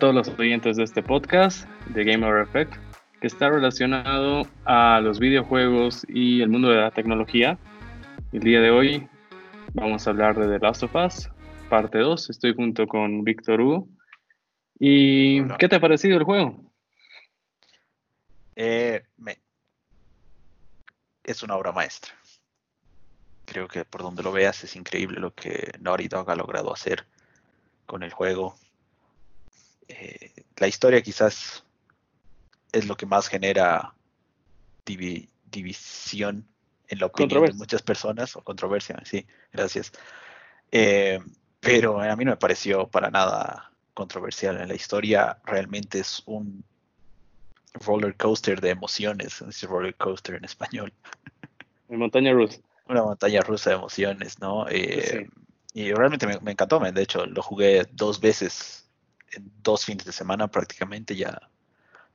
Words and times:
todos 0.00 0.14
los 0.14 0.28
oyentes 0.38 0.78
de 0.78 0.84
este 0.84 1.02
podcast 1.02 1.68
de 1.88 2.04
Gamer 2.04 2.38
Effect, 2.38 2.72
que 3.20 3.26
está 3.26 3.50
relacionado 3.50 4.46
a 4.64 4.98
los 5.02 5.20
videojuegos 5.20 6.06
y 6.08 6.40
el 6.40 6.48
mundo 6.48 6.70
de 6.70 6.76
la 6.76 6.90
tecnología. 6.90 7.58
El 8.32 8.40
día 8.40 8.62
de 8.62 8.70
hoy 8.70 9.06
vamos 9.74 10.06
a 10.06 10.10
hablar 10.10 10.38
de 10.38 10.48
The 10.48 10.64
Last 10.64 10.84
of 10.84 10.94
Us, 10.94 11.28
parte 11.68 11.98
2. 11.98 12.30
Estoy 12.30 12.54
junto 12.54 12.86
con 12.86 13.24
Víctor 13.24 13.60
Hugo. 13.60 13.88
¿Y 14.78 15.46
qué 15.58 15.68
te 15.68 15.76
ha 15.76 15.80
parecido 15.80 16.16
el 16.16 16.24
juego? 16.24 16.72
Eh, 18.56 19.02
es 21.24 21.42
una 21.42 21.56
obra 21.56 21.72
maestra. 21.72 22.14
Creo 23.44 23.68
que 23.68 23.84
por 23.84 24.00
donde 24.00 24.22
lo 24.22 24.32
veas 24.32 24.64
es 24.64 24.76
increíble 24.76 25.20
lo 25.20 25.34
que 25.34 25.72
Naughty 25.78 26.08
Dog 26.08 26.30
ha 26.30 26.36
logrado 26.36 26.72
hacer 26.72 27.04
con 27.84 28.02
el 28.02 28.14
juego. 28.14 28.54
Eh, 29.90 30.44
la 30.56 30.68
historia 30.68 31.02
quizás 31.02 31.64
es 32.72 32.86
lo 32.86 32.96
que 32.96 33.06
más 33.06 33.28
genera 33.28 33.94
división 34.84 36.46
en 36.88 36.98
la 36.98 37.06
opinión 37.06 37.44
de 37.44 37.52
muchas 37.52 37.82
personas, 37.82 38.34
o 38.36 38.42
controversia, 38.42 39.00
sí, 39.04 39.26
gracias. 39.52 39.92
Eh, 40.72 41.20
pero 41.60 42.00
a 42.00 42.16
mí 42.16 42.24
no 42.24 42.32
me 42.32 42.36
pareció 42.36 42.88
para 42.88 43.10
nada 43.10 43.70
controversial. 43.94 44.60
En 44.60 44.68
la 44.68 44.74
historia 44.74 45.38
realmente 45.44 46.00
es 46.00 46.22
un 46.26 46.64
roller 47.74 48.16
coaster 48.16 48.60
de 48.60 48.70
emociones, 48.70 49.40
es 49.42 49.62
roller 49.62 49.94
coaster 49.96 50.36
en 50.36 50.44
español. 50.44 50.92
Una 51.88 51.98
montaña 51.98 52.32
rusa. 52.32 52.58
Una 52.88 53.02
montaña 53.02 53.40
rusa 53.42 53.70
de 53.70 53.76
emociones, 53.76 54.40
¿no? 54.40 54.66
Eh, 54.68 55.28
y 55.74 55.92
realmente 55.92 56.26
me, 56.26 56.50
encantó, 56.50 56.80
de 56.80 57.02
hecho 57.02 57.26
lo 57.26 57.42
jugué 57.42 57.86
dos 57.92 58.20
veces, 58.20 58.89
en 59.32 59.50
dos 59.62 59.84
fines 59.84 60.04
de 60.04 60.12
semana 60.12 60.48
prácticamente, 60.48 61.14
ya 61.14 61.40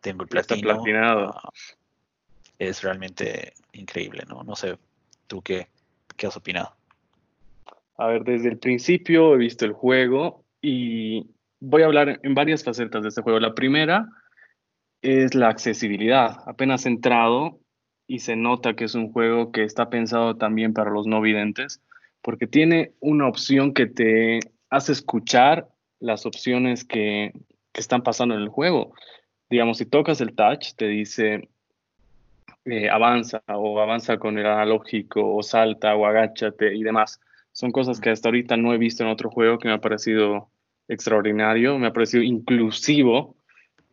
tengo 0.01 0.23
el 0.23 0.29
platino. 0.29 0.61
platinado. 0.61 1.33
Ah, 1.35 1.49
es 2.59 2.81
realmente 2.83 3.53
increíble, 3.73 4.23
¿no? 4.27 4.43
No 4.43 4.55
sé, 4.55 4.77
¿tú 5.27 5.41
qué, 5.41 5.67
qué 6.15 6.27
has 6.27 6.37
opinado? 6.37 6.73
A 7.97 8.07
ver, 8.07 8.23
desde 8.23 8.49
el 8.49 8.57
principio 8.57 9.33
he 9.33 9.37
visto 9.37 9.65
el 9.65 9.73
juego 9.73 10.43
y 10.61 11.27
voy 11.59 11.83
a 11.83 11.85
hablar 11.85 12.19
en 12.23 12.33
varias 12.33 12.63
facetas 12.63 13.03
de 13.03 13.09
este 13.09 13.21
juego. 13.21 13.39
La 13.39 13.55
primera 13.55 14.09
es 15.01 15.35
la 15.35 15.49
accesibilidad. 15.49 16.37
Apenas 16.45 16.85
entrado 16.85 17.59
y 18.07 18.19
se 18.19 18.35
nota 18.35 18.75
que 18.75 18.85
es 18.85 18.95
un 18.95 19.11
juego 19.11 19.51
que 19.51 19.63
está 19.63 19.89
pensado 19.89 20.35
también 20.35 20.73
para 20.73 20.91
los 20.91 21.07
no 21.07 21.21
videntes, 21.21 21.81
porque 22.21 22.47
tiene 22.47 22.93
una 22.99 23.27
opción 23.27 23.73
que 23.73 23.87
te 23.87 24.39
hace 24.69 24.91
escuchar 24.91 25.67
las 25.99 26.25
opciones 26.25 26.83
que, 26.83 27.33
que 27.71 27.81
están 27.81 28.03
pasando 28.03 28.35
en 28.35 28.41
el 28.41 28.49
juego. 28.49 28.93
Digamos, 29.49 29.77
si 29.77 29.85
tocas 29.85 30.21
el 30.21 30.35
touch, 30.35 30.73
te 30.75 30.87
dice 30.87 31.49
eh, 32.65 32.89
avanza 32.89 33.43
o 33.47 33.79
avanza 33.79 34.17
con 34.17 34.39
el 34.39 34.45
analógico 34.47 35.35
o 35.35 35.43
salta 35.43 35.95
o 35.95 36.07
agáchate 36.07 36.73
y 36.73 36.81
demás. 36.81 37.21
Son 37.51 37.71
cosas 37.71 37.99
que 37.99 38.09
hasta 38.09 38.29
ahorita 38.29 38.57
no 38.57 38.73
he 38.73 38.77
visto 38.79 39.03
en 39.03 39.09
otro 39.09 39.29
juego 39.29 39.59
que 39.59 39.67
me 39.67 39.75
ha 39.75 39.81
parecido 39.81 40.49
extraordinario, 40.87 41.77
me 41.77 41.87
ha 41.87 41.93
parecido 41.93 42.23
inclusivo 42.23 43.35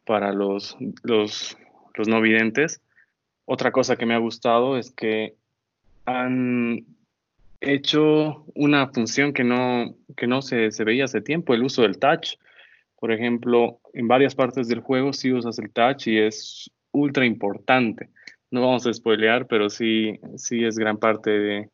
para 0.07 0.33
los, 0.33 0.77
los, 1.03 1.59
los 1.95 2.09
no 2.09 2.21
videntes. 2.23 2.81
Otra 3.45 3.73
cosa 3.73 3.97
que 3.97 4.07
me 4.07 4.15
ha 4.15 4.19
gustado 4.19 4.79
es 4.79 4.91
que 4.91 5.35
han 6.07 6.87
hecho 7.63 8.45
una 8.55 8.89
función 8.89 9.33
que 9.33 9.45
no, 9.45 9.95
que 10.17 10.27
no 10.27 10.43
se, 10.43 10.71
se, 10.71 10.85
veía 10.85 11.05
hace 11.05 11.21
tiempo, 11.21 11.55
el 11.55 11.63
uso 11.63 11.83
del 11.83 11.99
touch. 11.99 12.35
Por 12.99 13.13
ejemplo, 13.13 13.81
en 13.95 14.09
varias 14.09 14.35
partes 14.35 14.69
del 14.69 14.81
juego 14.81 15.13
sí 15.13 15.33
usas 15.33 15.59
el 15.59 15.71
touch 15.71 16.09
y 16.09 16.19
es 16.19 16.71
ultra 16.93 17.25
importante. 17.25 18.11
No 18.51 18.61
vamos 18.61 18.87
a 18.87 18.93
spoilear, 18.93 19.47
pero 19.47 19.71
sí, 19.71 20.21
sí 20.37 20.65
es 20.65 20.77
gran 20.77 20.99
parte 20.99 21.31
de, 21.31 21.71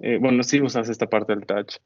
eh, 0.00 0.18
bueno, 0.20 0.42
sí 0.42 0.60
usas 0.60 0.88
esta 0.88 1.08
parte 1.08 1.34
del 1.34 1.46
touch. 1.46 1.76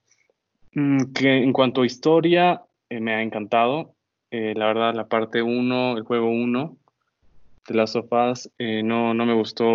Mm, 0.73 1.13
que 1.13 1.37
en 1.39 1.53
cuanto 1.53 1.83
a 1.83 1.87
historia, 1.87 2.63
eh, 2.89 3.01
me 3.01 3.15
ha 3.15 3.23
encantado. 3.23 3.95
Eh, 4.31 4.55
la 4.57 4.67
verdad, 4.67 4.95
la 4.95 5.09
parte 5.09 5.43
1, 5.43 5.97
el 5.97 6.03
juego 6.03 6.31
1 6.31 6.77
de 7.67 7.75
las 7.75 7.93
sofás, 7.93 8.51
no, 8.59 9.13
no 9.13 9.27
me 9.27 9.35
gustó, 9.35 9.67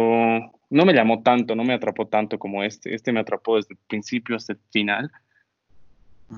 no 0.73 0.85
me 0.85 0.93
llamó 0.93 1.21
tanto, 1.21 1.55
no 1.55 1.63
me 1.63 1.73
atrapó 1.73 2.07
tanto 2.07 2.37
como 2.39 2.63
este. 2.63 2.93
Este 2.93 3.11
me 3.11 3.19
atrapó 3.19 3.55
desde 3.55 3.73
el 3.73 3.79
principio 3.87 4.35
hasta 4.35 4.53
el 4.53 4.59
final. 4.71 5.11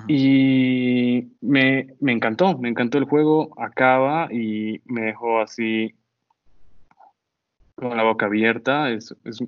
Y 0.08 1.28
me, 1.40 1.94
me, 2.00 2.12
encantó, 2.12 2.58
me 2.58 2.68
encantó 2.68 2.98
el 2.98 3.04
juego, 3.04 3.54
acaba 3.58 4.28
y 4.30 4.82
me 4.84 5.02
dejó 5.02 5.40
así 5.40 5.94
con 7.74 7.96
la 7.96 8.02
boca 8.02 8.26
abierta. 8.26 8.90
Es, 8.90 9.16
es 9.24 9.42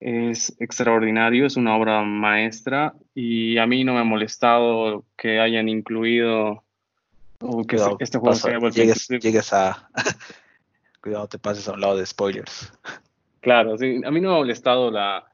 es 0.00 0.54
extraordinario, 0.60 1.46
es 1.46 1.56
una 1.56 1.76
obra 1.76 2.02
maestra 2.02 2.94
y 3.14 3.58
a 3.58 3.66
mí 3.66 3.82
no 3.84 3.94
me 3.94 4.00
ha 4.00 4.04
molestado 4.04 5.04
que 5.16 5.40
hayan 5.40 5.68
incluido 5.68 6.62
o 7.40 7.64
que 7.64 7.76
este 8.00 8.18
juego 8.18 8.34
se 8.34 8.50
llegues, 9.20 9.52
a 9.52 9.88
cuidado 11.00 11.28
te 11.28 11.38
pases 11.38 11.68
a 11.68 11.72
un 11.72 11.80
lado 11.80 11.96
de 11.96 12.06
spoilers. 12.06 12.72
Claro, 13.40 13.78
sí, 13.78 14.00
a 14.04 14.10
mí 14.10 14.20
no 14.20 14.30
me 14.30 14.34
ha 14.34 14.38
molestado 14.38 14.90
la, 14.90 15.24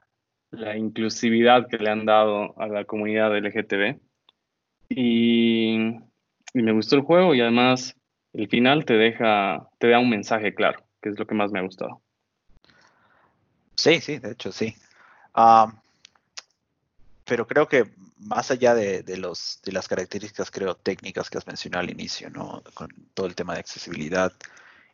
la 0.51 0.77
inclusividad 0.77 1.67
que 1.67 1.77
le 1.77 1.89
han 1.89 2.05
dado 2.05 2.57
a 2.59 2.67
la 2.67 2.85
comunidad 2.85 3.35
LGTB 3.35 3.99
y, 4.89 5.75
y 6.53 6.61
me 6.61 6.71
gustó 6.71 6.95
el 6.95 7.01
juego 7.01 7.33
y 7.33 7.41
además 7.41 7.95
el 8.33 8.47
final 8.49 8.85
te 8.85 8.93
deja, 8.93 9.69
te 9.79 9.89
da 9.89 9.99
un 9.99 10.09
mensaje 10.09 10.53
claro, 10.53 10.83
que 11.01 11.09
es 11.09 11.19
lo 11.19 11.25
que 11.25 11.35
más 11.35 11.51
me 11.51 11.59
ha 11.59 11.63
gustado. 11.63 12.01
Sí, 13.75 13.99
sí, 14.01 14.19
de 14.19 14.31
hecho 14.31 14.51
sí. 14.51 14.75
pero 17.25 17.47
creo 17.47 17.67
que 17.67 17.85
más 18.17 18.51
allá 18.51 18.73
de, 18.73 19.03
los, 19.17 19.59
de 19.63 19.71
las 19.71 19.87
características, 19.87 20.49
creo, 20.49 20.75
técnicas 20.75 21.29
que 21.29 21.37
has 21.37 21.47
mencionado 21.47 21.83
al 21.83 21.91
inicio, 21.91 22.29
¿no? 22.29 22.63
Con 22.73 22.89
todo 23.13 23.27
el 23.27 23.35
tema 23.35 23.53
de 23.53 23.59
accesibilidad 23.59 24.31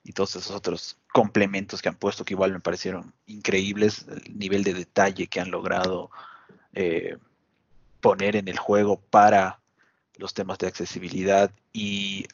y 0.03 0.13
todos 0.13 0.35
esos 0.35 0.55
otros 0.55 0.97
complementos 1.13 1.81
que 1.81 1.89
han 1.89 1.95
puesto 1.95 2.25
que 2.25 2.33
igual 2.33 2.53
me 2.53 2.59
parecieron 2.59 3.13
increíbles, 3.27 4.05
el 4.07 4.37
nivel 4.37 4.63
de 4.63 4.73
detalle 4.73 5.27
que 5.27 5.39
han 5.39 5.51
logrado 5.51 6.09
eh, 6.73 7.17
poner 7.99 8.35
en 8.35 8.47
el 8.47 8.57
juego 8.57 8.99
para 8.99 9.59
los 10.15 10.33
temas 10.33 10.57
de 10.57 10.67
accesibilidad 10.67 11.51
y 11.73 12.25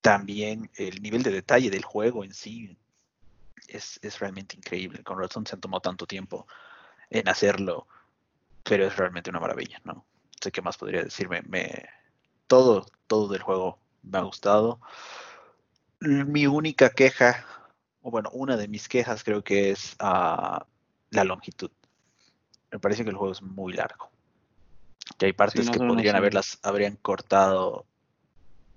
también 0.00 0.70
el 0.76 1.02
nivel 1.02 1.22
de 1.22 1.32
detalle 1.32 1.70
del 1.70 1.84
juego 1.84 2.22
en 2.22 2.32
sí, 2.32 2.76
es, 3.68 4.18
realmente 4.20 4.56
increíble. 4.56 5.02
Con 5.02 5.18
razón 5.18 5.46
se 5.46 5.54
han 5.54 5.60
tomado 5.60 5.80
tanto 5.80 6.06
tiempo 6.06 6.46
en 7.10 7.28
hacerlo, 7.28 7.86
pero 8.62 8.86
es 8.86 8.96
realmente 8.96 9.30
una 9.30 9.40
maravilla, 9.40 9.80
¿no? 9.84 10.04
sé 10.40 10.52
qué 10.52 10.62
más 10.62 10.76
podría 10.76 11.02
decirme. 11.02 11.42
Me, 11.42 11.88
todo, 12.46 12.86
todo 13.06 13.28
del 13.28 13.42
juego 13.42 13.78
me 14.02 14.18
ha 14.18 14.22
gustado. 14.22 14.80
Mi 16.06 16.46
única 16.46 16.90
queja, 16.90 17.44
o 18.02 18.10
bueno, 18.10 18.30
una 18.32 18.56
de 18.56 18.68
mis 18.68 18.88
quejas 18.88 19.24
creo 19.24 19.42
que 19.42 19.70
es 19.70 19.96
ah, 19.98 20.64
la 21.10 21.24
longitud. 21.24 21.70
Me 22.70 22.78
parece 22.78 23.02
que 23.02 23.10
el 23.10 23.16
juego 23.16 23.32
es 23.32 23.42
muy 23.42 23.72
largo. 23.72 24.10
Que 25.18 25.26
hay 25.26 25.32
partes 25.32 25.68
que 25.70 25.78
podrían 25.78 26.16
haberlas, 26.16 26.58
habrían 26.62 26.96
cortado. 26.96 27.86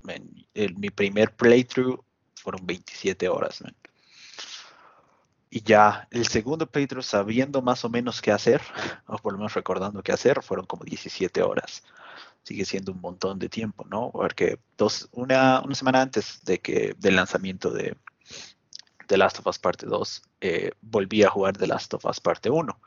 En, 0.07 0.79
mi 0.79 0.89
primer 0.89 1.35
playthrough 1.35 2.03
fueron 2.35 2.65
27 2.65 3.27
horas. 3.29 3.63
Y 5.51 5.61
ya 5.63 6.07
el 6.11 6.27
segundo 6.27 6.67
playthrough, 6.67 7.03
sabiendo 7.03 7.61
más 7.61 7.83
o 7.85 7.89
menos 7.89 8.21
qué 8.21 8.31
hacer, 8.31 8.61
o 9.07 9.17
por 9.17 9.33
lo 9.33 9.39
menos 9.39 9.53
recordando 9.53 10.01
qué 10.01 10.11
hacer, 10.11 10.41
fueron 10.41 10.65
como 10.65 10.83
17 10.83 11.43
horas. 11.43 11.83
Sigue 12.43 12.65
siendo 12.65 12.91
un 12.91 13.01
montón 13.01 13.39
de 13.39 13.49
tiempo, 13.49 13.85
¿no? 13.85 14.11
Porque 14.11 14.59
dos, 14.77 15.09
una, 15.11 15.61
una 15.61 15.75
semana 15.75 16.01
antes 16.01 16.43
de 16.43 16.59
que, 16.59 16.95
del 16.97 17.15
lanzamiento 17.15 17.71
de 17.71 17.95
The 19.07 19.17
Last 19.17 19.39
of 19.39 19.47
Us 19.47 19.59
Parte 19.59 19.85
2, 19.85 20.21
eh, 20.41 20.71
volví 20.81 21.23
a 21.23 21.29
jugar 21.29 21.57
The 21.57 21.67
Last 21.67 21.93
of 21.93 22.05
Us 22.05 22.19
Parte 22.19 22.49
1. 22.49 22.79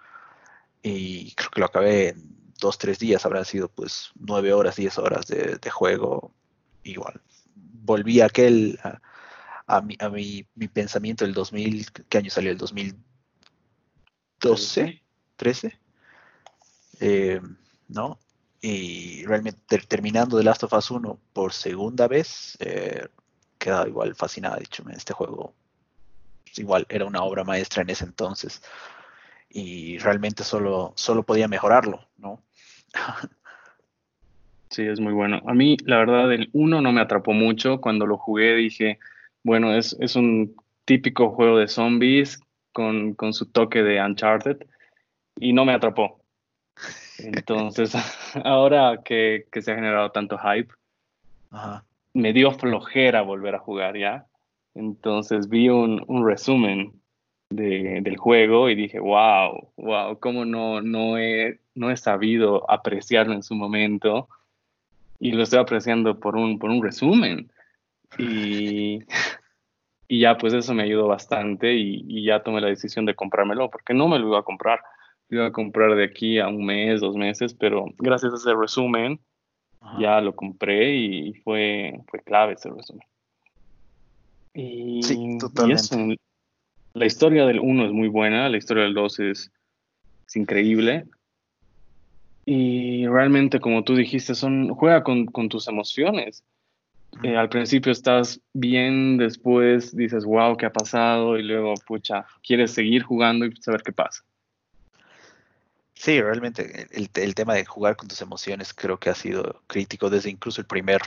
Y 0.82 1.32
creo 1.34 1.50
que 1.50 1.60
lo 1.60 1.66
acabé 1.66 2.08
en 2.08 2.36
dos, 2.58 2.78
tres 2.78 2.98
días, 2.98 3.24
habrán 3.26 3.44
sido 3.44 3.68
pues 3.68 4.10
nueve 4.14 4.52
horas, 4.52 4.76
diez 4.76 4.98
horas 4.98 5.26
de, 5.26 5.58
de 5.60 5.70
juego 5.70 6.32
igual. 6.82 7.20
Volví 7.54 8.20
a 8.20 8.26
aquel, 8.26 8.78
a 9.66 9.80
mi, 9.80 9.96
a 9.98 10.08
mi, 10.08 10.46
mi 10.54 10.68
pensamiento 10.68 11.24
del 11.24 11.34
2000, 11.34 11.90
¿qué 12.08 12.18
año 12.18 12.30
salió? 12.30 12.50
¿El 12.50 12.58
2012? 12.58 15.02
¿13? 15.38 15.78
Eh, 17.00 17.40
¿No? 17.88 18.18
Y 18.62 19.26
realmente 19.26 19.78
terminando 19.88 20.38
The 20.38 20.44
Last 20.44 20.62
of 20.62 20.72
Us 20.72 20.90
1 20.90 21.18
por 21.34 21.52
segunda 21.52 22.08
vez, 22.08 22.56
eh, 22.60 23.06
quedaba 23.58 23.88
igual 23.88 24.14
fascinada, 24.14 24.56
dicho, 24.56 24.84
este 24.88 25.12
juego 25.12 25.54
igual 26.56 26.86
era 26.88 27.04
una 27.04 27.22
obra 27.22 27.44
maestra 27.44 27.82
en 27.82 27.90
ese 27.90 28.04
entonces 28.04 28.62
y 29.48 29.98
realmente 29.98 30.44
solo, 30.44 30.92
solo 30.96 31.22
podía 31.22 31.48
mejorarlo, 31.48 32.08
¿no? 32.16 32.42
Sí, 34.70 34.86
es 34.86 35.00
muy 35.00 35.12
bueno. 35.12 35.42
A 35.46 35.52
mí, 35.52 35.76
la 35.84 35.98
verdad, 35.98 36.32
el 36.32 36.48
1 36.54 36.80
no 36.80 36.92
me 36.92 37.02
atrapó 37.02 37.34
mucho. 37.34 37.78
Cuando 37.78 38.06
lo 38.06 38.16
jugué 38.16 38.54
dije, 38.54 38.98
bueno, 39.42 39.74
es, 39.74 39.94
es 40.00 40.16
un 40.16 40.56
típico 40.86 41.28
juego 41.28 41.58
de 41.58 41.68
zombies 41.68 42.40
con, 42.72 43.12
con 43.12 43.34
su 43.34 43.44
toque 43.44 43.82
de 43.82 44.02
Uncharted 44.02 44.66
y 45.36 45.52
no 45.52 45.66
me 45.66 45.74
atrapó. 45.74 46.21
Entonces, 47.24 47.94
ahora 48.44 49.00
que, 49.04 49.46
que, 49.50 49.62
se 49.62 49.72
ha 49.72 49.74
generado 49.74 50.10
tanto 50.10 50.38
hype, 50.38 50.72
me 52.14 52.32
dio 52.32 52.52
flojera 52.52 53.22
volver 53.22 53.54
a 53.54 53.60
jugar 53.60 53.96
ya. 53.96 54.26
Entonces 54.74 55.48
vi 55.48 55.68
un, 55.68 56.04
un 56.06 56.26
resumen 56.26 56.92
de, 57.50 58.00
del 58.02 58.16
juego 58.16 58.70
y 58.70 58.74
dije, 58.74 58.98
wow, 58.98 59.68
wow, 59.76 60.18
cómo 60.18 60.44
no, 60.44 60.80
no, 60.80 61.18
he, 61.18 61.60
no 61.74 61.90
he 61.90 61.96
sabido 61.96 62.70
apreciarlo 62.70 63.34
en 63.34 63.42
su 63.42 63.54
momento 63.54 64.28
y 65.18 65.32
lo 65.32 65.42
estoy 65.42 65.60
apreciando 65.60 66.18
por 66.18 66.36
un, 66.36 66.58
por 66.58 66.70
un 66.70 66.82
resumen. 66.82 67.50
Y, 68.18 69.00
y 70.08 70.20
ya 70.20 70.36
pues 70.36 70.52
eso 70.52 70.74
me 70.74 70.82
ayudó 70.82 71.06
bastante 71.06 71.74
y, 71.74 72.04
y, 72.08 72.24
ya 72.24 72.42
tomé 72.42 72.60
la 72.60 72.68
decisión 72.68 73.06
de 73.06 73.14
comprármelo 73.14 73.70
porque 73.70 73.94
no 73.94 74.08
me 74.08 74.18
lo 74.18 74.28
iba 74.28 74.40
a 74.40 74.44
comprar. 74.44 74.80
Lo 75.32 75.38
iba 75.38 75.46
a 75.46 75.52
comprar 75.52 75.94
de 75.94 76.04
aquí 76.04 76.38
a 76.38 76.48
un 76.48 76.62
mes, 76.62 77.00
dos 77.00 77.16
meses, 77.16 77.54
pero 77.54 77.86
gracias 77.96 78.34
a 78.34 78.36
ese 78.36 78.54
resumen 78.54 79.18
ya 79.98 80.20
lo 80.20 80.36
compré 80.36 80.94
y 80.94 81.32
fue, 81.32 81.98
fue 82.06 82.20
clave 82.20 82.52
ese 82.52 82.68
resumen. 82.68 83.06
Y, 84.52 85.02
sí, 85.02 85.38
totalmente. 85.40 86.18
la 86.92 87.06
historia 87.06 87.46
del 87.46 87.60
1 87.60 87.86
es 87.86 87.92
muy 87.92 88.08
buena, 88.08 88.50
la 88.50 88.58
historia 88.58 88.82
del 88.82 88.92
2 88.92 89.20
es, 89.20 89.50
es, 90.26 90.36
increíble. 90.36 91.06
Y 92.44 93.06
realmente, 93.06 93.58
como 93.58 93.84
tú 93.84 93.96
dijiste, 93.96 94.34
son, 94.34 94.68
juega 94.74 95.02
con, 95.02 95.24
con 95.24 95.48
tus 95.48 95.66
emociones. 95.66 96.44
Eh, 97.22 97.38
al 97.38 97.48
principio 97.48 97.90
estás 97.90 98.38
bien, 98.52 99.16
después 99.16 99.96
dices, 99.96 100.26
wow, 100.26 100.58
¿qué 100.58 100.66
ha 100.66 100.72
pasado? 100.74 101.38
Y 101.38 101.42
luego, 101.42 101.72
pucha, 101.86 102.26
quieres 102.42 102.72
seguir 102.72 103.02
jugando 103.02 103.46
y 103.46 103.56
saber 103.56 103.82
qué 103.82 103.92
pasa. 103.92 104.22
Sí, 106.02 106.20
realmente 106.20 106.88
el, 106.90 107.08
el, 107.14 107.34
tema 107.36 107.54
de 107.54 107.64
jugar 107.64 107.94
con 107.94 108.08
tus 108.08 108.20
emociones 108.22 108.74
creo 108.74 108.98
que 108.98 109.08
ha 109.08 109.14
sido 109.14 109.62
crítico 109.68 110.10
desde 110.10 110.30
incluso 110.30 110.60
el 110.60 110.66
primer, 110.66 111.00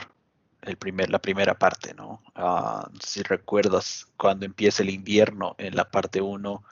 el 0.62 0.78
primer, 0.78 1.10
la 1.10 1.18
primera 1.18 1.52
parte, 1.52 1.92
¿no? 1.92 2.22
Uh, 2.34 2.88
si 3.04 3.22
recuerdas 3.22 4.06
cuando 4.16 4.46
empieza 4.46 4.82
el 4.82 4.88
invierno 4.88 5.54
en 5.58 5.76
la 5.76 5.84
parte 5.84 6.22
1 6.22 6.64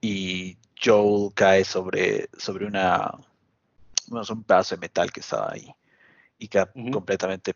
y 0.00 0.56
Joel 0.82 1.34
cae 1.34 1.62
sobre, 1.66 2.30
sobre 2.38 2.64
una, 2.64 3.18
bueno, 4.06 4.22
es 4.22 4.30
un 4.30 4.44
pedazo 4.44 4.76
de 4.76 4.80
metal 4.80 5.12
que 5.12 5.20
estaba 5.20 5.52
ahí 5.52 5.74
y 6.38 6.48
queda 6.48 6.70
uh 6.74 6.80
-huh. 6.80 6.90
completamente 6.90 7.52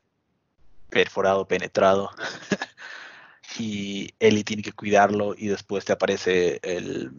perforado, 0.90 1.48
penetrado. 1.48 2.10
y 3.58 4.12
Ellie 4.20 4.44
tiene 4.44 4.62
que 4.62 4.72
cuidarlo 4.72 5.34
y 5.34 5.46
después 5.48 5.86
te 5.86 5.94
aparece 5.94 6.60
el, 6.62 7.12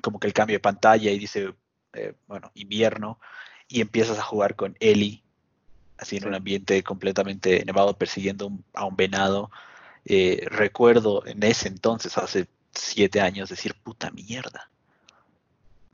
como 0.00 0.18
que 0.18 0.26
el 0.26 0.32
cambio 0.32 0.56
de 0.56 0.60
pantalla 0.60 1.10
y 1.10 1.18
dice, 1.18 1.54
eh, 1.92 2.14
bueno, 2.26 2.50
invierno, 2.54 3.18
y 3.68 3.80
empiezas 3.80 4.18
a 4.18 4.22
jugar 4.22 4.56
con 4.56 4.76
Ellie, 4.80 5.22
así 5.98 6.16
en 6.16 6.22
sí. 6.22 6.28
un 6.28 6.34
ambiente 6.34 6.82
completamente 6.82 7.64
nevado, 7.64 7.96
persiguiendo 7.96 8.46
un, 8.46 8.64
a 8.74 8.84
un 8.84 8.96
venado. 8.96 9.50
Eh, 10.04 10.46
recuerdo 10.50 11.24
en 11.26 11.42
ese 11.42 11.68
entonces, 11.68 12.18
hace 12.18 12.48
siete 12.72 13.20
años, 13.20 13.50
decir, 13.50 13.74
puta 13.82 14.10
mierda, 14.10 14.70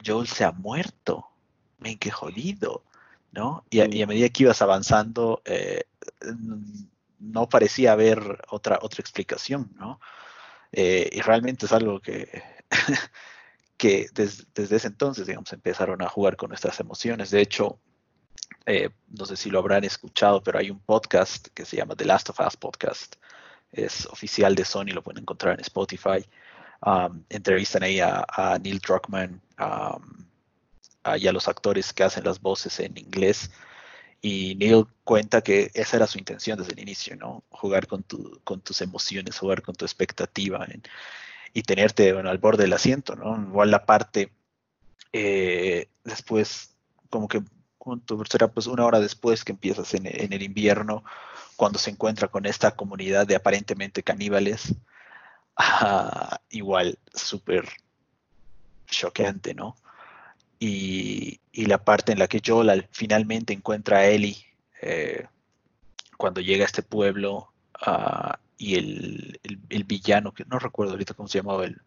Joel 0.04 0.28
se 0.28 0.44
ha 0.44 0.52
muerto, 0.52 1.26
ven 1.78 1.98
qué 1.98 2.10
jodido, 2.10 2.84
¿no? 3.32 3.64
Y 3.70 3.80
a, 3.80 3.86
sí. 3.86 3.96
y 3.96 4.02
a 4.02 4.06
medida 4.06 4.28
que 4.28 4.44
ibas 4.44 4.62
avanzando, 4.62 5.42
eh, 5.44 5.84
no 7.18 7.48
parecía 7.48 7.92
haber 7.92 8.42
otra, 8.50 8.78
otra 8.82 9.00
explicación, 9.00 9.70
¿no? 9.76 10.00
Eh, 10.72 11.08
y 11.12 11.20
realmente 11.20 11.66
es 11.66 11.72
algo 11.72 12.00
que 12.00 12.42
que 13.78 14.08
des, 14.12 14.46
desde 14.54 14.76
ese 14.76 14.88
entonces, 14.88 15.26
digamos, 15.26 15.52
empezaron 15.52 16.02
a 16.02 16.08
jugar 16.08 16.36
con 16.36 16.50
nuestras 16.50 16.80
emociones. 16.80 17.30
De 17.30 17.40
hecho, 17.40 17.80
eh, 18.66 18.90
no 19.08 19.24
sé 19.24 19.36
si 19.36 19.50
lo 19.50 19.60
habrán 19.60 19.84
escuchado, 19.84 20.42
pero 20.42 20.58
hay 20.58 20.70
un 20.70 20.80
podcast 20.80 21.48
que 21.54 21.64
se 21.64 21.76
llama 21.76 21.96
The 21.96 22.04
Last 22.04 22.28
of 22.28 22.40
Us 22.40 22.56
Podcast. 22.56 23.16
Es 23.72 24.06
oficial 24.06 24.54
de 24.54 24.64
Sony, 24.64 24.92
lo 24.92 25.02
pueden 25.02 25.22
encontrar 25.22 25.54
en 25.54 25.60
Spotify. 25.60 26.26
Um, 26.84 27.24
entrevistan 27.28 27.82
ahí 27.82 28.00
a, 28.00 28.24
a 28.28 28.58
Neil 28.58 28.78
Druckmann 28.78 29.40
um, 29.58 30.26
y 31.16 31.26
a 31.26 31.32
los 31.32 31.48
actores 31.48 31.92
que 31.92 32.04
hacen 32.04 32.24
las 32.24 32.40
voces 32.40 32.78
en 32.80 32.98
inglés. 32.98 33.50
Y 34.20 34.56
Neil 34.56 34.86
cuenta 35.04 35.40
que 35.40 35.70
esa 35.74 35.96
era 35.96 36.06
su 36.06 36.18
intención 36.18 36.58
desde 36.58 36.72
el 36.72 36.80
inicio, 36.80 37.16
¿no? 37.16 37.44
Jugar 37.50 37.86
con, 37.86 38.02
tu, 38.02 38.40
con 38.42 38.60
tus 38.60 38.80
emociones, 38.80 39.38
jugar 39.38 39.62
con 39.62 39.76
tu 39.76 39.84
expectativa. 39.84 40.66
Y 41.52 41.62
tenerte 41.62 42.12
bueno, 42.12 42.30
al 42.30 42.38
borde 42.38 42.64
del 42.64 42.72
asiento, 42.72 43.16
¿no? 43.16 43.40
Igual 43.40 43.70
la 43.70 43.86
parte 43.86 44.32
eh, 45.12 45.88
después, 46.04 46.76
como 47.10 47.28
que 47.28 47.42
será 48.28 48.48
pues 48.48 48.66
una 48.66 48.84
hora 48.84 49.00
después 49.00 49.44
que 49.44 49.52
empiezas 49.52 49.94
en, 49.94 50.06
en, 50.06 50.32
el 50.32 50.42
invierno, 50.42 51.04
cuando 51.56 51.78
se 51.78 51.90
encuentra 51.90 52.28
con 52.28 52.46
esta 52.46 52.72
comunidad 52.72 53.26
de 53.26 53.36
aparentemente 53.36 54.02
caníbales, 54.02 54.74
ah, 55.56 56.40
igual 56.50 56.98
súper 57.14 57.68
choqueante, 58.86 59.54
¿no? 59.54 59.76
Y, 60.60 61.40
y, 61.52 61.66
la 61.66 61.84
parte 61.84 62.12
en 62.12 62.18
la 62.18 62.26
que 62.26 62.42
Joel 62.44 62.88
finalmente 62.90 63.52
encuentra 63.52 63.98
a 63.98 64.06
Ellie 64.06 64.44
eh, 64.82 65.26
cuando 66.16 66.40
llega 66.40 66.64
a 66.64 66.66
este 66.66 66.82
pueblo 66.82 67.52
uh, 67.86 68.32
y 68.56 68.74
el, 68.76 69.40
el, 69.68 69.84
villano, 69.84 70.32
que 70.32 70.44
no 70.44 70.58
recuerdo 70.58 70.92
ahorita 70.92 71.14
cómo 71.14 71.28
se 71.28 71.38
llamaba 71.38 71.64
el, 71.64 71.80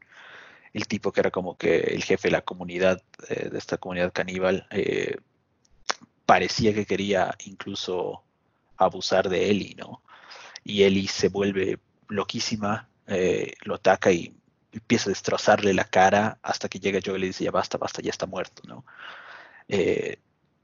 el 0.73 0.87
tipo 0.87 1.11
que 1.11 1.19
era 1.19 1.31
como 1.31 1.57
que 1.57 1.79
el 1.79 2.03
jefe 2.03 2.29
de 2.29 2.33
la 2.33 2.41
comunidad, 2.41 3.01
eh, 3.29 3.49
de 3.49 3.57
esta 3.57 3.77
comunidad 3.77 4.13
caníbal, 4.13 4.67
eh, 4.71 5.17
parecía 6.25 6.73
que 6.73 6.85
quería 6.85 7.35
incluso 7.45 8.23
abusar 8.77 9.29
de 9.29 9.49
Ellie, 9.49 9.75
¿no? 9.75 10.01
Y 10.63 10.83
Ellie 10.83 11.07
se 11.07 11.29
vuelve 11.29 11.79
loquísima, 12.07 12.87
eh, 13.07 13.53
lo 13.63 13.75
ataca 13.75 14.11
y 14.11 14.33
empieza 14.71 15.09
a 15.09 15.13
destrozarle 15.13 15.73
la 15.73 15.83
cara 15.83 16.39
hasta 16.41 16.69
que 16.69 16.79
llega 16.79 17.01
Joel 17.03 17.17
y 17.17 17.21
le 17.21 17.27
dice, 17.27 17.43
ya 17.43 17.51
basta, 17.51 17.77
basta, 17.77 18.01
ya 18.01 18.11
está 18.11 18.25
muerto, 18.25 18.63
¿no? 18.67 18.85
Eh, 19.67 20.19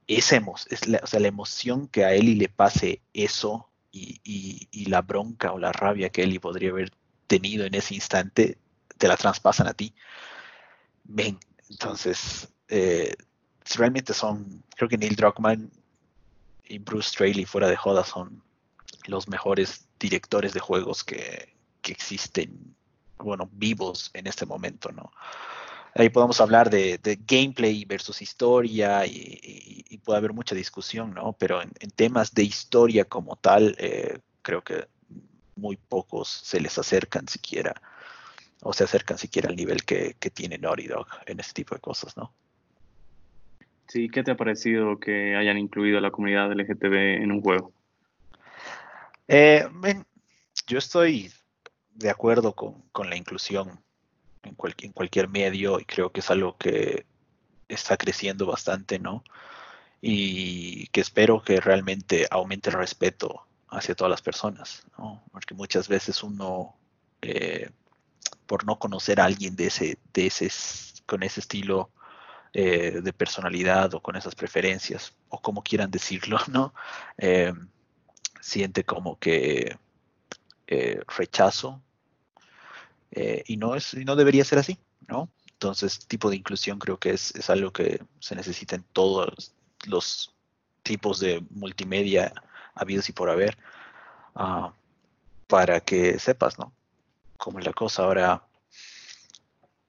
esa 0.06 0.36
emo 0.36 0.54
es 0.70 0.88
la, 0.88 1.00
o 1.02 1.06
sea, 1.06 1.20
la 1.20 1.28
emoción 1.28 1.86
que 1.88 2.04
a 2.04 2.14
Ellie 2.14 2.34
le 2.36 2.48
pase 2.48 3.02
eso 3.12 3.68
y, 4.24 4.86
la 4.86 5.02
bronca 5.02 5.52
o 5.52 5.58
la 5.58 5.72
rabia 5.72 6.08
que 6.08 6.22
Ellie 6.22 6.40
podría 6.40 6.70
haber 6.70 6.92
tenido 7.26 7.66
en 7.66 7.74
ese 7.74 7.94
instante, 7.94 8.58
te 8.96 9.08
la 9.08 9.16
traspasan 9.16 9.66
a 9.66 9.74
ti. 9.74 9.92
Ven, 11.04 11.38
entonces, 11.68 12.48
eh, 12.68 13.14
realmente 13.76 14.14
son, 14.14 14.64
creo 14.76 14.88
que 14.88 14.96
Neil 14.96 15.14
Druckmann 15.14 15.70
y 16.64 16.78
Bruce 16.78 17.10
Straley, 17.10 17.44
fuera 17.44 17.68
de 17.68 17.76
joda, 17.76 18.04
son 18.04 18.42
los 19.06 19.28
mejores 19.28 19.86
directores 19.98 20.54
de 20.54 20.60
juegos 20.60 21.04
que, 21.04 21.54
que 21.82 21.92
existen, 21.92 22.74
bueno, 23.18 23.48
vivos 23.52 24.10
en 24.14 24.26
este 24.26 24.46
momento, 24.46 24.90
¿no? 24.92 25.10
Ahí 25.94 26.08
podemos 26.08 26.40
hablar 26.40 26.70
de, 26.70 26.98
de, 26.98 27.18
gameplay 27.26 27.84
versus 27.84 28.22
historia 28.22 29.06
y, 29.06 29.10
y, 29.10 29.84
y, 29.88 29.98
puede 29.98 30.18
haber 30.18 30.32
mucha 30.32 30.54
discusión, 30.54 31.14
¿no? 31.14 31.34
Pero 31.34 31.62
en, 31.62 31.70
en 31.80 31.90
temas 31.90 32.34
de 32.34 32.44
historia 32.44 33.04
como 33.04 33.36
tal, 33.36 33.74
eh, 33.78 34.18
creo 34.42 34.62
que 34.62 34.86
muy 35.56 35.76
pocos 35.76 36.28
se 36.28 36.60
les 36.60 36.78
acercan 36.78 37.28
siquiera 37.28 37.74
o 38.62 38.72
se 38.72 38.84
acercan 38.84 39.18
siquiera 39.18 39.48
al 39.48 39.56
nivel 39.56 39.84
que, 39.84 40.16
que 40.18 40.30
tiene 40.30 40.58
Naughty 40.58 40.86
Dog 40.86 41.06
en 41.26 41.40
este 41.40 41.54
tipo 41.54 41.74
de 41.74 41.80
cosas, 41.80 42.16
¿no? 42.16 42.32
Sí, 43.88 44.08
¿qué 44.10 44.22
te 44.22 44.32
ha 44.32 44.36
parecido 44.36 44.98
que 44.98 45.34
hayan 45.36 45.56
incluido 45.56 45.98
a 45.98 46.00
la 46.00 46.10
comunidad 46.10 46.52
LGTB 46.52 47.22
en 47.22 47.32
un 47.32 47.40
juego? 47.40 47.72
Eh, 49.26 49.66
yo 50.66 50.78
estoy 50.78 51.32
de 51.94 52.10
acuerdo 52.10 52.54
con, 52.54 52.82
con 52.92 53.08
la 53.08 53.16
inclusión 53.16 53.80
en, 54.42 54.54
cual, 54.54 54.74
en, 54.78 54.92
cualquier 54.92 55.28
medio 55.28 55.80
y 55.80 55.84
creo 55.84 56.10
que 56.12 56.20
es 56.20 56.30
algo 56.30 56.56
que 56.56 57.06
está 57.68 57.96
creciendo 57.96 58.46
bastante, 58.46 58.98
¿no? 58.98 59.24
Y 60.00 60.86
que 60.88 61.00
espero 61.00 61.42
que 61.42 61.60
realmente 61.60 62.26
aumente 62.30 62.70
el 62.70 62.76
respeto 62.76 63.46
hacia 63.68 63.94
todas 63.94 64.10
las 64.10 64.22
personas, 64.22 64.86
¿no? 64.96 65.22
Porque 65.32 65.54
muchas 65.54 65.88
veces 65.88 66.22
uno, 66.22 66.76
eh, 67.22 67.70
por 68.46 68.64
no 68.64 68.78
conocer 68.78 69.20
a 69.20 69.24
alguien 69.24 69.56
de 69.56 69.66
ese, 69.66 69.98
de 70.14 70.26
ese, 70.26 70.50
con 71.06 71.22
ese 71.22 71.40
estilo 71.40 71.90
eh, 72.54 73.00
de 73.02 73.12
personalidad 73.12 73.92
o 73.94 74.00
con 74.00 74.16
esas 74.16 74.34
preferencias, 74.34 75.14
o 75.28 75.40
como 75.40 75.62
quieran 75.62 75.90
decirlo, 75.90 76.38
¿no? 76.50 76.72
Eh, 77.18 77.52
siente 78.40 78.84
como 78.84 79.18
que 79.18 79.76
eh, 80.66 81.00
rechazo 81.16 81.82
eh, 83.12 83.42
y, 83.46 83.56
no 83.56 83.74
es, 83.74 83.94
y 83.94 84.04
no 84.04 84.16
debería 84.16 84.44
ser 84.44 84.58
así, 84.58 84.78
¿no? 85.06 85.30
Entonces, 85.52 86.06
tipo 86.06 86.30
de 86.30 86.36
inclusión 86.36 86.78
creo 86.78 86.98
que 86.98 87.10
es, 87.10 87.34
es 87.34 87.50
algo 87.50 87.72
que 87.72 88.00
se 88.20 88.36
necesita 88.36 88.76
en 88.76 88.84
todos 88.92 89.52
los 89.86 90.34
tipos 90.82 91.20
de 91.20 91.42
multimedia 91.50 92.32
habidos 92.74 93.08
y 93.08 93.12
por 93.12 93.28
haber, 93.28 93.58
ah, 94.34 94.72
para 95.46 95.80
que 95.80 96.18
sepas, 96.18 96.58
¿no? 96.58 96.72
Cómo 97.36 97.58
es 97.58 97.66
la 97.66 97.72
cosa. 97.72 98.04
Ahora, 98.04 98.42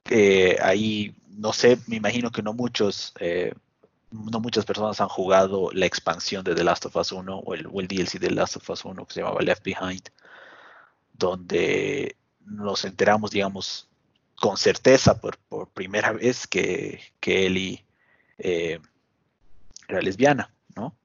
eh, 0.09 0.57
ahí, 0.61 1.15
no 1.29 1.53
sé, 1.53 1.77
me 1.87 1.97
imagino 1.97 2.31
que 2.31 2.41
no 2.41 2.53
muchos, 2.53 3.13
eh, 3.19 3.53
no 4.11 4.39
muchas 4.39 4.65
personas 4.65 4.99
han 5.01 5.09
jugado 5.09 5.69
la 5.71 5.85
expansión 5.85 6.43
de 6.43 6.55
The 6.55 6.63
Last 6.63 6.85
of 6.87 6.95
Us 6.95 7.11
1 7.11 7.37
o 7.37 7.53
el, 7.53 7.67
o 7.67 7.79
el 7.79 7.87
DLC 7.87 8.13
de 8.13 8.27
The 8.29 8.31
Last 8.31 8.57
of 8.57 8.69
Us 8.69 8.85
1 8.85 9.05
que 9.05 9.13
se 9.13 9.21
llamaba 9.21 9.41
Left 9.41 9.63
Behind, 9.63 10.09
donde 11.13 12.15
nos 12.49 12.85
enteramos, 12.85 13.31
digamos, 13.31 13.89
con 14.35 14.57
certeza 14.57 15.19
por, 15.19 15.37
primera 15.73 16.11
vez 16.13 16.47
que, 16.47 17.01
que 17.19 17.45
Ellie 17.45 17.85
eh, 18.37 18.79
era 19.87 20.01
lesbiana, 20.01 20.53
¿no? 20.75 20.95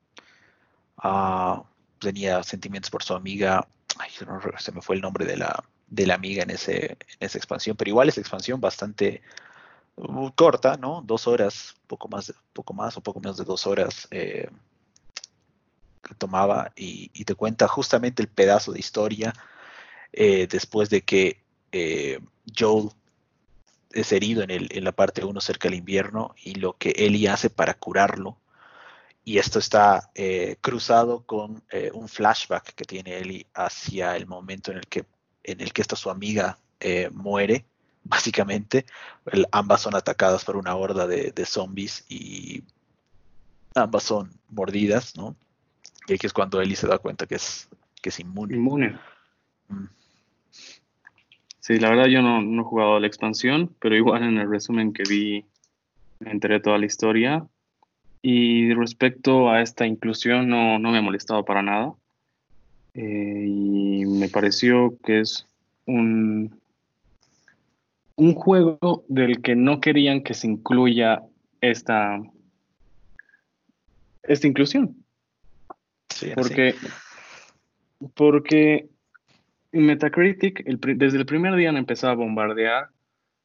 Ah, 0.98 1.64
tenía 1.98 2.42
sentimientos 2.42 2.90
por 2.90 3.02
su 3.02 3.14
amiga, 3.14 3.66
se 4.58 4.72
me 4.72 4.82
fue 4.82 4.96
el 4.96 5.02
nombre 5.02 5.24
de 5.24 5.36
la, 5.36 5.64
de 5.88 6.06
la 6.06 6.14
amiga 6.14 6.42
en, 6.42 6.50
ese, 6.50 6.92
en 6.92 7.18
esa 7.20 7.38
expansión, 7.38 7.76
pero 7.76 7.90
igual 7.90 8.08
esa 8.08 8.20
expansión 8.20 8.60
bastante 8.60 9.22
uh, 9.96 10.30
corta, 10.32 10.76
¿no? 10.76 11.02
Dos 11.04 11.26
horas, 11.26 11.74
poco 11.86 12.08
más, 12.08 12.32
poco 12.52 12.74
más 12.74 12.96
o 12.96 13.00
poco 13.00 13.20
menos 13.20 13.36
de 13.36 13.44
dos 13.44 13.66
horas 13.66 14.08
eh, 14.10 14.48
que 16.02 16.14
tomaba 16.14 16.72
y, 16.76 17.24
te 17.24 17.34
cuenta 17.34 17.66
justamente 17.68 18.22
el 18.22 18.28
pedazo 18.28 18.72
de 18.72 18.80
historia 18.80 19.32
eh, 20.16 20.46
después 20.50 20.90
de 20.90 21.02
que 21.02 21.42
Joel 22.56 22.90
es 23.94 24.12
herido 24.12 24.42
en, 24.42 24.50
el, 24.50 24.68
en 24.70 24.84
la 24.84 24.92
parte 24.92 25.24
1 25.24 25.40
cerca 25.40 25.68
del 25.68 25.78
invierno 25.78 26.34
y 26.42 26.56
lo 26.56 26.76
que 26.76 26.90
Ellie 26.96 27.28
hace 27.28 27.48
para 27.48 27.74
curarlo. 27.74 28.38
Y 29.24 29.38
esto 29.38 29.58
está 29.58 30.10
eh, 30.14 30.56
cruzado 30.60 31.22
con 31.24 31.62
eh, 31.70 31.90
un 31.94 32.08
flashback 32.08 32.74
que 32.74 32.84
tiene 32.84 33.16
Ellie 33.18 33.46
hacia 33.54 34.16
el 34.16 34.26
momento 34.26 34.70
en 34.70 34.78
el 34.78 34.86
que, 34.86 35.06
en 35.42 35.60
el 35.60 35.72
que 35.72 35.80
esta 35.80 35.96
su 35.96 36.10
amiga 36.10 36.58
eh, 36.80 37.08
muere, 37.10 37.64
básicamente. 38.04 38.84
ambas 39.50 39.80
son 39.80 39.94
atacadas 39.94 40.44
por 40.44 40.56
una 40.56 40.74
horda 40.74 41.06
de, 41.06 41.46
zombies 41.46 42.04
y 42.08 42.64
ambas 43.74 44.02
son 44.02 44.30
mordidas, 44.50 45.16
¿no? 45.16 45.36
Y 46.06 46.14
aquí 46.14 46.26
es 46.26 46.34
cuando 46.34 46.60
Ellie 46.60 46.76
se 46.76 46.86
da 46.86 46.98
cuenta 46.98 47.26
que 47.26 47.36
es, 47.36 47.68
que 48.02 48.10
es 48.10 48.20
inmune. 48.20 48.56
Inmune. 48.56 48.98
Mm. 49.68 49.86
Sí, 51.64 51.78
la 51.78 51.88
verdad 51.88 52.08
yo 52.08 52.20
no, 52.20 52.42
no, 52.42 52.60
he 52.60 52.64
jugado 52.66 53.00
la 53.00 53.06
expansión, 53.06 53.74
pero 53.80 53.96
igual 53.96 54.22
en 54.22 54.36
el 54.36 54.50
resumen 54.50 54.92
que 54.92 55.02
vi 55.08 55.46
me 56.18 56.30
enteré 56.30 56.60
toda 56.60 56.76
la 56.76 56.84
historia. 56.84 57.46
Y 58.20 58.74
respecto 58.74 59.48
a 59.48 59.62
esta 59.62 59.86
inclusión 59.86 60.50
no, 60.50 60.78
no 60.78 60.90
me 60.90 60.98
ha 60.98 61.00
molestado 61.00 61.42
para 61.46 61.62
nada. 61.62 61.94
Eh, 62.92 63.46
y 63.48 64.04
me 64.04 64.28
pareció 64.28 64.94
que 65.02 65.20
es 65.20 65.46
un, 65.86 66.60
un 68.16 68.34
juego 68.34 69.02
del 69.08 69.40
que 69.40 69.56
no 69.56 69.80
querían 69.80 70.22
que 70.22 70.34
se 70.34 70.48
incluya 70.48 71.22
esta, 71.62 72.20
esta 74.22 74.46
inclusión. 74.46 75.02
Sí, 76.10 76.30
porque, 76.34 76.74
porque 78.14 78.90
Metacritic, 79.82 80.64
desde 80.64 81.18
el 81.18 81.26
primer 81.26 81.56
día 81.56 81.70
han 81.70 81.76
empezado 81.76 82.12
a 82.12 82.16
bombardear 82.16 82.88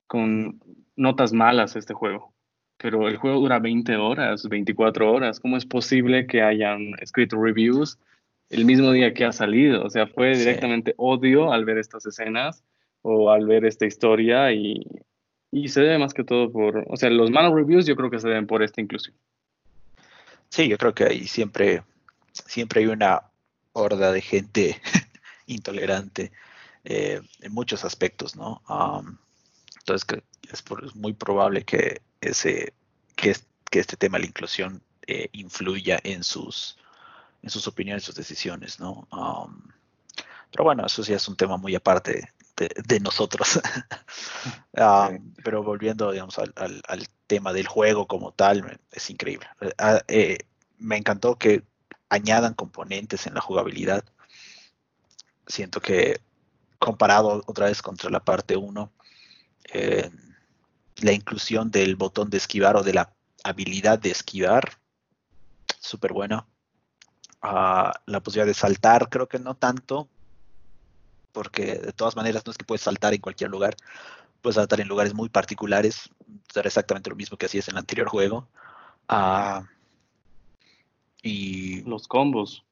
con 0.07 0.59
notas 0.95 1.33
malas 1.33 1.75
este 1.75 1.93
juego. 1.93 2.33
Pero 2.77 3.07
el 3.07 3.17
juego 3.17 3.39
dura 3.41 3.59
20 3.59 3.95
horas, 3.98 4.48
24 4.48 5.12
horas. 5.12 5.39
¿Cómo 5.39 5.57
es 5.57 5.65
posible 5.65 6.27
que 6.27 6.41
hayan 6.41 6.93
escrito 7.01 7.41
reviews 7.41 8.00
el 8.50 8.65
mismo 8.65 8.91
día 8.91 9.13
que 9.13 9.25
ha 9.25 9.31
salido? 9.31 9.83
O 9.83 9.89
sea, 9.89 10.07
fue 10.07 10.36
directamente 10.36 10.93
odio 10.98 11.51
al 11.51 11.65
ver 11.65 11.77
estas 11.77 12.05
escenas 12.05 12.63
o 13.01 13.31
al 13.31 13.45
ver 13.45 13.65
esta 13.65 13.86
historia 13.86 14.51
y, 14.53 14.86
y 15.51 15.67
se 15.69 15.81
debe 15.81 15.98
más 15.98 16.13
que 16.13 16.24
todo 16.24 16.51
por, 16.51 16.86
o 16.88 16.95
sea, 16.95 17.09
los 17.09 17.31
malos 17.31 17.53
reviews 17.53 17.86
yo 17.86 17.95
creo 17.95 18.09
que 18.09 18.19
se 18.19 18.27
deben 18.27 18.48
por 18.48 18.63
esta 18.63 18.81
inclusión. 18.81 19.15
Sí, 20.50 20.67
yo 20.67 20.77
creo 20.77 20.93
que 20.93 21.03
ahí 21.03 21.25
siempre, 21.25 21.83
siempre 22.31 22.81
hay 22.81 22.88
una 22.88 23.21
horda 23.74 24.12
de 24.12 24.21
gente 24.21 24.77
intolerante 25.50 26.32
eh, 26.84 27.22
en 27.41 27.53
muchos 27.53 27.84
aspectos, 27.86 28.36
¿no? 28.36 28.62
entonces 29.79 30.06
que 30.06 30.24
es, 30.51 30.63
muy 30.96 31.13
probable 31.13 31.63
que 31.63 32.01
ese 32.22 32.74
que, 33.15 33.36
que 33.70 33.79
este 33.79 33.98
tema 33.98 34.18
de 34.18 34.24
la 34.24 34.27
inclusión 34.29 34.82
eh, 35.08 35.29
influya 35.34 36.00
en 36.03 36.24
sus 36.24 36.77
en 37.41 37.50
sus 37.50 37.68
opiniones, 37.68 38.03
sus 38.03 38.15
decisiones, 38.15 38.79
¿no? 38.79 39.08
pero 40.51 40.63
bueno, 40.63 40.86
eso 40.86 41.03
sí 41.03 41.13
es 41.13 41.27
un 41.27 41.36
tema 41.36 41.58
muy 41.58 41.75
aparte 41.75 42.34
de, 42.58 43.00
nosotros. 43.00 43.62
Pero 45.44 45.63
volviendo, 45.63 46.12
digamos, 46.12 46.38
al, 46.39 46.53
al, 46.56 47.08
tema 47.27 47.53
del 47.53 47.68
juego 47.68 48.08
como 48.08 48.32
tal, 48.32 48.79
es 48.91 49.10
increíble. 49.10 49.48
Ah, 49.77 50.01
eh, 50.08 50.39
me 50.79 50.98
encantó 50.98 51.38
que 51.38 51.63
añadan 52.10 52.56
componentes 52.56 53.27
en 53.27 53.36
la 53.36 53.41
jugabilidad 53.41 54.03
siento 55.50 55.82
que 55.82 56.22
comparado 56.77 57.44
otra 57.48 57.65
vez 57.65 57.82
contra 57.82 58.10
la 58.10 58.22
parte 58.22 58.56
1, 58.56 58.91
eh, 59.74 60.10
la 61.01 61.12
inclusión 61.12 61.72
del 61.72 61.96
botón 61.96 62.29
de 62.29 62.38
esquivar 62.38 62.77
o 62.77 62.84
de 62.84 62.94
la 62.94 63.13
habilidad 63.44 64.00
de 64.00 64.12
esquivar, 64.12 64.79
súper 65.79 66.13
buena. 66.13 66.46
Ah, 67.41 67.94
la 68.06 68.22
posibilidad 68.22 68.48
de 68.48 68.53
saltar, 68.53 69.10
creo 69.10 69.27
que 69.27 69.39
no 69.39 69.56
tanto, 69.56 70.08
porque 71.32 71.75
de 71.75 71.94
todas 71.94 72.15
maneras 72.15 72.46
no 72.46 72.51
es 72.51 72.58
que 72.58 72.65
puedes 72.65 72.82
saltar 72.82 73.13
en 73.13 73.22
cualquier 73.22 73.50
lugar, 73.50 73.75
puedes 74.41 74.56
saltar 74.56 74.82
en 74.82 74.88
lugares 74.88 75.13
muy 75.13 75.29
particulares, 75.29 76.10
ser 76.51 76.68
exactamente 76.68 77.10
lo 77.10 77.15
mismo 77.15 77.38
que 77.38 77.46
hacías 77.46 77.68
en 77.68 77.75
el 77.75 77.79
anterior 77.79 78.08
juego. 78.08 78.48
Ah, 79.08 79.63
y 81.22 81.82
los 81.82 82.08
combos. 82.08 82.63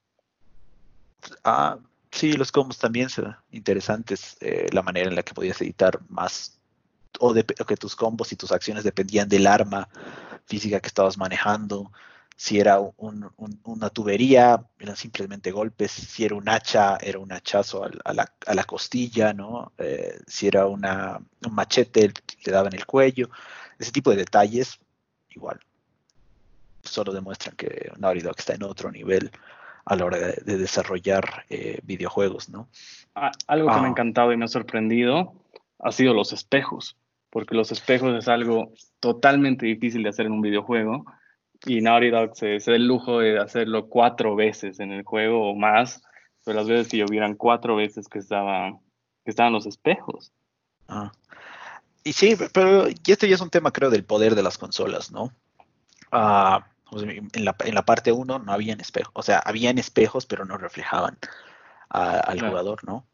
Ah, 1.43 1.77
Sí, 2.17 2.33
los 2.33 2.51
combos 2.51 2.79
también 2.79 3.09
son 3.09 3.35
interesantes. 3.51 4.37
Eh, 4.41 4.69
la 4.71 4.81
manera 4.81 5.07
en 5.07 5.15
la 5.15 5.21
que 5.21 5.35
podías 5.35 5.61
editar 5.61 5.99
más, 6.09 6.59
o, 7.19 7.31
de, 7.31 7.45
que 7.45 7.77
tus 7.77 7.95
combos 7.95 8.31
y 8.31 8.35
tus 8.35 8.51
acciones 8.51 8.83
dependían 8.83 9.29
del 9.29 9.45
arma 9.45 9.87
física 10.47 10.79
que 10.79 10.87
estabas 10.87 11.15
manejando. 11.19 11.91
Si 12.35 12.59
era 12.59 12.79
una 12.97 13.89
tubería, 13.91 14.65
eran 14.79 14.95
simplemente 14.95 15.51
golpes. 15.51 15.91
Si 15.91 16.25
era 16.25 16.33
un 16.33 16.49
hacha, 16.49 16.97
era 17.01 17.19
un 17.19 17.31
hachazo 17.31 17.83
a, 17.83 18.13
la, 18.13 18.63
costilla, 18.63 19.33
¿no? 19.33 19.71
Eh, 19.77 20.19
si 20.25 20.47
era 20.47 20.65
una, 20.65 21.19
un 21.45 21.53
machete, 21.53 22.11
le 22.45 22.51
daba 22.51 22.67
en 22.69 22.75
el 22.75 22.87
cuello. 22.87 23.29
Ese 23.77 23.91
tipo 23.91 24.09
de 24.09 24.17
detalles, 24.17 24.79
igual, 25.29 25.59
solo 26.81 27.13
demuestran 27.13 27.55
que 27.55 27.91
Naughty 27.97 28.21
Dog 28.21 28.35
está 28.39 28.55
en 28.55 28.63
otro 28.63 28.91
nivel 28.91 29.31
a 29.87 29.95
la 29.95 30.05
hora 30.05 30.17
de, 30.17 30.57
desarrollar 30.57 31.45
eh, 31.49 31.79
videojuegos, 31.83 32.49
¿no? 32.49 32.67
Algo 33.47 33.69
que 33.69 33.75
me 33.75 33.81
ha 33.81 33.85
ah. 33.85 33.89
encantado 33.89 34.33
y 34.33 34.37
me 34.37 34.45
ha 34.45 34.49
sorprendido 34.49 35.33
ha 35.79 35.91
sido 35.91 36.13
los 36.13 36.33
espejos, 36.33 36.97
porque 37.29 37.55
los 37.55 37.71
espejos 37.71 38.13
es 38.17 38.27
algo 38.27 38.73
totalmente 38.99 39.65
difícil 39.65 40.03
de 40.03 40.09
hacer 40.09 40.25
en 40.25 40.33
un 40.33 40.41
videojuego 40.41 41.05
y 41.65 41.81
Naughty 41.81 42.09
Dog 42.09 42.35
se, 42.35 42.57
da 42.57 42.75
el 42.75 42.87
lujo 42.87 43.19
de 43.19 43.39
hacerlo 43.39 43.87
cuatro 43.87 44.35
veces 44.35 44.79
en 44.79 44.91
el 44.91 45.03
juego 45.03 45.51
o 45.51 45.55
más, 45.55 46.03
pero 46.43 46.57
las 46.57 46.67
veces 46.67 46.89
que 46.89 47.03
hubieran 47.03 47.35
cuatro 47.35 47.75
veces 47.75 48.07
que, 48.07 48.19
estaba, 48.19 48.71
que 49.23 49.31
estaban 49.31 49.53
los 49.53 49.65
espejos. 49.65 50.33
Ah. 50.87 51.11
Y 52.03 52.13
sí, 52.13 52.35
pero 52.53 52.89
y 52.89 52.95
este 53.05 53.29
ya 53.29 53.35
es 53.35 53.41
un 53.41 53.49
tema 53.49 53.71
creo 53.71 53.89
del 53.89 54.03
poder 54.03 54.35
de 54.35 54.43
las 54.43 54.57
consolas, 54.57 55.11
¿no? 55.11 55.31
Ah 56.11 56.65
en 56.91 57.45
la, 57.45 57.55
en 57.59 57.75
la 57.75 57.85
parte 57.85 58.11
1 58.11 58.39
no 58.39 58.51
habían 58.51 58.79
espejos, 58.79 59.11
o 59.15 59.23
sea, 59.23 59.39
habían 59.39 59.77
espejos, 59.77 60.25
pero 60.25 60.45
no 60.45 60.57
reflejaban 60.57 61.17
al 61.89 62.39
jugador, 62.41 62.83
¿no? 62.83 63.05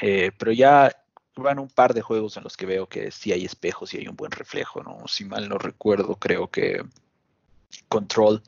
Eh, 0.00 0.32
pero 0.38 0.52
ya 0.52 0.94
van 1.36 1.58
un 1.58 1.68
par 1.68 1.94
de 1.94 2.02
juegos 2.02 2.36
en 2.36 2.44
los 2.44 2.56
que 2.56 2.66
veo 2.66 2.88
que 2.88 3.10
sí 3.10 3.32
hay 3.32 3.44
espejos 3.44 3.94
y 3.94 3.98
hay 3.98 4.08
un 4.08 4.16
buen 4.16 4.32
reflejo, 4.32 4.82
¿no? 4.82 5.06
Si 5.06 5.24
mal 5.24 5.48
no 5.48 5.58
recuerdo, 5.58 6.16
creo 6.16 6.50
que 6.50 6.82
Control 7.88 8.42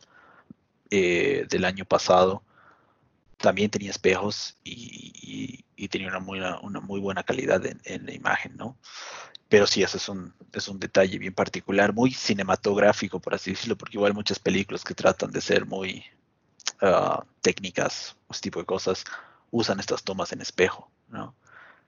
eh, 0.91 1.47
del 1.49 1.65
año 1.65 1.85
pasado 1.85 2.43
también 3.37 3.71
tenía 3.71 3.91
espejos 3.91 4.57
y, 4.65 5.65
tenía 5.89 6.09
una 6.09 6.21
muy, 6.21 6.41
una 6.63 6.81
muy 6.81 7.01
buena 7.01 7.23
calidad 7.23 7.65
en, 7.67 7.81
en, 7.85 8.07
la 8.07 8.13
imagen, 8.13 8.57
¿no? 8.57 8.77
Pero 9.51 9.67
sí, 9.67 9.83
eso 9.83 9.99
es 9.99 10.09
un, 10.09 10.33
es 10.53 10.69
un 10.69 10.79
detalle 10.79 11.19
bien 11.19 11.35
particular, 11.35 11.93
muy 11.93 12.13
cinematográfico, 12.13 13.21
por 13.21 13.35
así 13.35 13.51
decirlo, 13.51 13.77
porque 13.77 13.99
igual 13.99 14.15
muchas 14.15 14.39
películas 14.39 14.85
que 14.85 14.95
tratan 14.95 15.31
de 15.31 15.43
ser 15.43 15.67
muy 15.67 16.05
uh, 16.81 17.23
técnicas, 17.43 18.17
ese 18.31 18.41
tipo 18.41 18.61
de 18.61 18.65
cosas, 18.65 19.05
usan 19.51 19.79
estas 19.81 20.03
tomas 20.03 20.33
en 20.33 20.41
espejo, 20.41 20.89
¿no? 21.09 21.35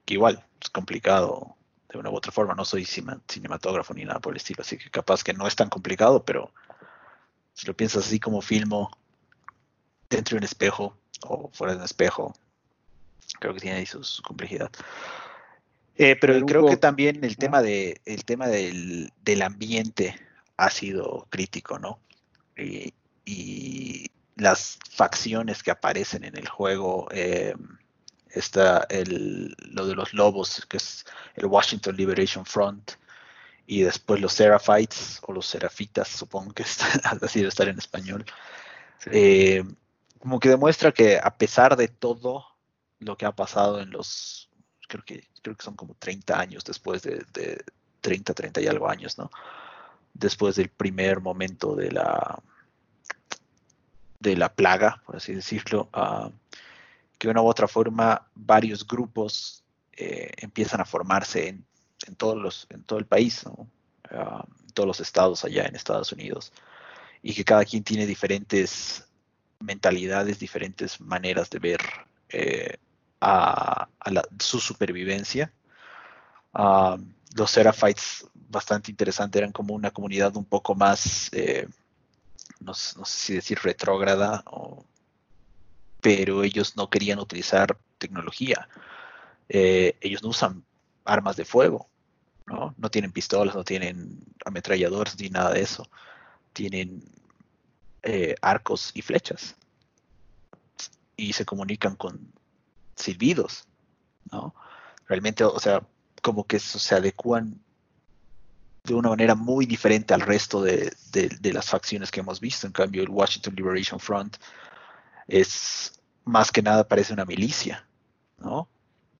Que 0.05 0.15
igual 0.15 0.45
es 0.61 0.69
complicado 0.69 1.57
de 1.89 1.99
una 1.99 2.11
u 2.11 2.17
otra 2.17 2.33
forma, 2.33 2.55
no 2.55 2.65
soy 2.65 2.85
cinematógrafo 2.85 3.95
ni 3.95 4.05
nada 4.05 4.21
por 4.21 4.33
el 4.33 4.39
estilo, 4.39 4.63
así 4.63 4.77
que 4.77 4.91
capaz 4.91 5.23
que 5.23 5.33
no 5.33 5.47
es 5.47 5.57
tan 5.57 5.71
complicado, 5.71 6.25
pero 6.25 6.53
si 7.55 7.67
lo 7.67 7.77
piensas 7.77 8.07
así 8.07 8.19
como 8.19 8.43
filmo, 8.43 8.91
dentro 10.13 10.35
de 10.35 10.39
un 10.39 10.45
espejo 10.45 10.97
o 11.23 11.51
fuera 11.53 11.73
de 11.73 11.79
un 11.79 11.85
espejo. 11.85 12.35
Creo 13.41 13.55
que 13.55 13.61
tiene 13.61 13.79
ahí 13.79 13.87
su, 13.87 14.23
complejidad. 14.23 14.71
Eh, 15.97 16.17
pero 16.21 16.45
creo 16.47 16.67
que 16.67 16.77
también 16.77 17.23
el 17.23 17.37
tema, 17.37 17.63
de, 17.63 18.01
el 18.07 18.25
tema 18.25 18.49
del, 18.49 19.13
ambiente 19.43 20.17
ha 20.57 20.71
sido 20.71 21.27
crítico, 21.31 21.79
¿no? 21.79 22.01
y 23.25 24.11
las 24.37 24.79
facciones 24.91 25.63
que 25.63 25.71
aparecen 25.71 26.25
en 26.25 26.37
el 26.37 26.49
juego, 26.49 27.09
eh, 27.13 27.55
está 28.31 28.87
el, 28.89 29.55
lo 29.59 29.87
de 29.87 29.95
los 29.95 30.15
lobos, 30.15 30.67
que 30.69 30.79
es 30.79 31.05
el 31.35 31.47
Washington 31.47 31.97
Liberation 31.97 32.45
Front, 32.47 32.93
y 33.67 33.83
después 33.83 34.21
los 34.21 34.33
Seraphites, 34.33 35.21
o 35.23 35.33
los 35.33 35.47
Serafitas, 35.47 36.09
supongo 36.09 36.53
que 36.53 36.63
está, 36.65 36.87
así 37.23 37.41
debe 37.41 37.49
estar 37.49 37.69
en 37.69 37.79
español. 37.79 38.25
Eh, 39.07 39.65
como 40.19 40.39
que 40.39 40.49
demuestra 40.49 40.93
que 40.93 41.19
a 41.23 41.37
pesar 41.37 41.77
de 41.77 41.89
todo 41.89 42.47
lo 43.01 43.17
que 43.17 43.27
ha 43.27 43.33
pasado 43.33 43.81
en 43.81 43.91
los, 43.91 44.49
creo 44.93 45.05
que, 45.05 45.25
creo 45.41 45.57
que 45.57 45.65
son 45.65 45.75
como 45.75 45.95
30 45.95 46.39
años 46.39 46.65
después 46.65 47.03
de, 47.03 47.25
de 47.33 47.65
30, 48.03 48.35
30 48.35 48.61
y 48.61 48.67
algo 48.67 48.91
años, 48.91 49.17
¿no? 49.17 49.31
Después 50.13 50.57
del 50.57 50.69
primer 50.69 51.21
momento 51.21 51.75
de 51.75 51.91
la, 51.91 52.39
de 54.21 54.37
la 54.37 54.53
plaga, 54.53 55.03
por 55.07 55.17
así 55.17 55.35
decirlo, 55.35 55.89
que 57.19 57.29
de 57.29 57.31
una 57.31 57.41
u 57.41 57.47
otra 57.47 57.67
forma 57.67 58.29
varios 58.35 58.87
grupos 58.87 59.65
eh, 59.93 60.31
empiezan 60.37 60.83
a 60.83 60.85
formarse 60.85 61.49
en, 61.49 62.15
todos 62.17 62.37
los, 62.37 62.67
en 62.69 62.83
todo 62.83 62.99
el 62.99 63.07
país, 63.07 63.45
en 63.47 64.73
todos 64.75 64.87
los 64.87 65.01
estados 65.01 65.45
allá 65.45 65.65
en 65.65 65.75
Estados 65.75 66.13
Unidos, 66.13 66.53
y 67.23 67.33
que 67.33 67.45
cada 67.45 67.65
quien 67.65 67.83
tiene 67.83 68.05
diferentes 68.05 69.09
mentalidades, 69.61 70.39
diferentes 70.39 71.01
maneras 71.01 71.49
de 71.49 71.59
ver 71.59 71.81
eh, 72.29 72.77
a, 73.23 73.89
su 74.39 74.59
supervivencia. 74.59 75.53
los 76.53 77.51
Seraphites, 77.51 78.27
bastante 78.35 78.91
interesante, 78.91 79.39
eran 79.39 79.53
como 79.53 79.75
una 79.75 79.91
comunidad 79.91 80.37
un 80.37 80.45
poco 80.45 80.75
más 80.75 81.31
eh, 81.33 81.67
no, 82.61 82.75
sé 82.75 82.95
si 83.05 83.35
decir 83.35 83.59
retrógrada, 83.63 84.45
pero 86.01 86.43
ellos 86.43 86.77
no 86.77 86.91
querían 86.91 87.19
utilizar 87.19 87.79
tecnología. 87.99 88.69
Eh, 89.49 89.97
ellos 90.01 90.23
no 90.23 90.31
usan 90.31 90.65
armas 91.05 91.37
de 91.37 91.45
fuego, 91.45 91.89
¿no? 92.47 92.75
No 92.77 92.91
tienen 92.91 93.13
pistolas, 93.13 93.55
no 93.55 93.65
tienen 93.65 94.21
ametralladores 94.45 95.19
ni 95.19 95.29
nada 95.31 95.53
de 95.53 95.63
eso. 95.63 95.89
Tienen 96.53 97.05
eh, 98.03 98.35
arcos 98.43 98.91
y 98.95 99.03
flechas. 99.03 99.57
Y 101.17 101.33
se 101.33 101.45
comunican 101.45 101.97
con 101.97 102.33
silbidos, 102.97 103.67
¿no? 104.31 104.55
Realmente, 105.07 105.45
o 105.45 105.59
sea, 105.59 105.87
como 106.23 106.45
que 106.47 106.59
se 106.59 106.95
adecuan 106.95 107.61
de 108.85 108.95
una 108.95 109.11
manera 109.11 109.35
muy 109.35 109.67
diferente 109.67 110.13
al 110.13 110.21
resto 110.21 110.63
de, 110.63 110.93
las 111.43 111.69
facciones 111.69 112.11
que 112.11 112.21
hemos 112.21 112.41
visto. 112.41 112.67
En 112.67 112.73
cambio, 112.73 113.03
el 113.03 113.11
Washington 113.11 113.55
Liberation 113.55 114.01
Front 114.01 114.37
es 115.29 116.01
más 116.25 116.51
que 116.51 116.63
nada 116.63 116.87
parece 116.87 117.13
una 117.13 117.25
milicia, 117.25 117.87
¿no? 118.39 118.69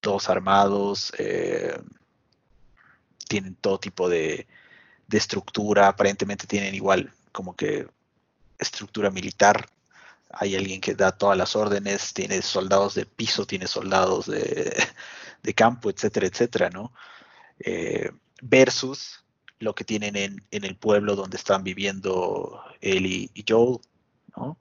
Todos 0.01 0.29
armados, 0.29 1.13
eh, 1.19 1.81
tienen 3.29 3.55
todo 3.55 3.79
tipo 3.79 4.09
de, 4.09 4.47
estructura, 5.11 5.89
aparentemente 5.89 6.47
tienen 6.47 6.75
igual 6.75 7.13
como 7.33 7.55
que 7.55 7.87
estructura 8.59 9.11
militar. 9.11 9.69
Hay 10.33 10.57
alguien 10.57 10.81
que 10.81 10.95
da 10.95 11.13
todas 11.13 11.37
las 11.37 11.57
órdenes, 11.57 12.15
tiene 12.15 12.43
soldados 12.43 12.95
de 12.95 13.07
piso, 13.07 13.47
tiene 13.47 13.67
soldados 13.67 14.27
de, 14.27 14.75
campo, 15.57 15.91
etcétera, 15.91 16.27
etcétera, 16.27 16.71
¿no? 16.71 16.93
Eh, 17.59 18.11
versus 18.41 19.25
lo 19.59 19.75
que 19.75 19.85
tienen 19.85 20.17
en, 20.17 20.43
el 20.51 20.77
pueblo 20.77 21.15
donde 21.17 21.37
están 21.37 21.63
viviendo 21.63 22.63
él 22.81 23.07
y, 23.07 23.45
Joel, 23.49 23.79
¿no? 24.37 24.59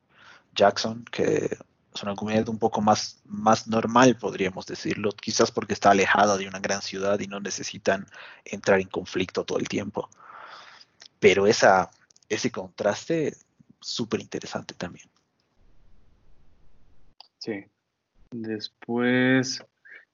Jackson, 0.54 1.06
que 1.12 1.58
es 1.94 2.04
una 2.04 2.16
comunidad 2.16 2.50
un 2.50 2.60
poco 2.60 2.82
más, 2.82 3.22
normal, 3.68 4.18
podríamos 4.18 4.66
decirlo, 4.66 5.12
quizás 5.12 5.52
porque 5.52 5.74
está 5.74 5.92
alejada 5.92 6.38
de 6.38 6.48
una 6.48 6.60
gran 6.60 6.82
ciudad 6.82 7.20
y 7.20 7.28
no 7.28 7.40
necesitan 7.40 8.08
entrar 8.46 8.80
en 8.80 8.88
conflicto 8.88 9.44
todo 9.44 9.58
el 9.58 9.68
tiempo. 9.68 10.10
Pero 11.20 11.48
esa, 11.48 11.92
ese 12.30 12.52
contraste, 12.52 13.36
súper 13.80 14.22
interesante 14.22 14.74
también. 14.74 15.11
Sí. 17.42 17.66
Después, 18.32 19.64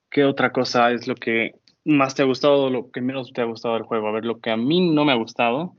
¿qué 0.09 0.23
otra 0.23 0.51
cosa 0.51 0.91
es 0.91 1.07
lo 1.07 1.15
que 1.15 1.53
más 1.87 2.15
te 2.15 2.21
ha 2.21 2.25
gustado, 2.25 2.69
lo 2.69 2.91
que 2.91 3.01
menos 3.01 3.31
te 3.31 3.41
ha 3.41 3.45
gustado 3.45 3.75
del 3.75 3.83
juego. 3.83 4.07
A 4.07 4.11
ver, 4.11 4.25
lo 4.25 4.39
que 4.39 4.51
a 4.51 4.57
mí 4.57 4.91
no 4.91 5.05
me 5.05 5.13
ha 5.13 5.15
gustado 5.15 5.75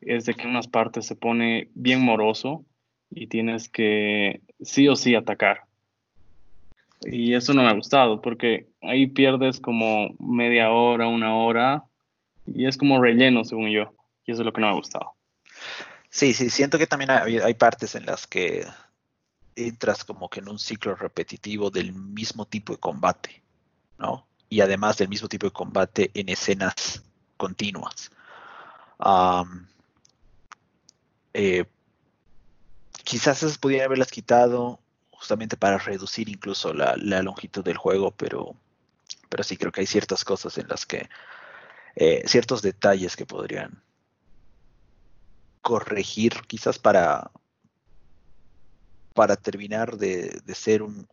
es 0.00 0.24
de 0.24 0.34
que 0.34 0.42
en 0.42 0.50
unas 0.50 0.66
partes 0.66 1.06
se 1.06 1.14
pone 1.14 1.70
bien 1.74 2.00
moroso 2.00 2.64
y 3.10 3.28
tienes 3.28 3.68
que 3.68 4.40
sí 4.60 4.88
o 4.88 4.96
sí 4.96 5.14
atacar. 5.14 5.62
Y 7.02 7.34
eso 7.34 7.54
no 7.54 7.62
me 7.62 7.68
ha 7.68 7.74
gustado 7.74 8.20
porque 8.20 8.66
ahí 8.82 9.06
pierdes 9.06 9.60
como 9.60 10.14
media 10.18 10.70
hora, 10.70 11.06
una 11.06 11.36
hora 11.36 11.84
y 12.46 12.66
es 12.66 12.76
como 12.76 13.00
relleno, 13.00 13.44
según 13.44 13.70
yo. 13.70 13.94
Y 14.26 14.32
eso 14.32 14.42
es 14.42 14.46
lo 14.46 14.52
que 14.52 14.60
no 14.60 14.66
me 14.66 14.72
ha 14.72 14.76
gustado. 14.76 15.12
Sí, 16.10 16.32
sí, 16.32 16.50
siento 16.50 16.78
que 16.78 16.86
también 16.86 17.10
hay, 17.10 17.38
hay 17.38 17.54
partes 17.54 17.94
en 17.94 18.06
las 18.06 18.26
que 18.26 18.64
entras 19.56 20.04
como 20.04 20.28
que 20.28 20.40
en 20.40 20.48
un 20.48 20.58
ciclo 20.58 20.94
repetitivo 20.94 21.70
del 21.70 21.92
mismo 21.92 22.46
tipo 22.46 22.72
de 22.72 22.80
combate, 22.80 23.42
¿no? 23.98 24.26
y 24.54 24.60
además 24.60 24.96
del 24.98 25.08
mismo 25.08 25.28
tipo 25.28 25.46
de 25.46 25.52
combate 25.52 26.12
en 26.14 26.28
escenas 26.28 27.02
continuas. 27.36 28.12
Eh, 31.32 31.64
quizás 33.02 33.42
esas 33.42 33.58
pudieran 33.58 33.86
haberlas 33.86 34.12
quitado 34.12 34.78
justamente 35.10 35.56
para 35.56 35.78
reducir 35.78 36.28
incluso 36.28 36.72
la, 36.72 36.94
longitud 36.96 37.64
del 37.64 37.76
juego, 37.76 38.12
pero, 38.12 38.54
pero 39.28 39.42
sí 39.42 39.56
creo 39.56 39.72
que 39.72 39.80
hay 39.80 39.88
ciertas 39.88 40.24
cosas 40.24 40.56
en 40.58 40.68
las 40.68 40.86
que, 40.86 41.08
eh, 41.96 42.22
ciertos 42.26 42.62
detalles 42.62 43.16
que 43.16 43.26
podrían 43.26 43.82
corregir 45.62 46.42
quizás 46.46 46.78
para, 46.78 47.32
para 49.14 49.36
terminar 49.36 49.96
de, 49.96 50.42
ser 50.54 50.82
un, 50.82 51.08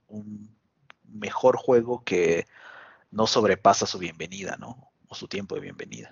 mejor 1.08 1.56
juego 1.56 2.04
que 2.04 2.48
no 3.12 3.28
sobrepasa 3.28 3.86
su 3.86 4.00
bienvenida, 4.00 4.58
¿no? 4.60 4.92
O 5.08 5.16
su 5.16 5.28
tiempo 5.28 5.56
de 5.56 5.62
bienvenida. 5.62 6.12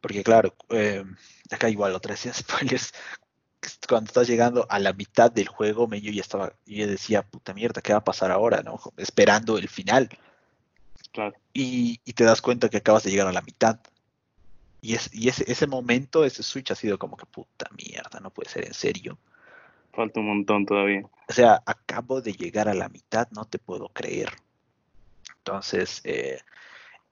Porque 0.00 0.22
claro, 0.22 0.54
eh, 0.68 1.04
acá 1.50 1.68
igual 1.68 1.94
otra 1.94 2.14
vez 2.14 2.30
spoilers, 2.34 2.92
cuando 3.88 4.08
estás 4.08 4.28
llegando 4.28 4.66
a 4.68 4.78
la 4.78 4.92
mitad 4.92 5.30
del 5.30 5.48
juego, 5.48 5.88
yo 5.94 6.12
ya 6.12 6.20
estaba, 6.20 6.52
yo 6.66 6.86
decía, 6.86 7.22
puta 7.22 7.54
mierda, 7.54 7.82
¿qué 7.82 7.92
va 7.92 7.98
a 7.98 8.04
pasar 8.04 8.30
ahora? 8.30 8.62
¿no? 8.62 8.78
Esperando 8.96 9.58
el 9.58 9.68
final. 9.68 10.08
Claro. 11.12 11.34
Y, 11.52 11.98
te 12.12 12.24
das 12.24 12.42
cuenta 12.42 12.68
que 12.68 12.78
acabas 12.78 13.04
de 13.04 13.10
llegar 13.10 13.26
a 13.26 13.32
la 13.32 13.42
mitad. 13.42 13.80
Y, 14.82 14.94
es, 14.94 15.12
y 15.12 15.28
ese, 15.28 15.50
ese 15.50 15.66
momento, 15.66 16.24
ese 16.24 16.42
switch 16.42 16.70
ha 16.70 16.74
sido 16.74 16.98
como 16.98 17.16
que 17.16 17.26
puta 17.26 17.68
mierda, 17.76 18.20
no 18.20 18.30
puede 18.30 18.50
ser 18.50 18.66
en 18.66 18.74
serio. 18.74 19.18
Falta 19.92 20.20
un 20.20 20.26
montón 20.26 20.66
todavía. 20.66 21.02
O 21.28 21.32
sea, 21.32 21.62
acabo 21.66 22.20
de 22.20 22.32
llegar 22.32 22.68
a 22.68 22.74
la 22.74 22.88
mitad, 22.88 23.28
no 23.32 23.44
te 23.44 23.58
puedo 23.58 23.88
creer. 23.88 24.30
Entonces, 25.38 26.00
eh, 26.04 26.40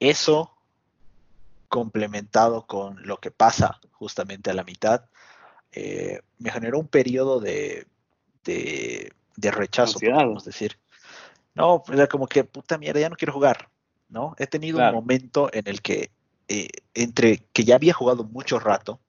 eso 0.00 0.54
complementado 1.68 2.66
con 2.66 3.06
lo 3.06 3.18
que 3.18 3.30
pasa 3.30 3.78
justamente 3.92 4.50
a 4.50 4.54
la 4.54 4.64
mitad, 4.64 5.04
eh, 5.72 6.20
me 6.38 6.50
generó 6.50 6.78
un 6.78 6.88
periodo 6.88 7.40
de, 7.40 7.86
de, 8.44 9.12
rechazo, 9.50 9.98
podemos 9.98 10.44
decir. 10.44 10.78
No, 11.54 11.82
era 11.92 12.06
como 12.06 12.26
que, 12.26 12.44
puta 12.44 12.78
mierda, 12.78 13.00
ya 13.00 13.10
no 13.10 13.16
quiero 13.16 13.32
jugar, 13.32 13.68
¿no? 14.08 14.34
He 14.38 14.46
tenido 14.46 14.78
un 14.78 14.94
momento 14.94 15.50
en 15.52 15.66
el 15.66 15.82
que, 15.82 16.10
eh, 16.48 16.68
entre 16.94 17.38
que 17.52 17.64
ya 17.64 17.74
había 17.74 17.92
jugado 17.92 18.24
mucho 18.24 18.58
rato, 18.58 19.00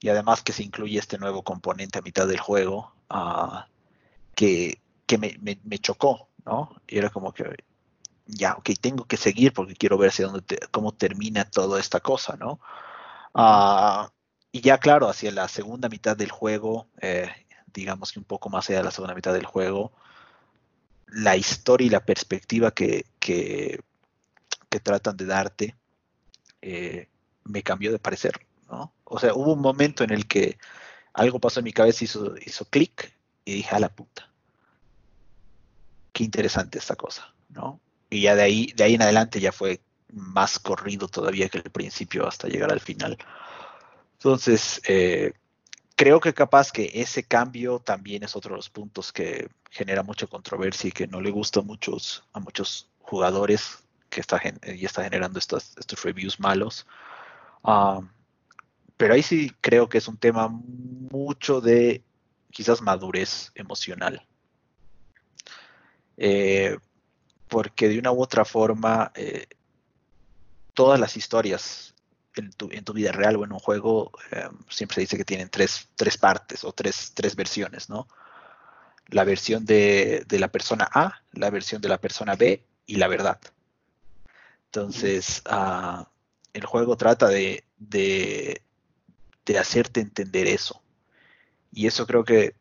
y 0.00 0.08
además 0.08 0.42
que 0.42 0.52
se 0.52 0.62
incluye 0.62 0.98
este 0.98 1.18
nuevo 1.18 1.44
componente 1.44 1.98
a 1.98 2.02
mitad 2.02 2.26
del 2.26 2.40
juego, 2.40 2.92
ah, 3.10 3.68
que, 4.34 4.80
me, 5.18 5.58
me, 5.64 5.78
chocó, 5.78 6.28
¿no? 6.46 6.74
Y 6.88 6.98
era 6.98 7.10
como 7.10 7.32
que, 7.32 7.44
ya, 8.26 8.54
ok, 8.54 8.70
tengo 8.80 9.04
que 9.04 9.16
seguir 9.18 9.52
porque 9.52 9.74
quiero 9.74 9.98
ver 9.98 10.10
hacia 10.10 10.26
dónde 10.26 10.58
cómo 10.70 10.92
termina 10.92 11.44
toda 11.44 11.78
esta 11.78 12.00
cosa, 12.00 12.36
¿no? 12.36 12.60
Ah, 13.34 14.10
y 14.52 14.62
ya, 14.62 14.78
claro, 14.78 15.08
hacia 15.08 15.30
la 15.32 15.48
segunda 15.48 15.88
mitad 15.88 16.16
del 16.16 16.30
juego, 16.30 16.88
eh, 17.00 17.30
digamos 17.72 18.12
que 18.12 18.18
un 18.18 18.24
poco 18.24 18.50
más 18.50 18.68
allá 18.68 18.78
de 18.78 18.84
la 18.84 18.90
segunda 18.90 19.14
mitad 19.14 19.34
del 19.34 19.46
juego, 19.46 19.92
la 21.08 21.36
historia 21.36 21.86
y 21.86 21.90
la 21.90 22.04
perspectiva 22.04 22.70
que, 22.72 23.06
que, 23.18 23.80
tratan 24.82 25.16
de 25.16 25.26
darte 25.26 25.76
eh, 26.62 27.08
me 27.44 27.62
cambió 27.62 27.92
de 27.92 27.98
parecer, 27.98 28.46
¿no? 28.70 28.92
O 29.10 29.18
sea, 29.18 29.34
hubo 29.34 29.52
un 29.52 29.60
momento 29.60 30.04
en 30.04 30.10
el 30.10 30.26
que 30.26 30.58
algo 31.12 31.40
pasó 31.40 31.60
en 31.60 31.64
mi 31.64 31.72
cabeza, 31.72 32.04
hizo, 32.04 32.34
hizo 32.38 32.64
clic 32.66 33.12
y 33.44 33.54
dije, 33.54 33.74
a 33.74 33.80
la 33.80 33.88
puta 33.88 34.30
qué 36.12 36.24
interesante 36.24 36.78
esta 36.78 36.96
cosa, 36.96 37.32
¿no? 37.48 37.80
Y 38.08 38.22
ya 38.22 38.34
de 38.34 38.42
ahí, 38.42 38.72
de 38.74 38.84
ahí 38.84 38.94
en 38.94 39.02
adelante 39.02 39.40
ya 39.40 39.52
fue 39.52 39.80
más 40.12 40.58
corrido 40.58 41.08
todavía 41.08 41.48
que 41.48 41.58
el 41.58 41.70
principio 41.70 42.26
hasta 42.26 42.48
llegar 42.48 42.72
al 42.72 42.80
final. 42.80 43.16
Entonces, 44.14 44.80
eh, 44.88 45.32
creo 45.96 46.20
que 46.20 46.34
capaz 46.34 46.72
que 46.72 46.90
ese 46.94 47.22
cambio 47.22 47.78
también 47.78 48.24
es 48.24 48.34
otro 48.34 48.50
de 48.50 48.56
los 48.56 48.70
puntos 48.70 49.12
que 49.12 49.48
genera 49.70 50.02
mucha 50.02 50.26
controversia 50.26 50.88
y 50.88 50.92
que 50.92 51.06
no 51.06 51.20
le 51.20 51.30
gusta 51.30 51.60
a 51.60 51.62
muchos, 51.62 52.24
a 52.32 52.40
muchos 52.40 52.88
jugadores 52.98 53.78
que 54.08 54.20
está, 54.20 54.40
y 54.66 54.84
está 54.84 55.04
generando 55.04 55.38
estos, 55.38 55.74
reviews 56.02 56.40
malos. 56.40 56.86
Ah, 57.62 58.00
pero 59.00 59.14
ahí 59.14 59.22
sí 59.22 59.50
creo 59.62 59.88
que 59.88 59.96
es 59.96 60.08
un 60.08 60.18
tema 60.18 60.46
mucho 60.46 61.62
de 61.62 62.04
quizás 62.50 62.82
madurez 62.82 63.50
emocional. 63.54 64.26
Eh, 66.18 66.76
porque 67.48 67.88
de 67.88 67.98
una 67.98 68.12
u 68.12 68.22
otra 68.22 68.44
forma, 68.44 69.10
eh, 69.14 69.46
todas 70.74 71.00
las 71.00 71.16
historias 71.16 71.94
en 72.36 72.52
tu, 72.52 72.68
en 72.70 72.84
tu, 72.84 72.92
vida 72.92 73.10
real 73.10 73.36
o 73.36 73.44
en 73.46 73.52
un 73.52 73.58
juego, 73.58 74.12
eh, 74.32 74.50
siempre 74.68 74.96
se 74.96 75.00
dice 75.00 75.16
que 75.16 75.24
tienen 75.24 75.48
tres, 75.48 75.88
tres 75.96 76.18
partes 76.18 76.62
o 76.62 76.72
tres, 76.72 77.12
tres, 77.14 77.34
versiones, 77.34 77.88
¿no? 77.88 78.06
La 79.06 79.24
versión 79.24 79.64
de, 79.64 80.26
de, 80.28 80.38
la 80.38 80.48
persona 80.48 80.86
A, 80.92 81.22
la 81.32 81.48
versión 81.48 81.80
de 81.80 81.88
la 81.88 82.02
persona 82.02 82.36
B 82.36 82.62
y 82.84 82.96
la 82.96 83.08
verdad. 83.08 83.40
Entonces, 84.66 85.42
uh, 85.50 86.04
el 86.52 86.66
juego 86.66 86.98
trata 86.98 87.28
de, 87.28 87.64
de 89.46 89.58
hacerte 89.58 90.00
entender 90.00 90.46
eso. 90.46 90.82
Y 91.72 91.86
eso 91.86 92.06
creo 92.06 92.24
que, 92.24 92.54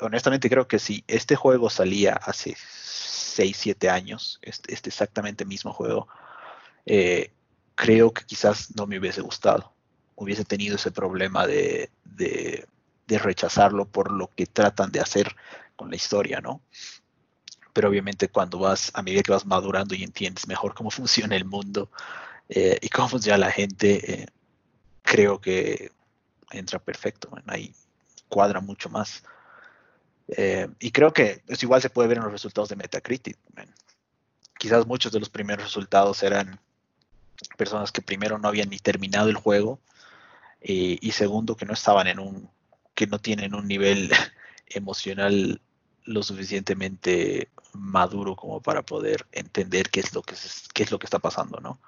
honestamente 0.00 0.48
creo 0.48 0.66
que 0.66 0.78
si 0.78 1.04
este 1.06 1.36
juego 1.36 1.70
salía 1.70 2.14
hace 2.14 2.56
6, 2.58 3.56
7 3.56 3.90
años, 3.90 4.38
este, 4.42 4.74
este, 4.74 4.90
exactamente 4.90 5.44
mismo 5.44 5.72
juego, 5.72 6.08
eh, 6.86 7.32
creo 7.74 8.12
que 8.12 8.24
quizás 8.24 8.74
no 8.76 8.86
me 8.86 8.98
hubiese 8.98 9.20
gustado. 9.20 9.72
Hubiese 10.14 10.44
tenido 10.44 10.76
ese 10.76 10.90
problema 10.90 11.46
de, 11.46 11.90
de, 12.04 12.66
rechazarlo 13.08 13.84
por 13.84 14.10
lo 14.10 14.30
que 14.34 14.46
tratan 14.46 14.90
de 14.90 14.98
hacer 14.98 15.36
con 15.76 15.90
la 15.90 15.96
historia, 15.96 16.40
¿no? 16.40 16.62
Pero 17.74 17.90
obviamente 17.90 18.28
cuando 18.28 18.58
vas, 18.58 18.90
a 18.94 19.02
medida 19.02 19.22
que 19.22 19.32
vas 19.32 19.44
madurando 19.44 19.94
y 19.94 20.02
entiendes 20.02 20.48
mejor 20.48 20.72
cómo 20.74 20.90
funciona 20.98 21.36
el 21.36 21.44
mundo 21.44 21.90
eh, 22.48 22.78
y 22.80 22.88
cómo 22.88 23.10
funciona 23.10 23.36
la 23.36 23.50
gente, 23.50 24.22
eh, 24.22 24.26
creo 25.02 25.40
que 25.40 25.90
entra 26.50 26.78
perfecto, 26.78 27.30
ahí 27.46 27.74
cuadra 28.28 28.60
mucho 28.60 28.88
más. 28.88 29.22
Eh, 30.28 30.68
y 30.80 30.90
creo 30.90 31.12
que 31.12 31.42
eso 31.46 31.66
igual 31.66 31.82
se 31.82 31.90
puede 31.90 32.08
ver 32.08 32.18
en 32.18 32.24
los 32.24 32.32
resultados 32.32 32.68
de 32.68 32.76
Metacritic. 32.76 33.36
Quizás 34.58 34.86
muchos 34.86 35.12
de 35.12 35.20
los 35.20 35.28
primeros 35.28 35.64
resultados 35.64 36.22
eran 36.22 36.58
personas 37.56 37.92
que 37.92 38.02
primero 38.02 38.38
no 38.38 38.48
habían 38.48 38.70
ni 38.70 38.78
terminado 38.78 39.28
el 39.28 39.36
juego 39.36 39.80
y, 40.62 41.10
segundo 41.10 41.56
que 41.56 41.66
no 41.66 41.72
estaban 41.72 42.06
en 42.06 42.20
un, 42.20 42.48
que 42.94 43.06
no 43.06 43.18
tienen 43.18 43.54
un 43.54 43.66
nivel 43.66 44.10
emocional 44.68 45.60
lo 46.04 46.22
suficientemente 46.22 47.48
maduro 47.72 48.36
como 48.36 48.60
para 48.60 48.82
poder 48.82 49.26
entender 49.32 49.90
qué 49.90 50.00
es 50.00 50.14
lo 50.14 50.22
que, 50.22 50.36
qué 50.72 50.82
es 50.82 50.90
lo 50.90 50.98
que 50.98 51.06
está 51.06 51.18
pasando, 51.18 51.58
¿no? 51.60 51.78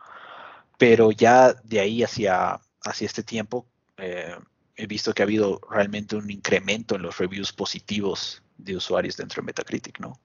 Pero 0.77 1.13
ya 1.13 1.53
de 1.53 1.81
ahí 1.81 2.03
hacia, 2.03 2.61
hacia 2.85 3.07
este 3.07 3.23
tiempo, 3.23 3.67
eh, 3.97 4.37
he 4.77 4.87
visto 4.87 5.13
que 5.13 5.23
ha 5.23 5.25
habido 5.25 5.61
realmente 5.71 6.17
un 6.17 6.31
incremento 6.31 6.97
en 6.97 7.03
los 7.03 7.19
reviews 7.19 7.53
positivos 7.53 8.43
de 8.59 8.77
usuarios 8.77 9.17
dentro 9.17 9.41
de 9.41 9.47
Metacritic, 9.47 10.01
¿no? 10.01 10.19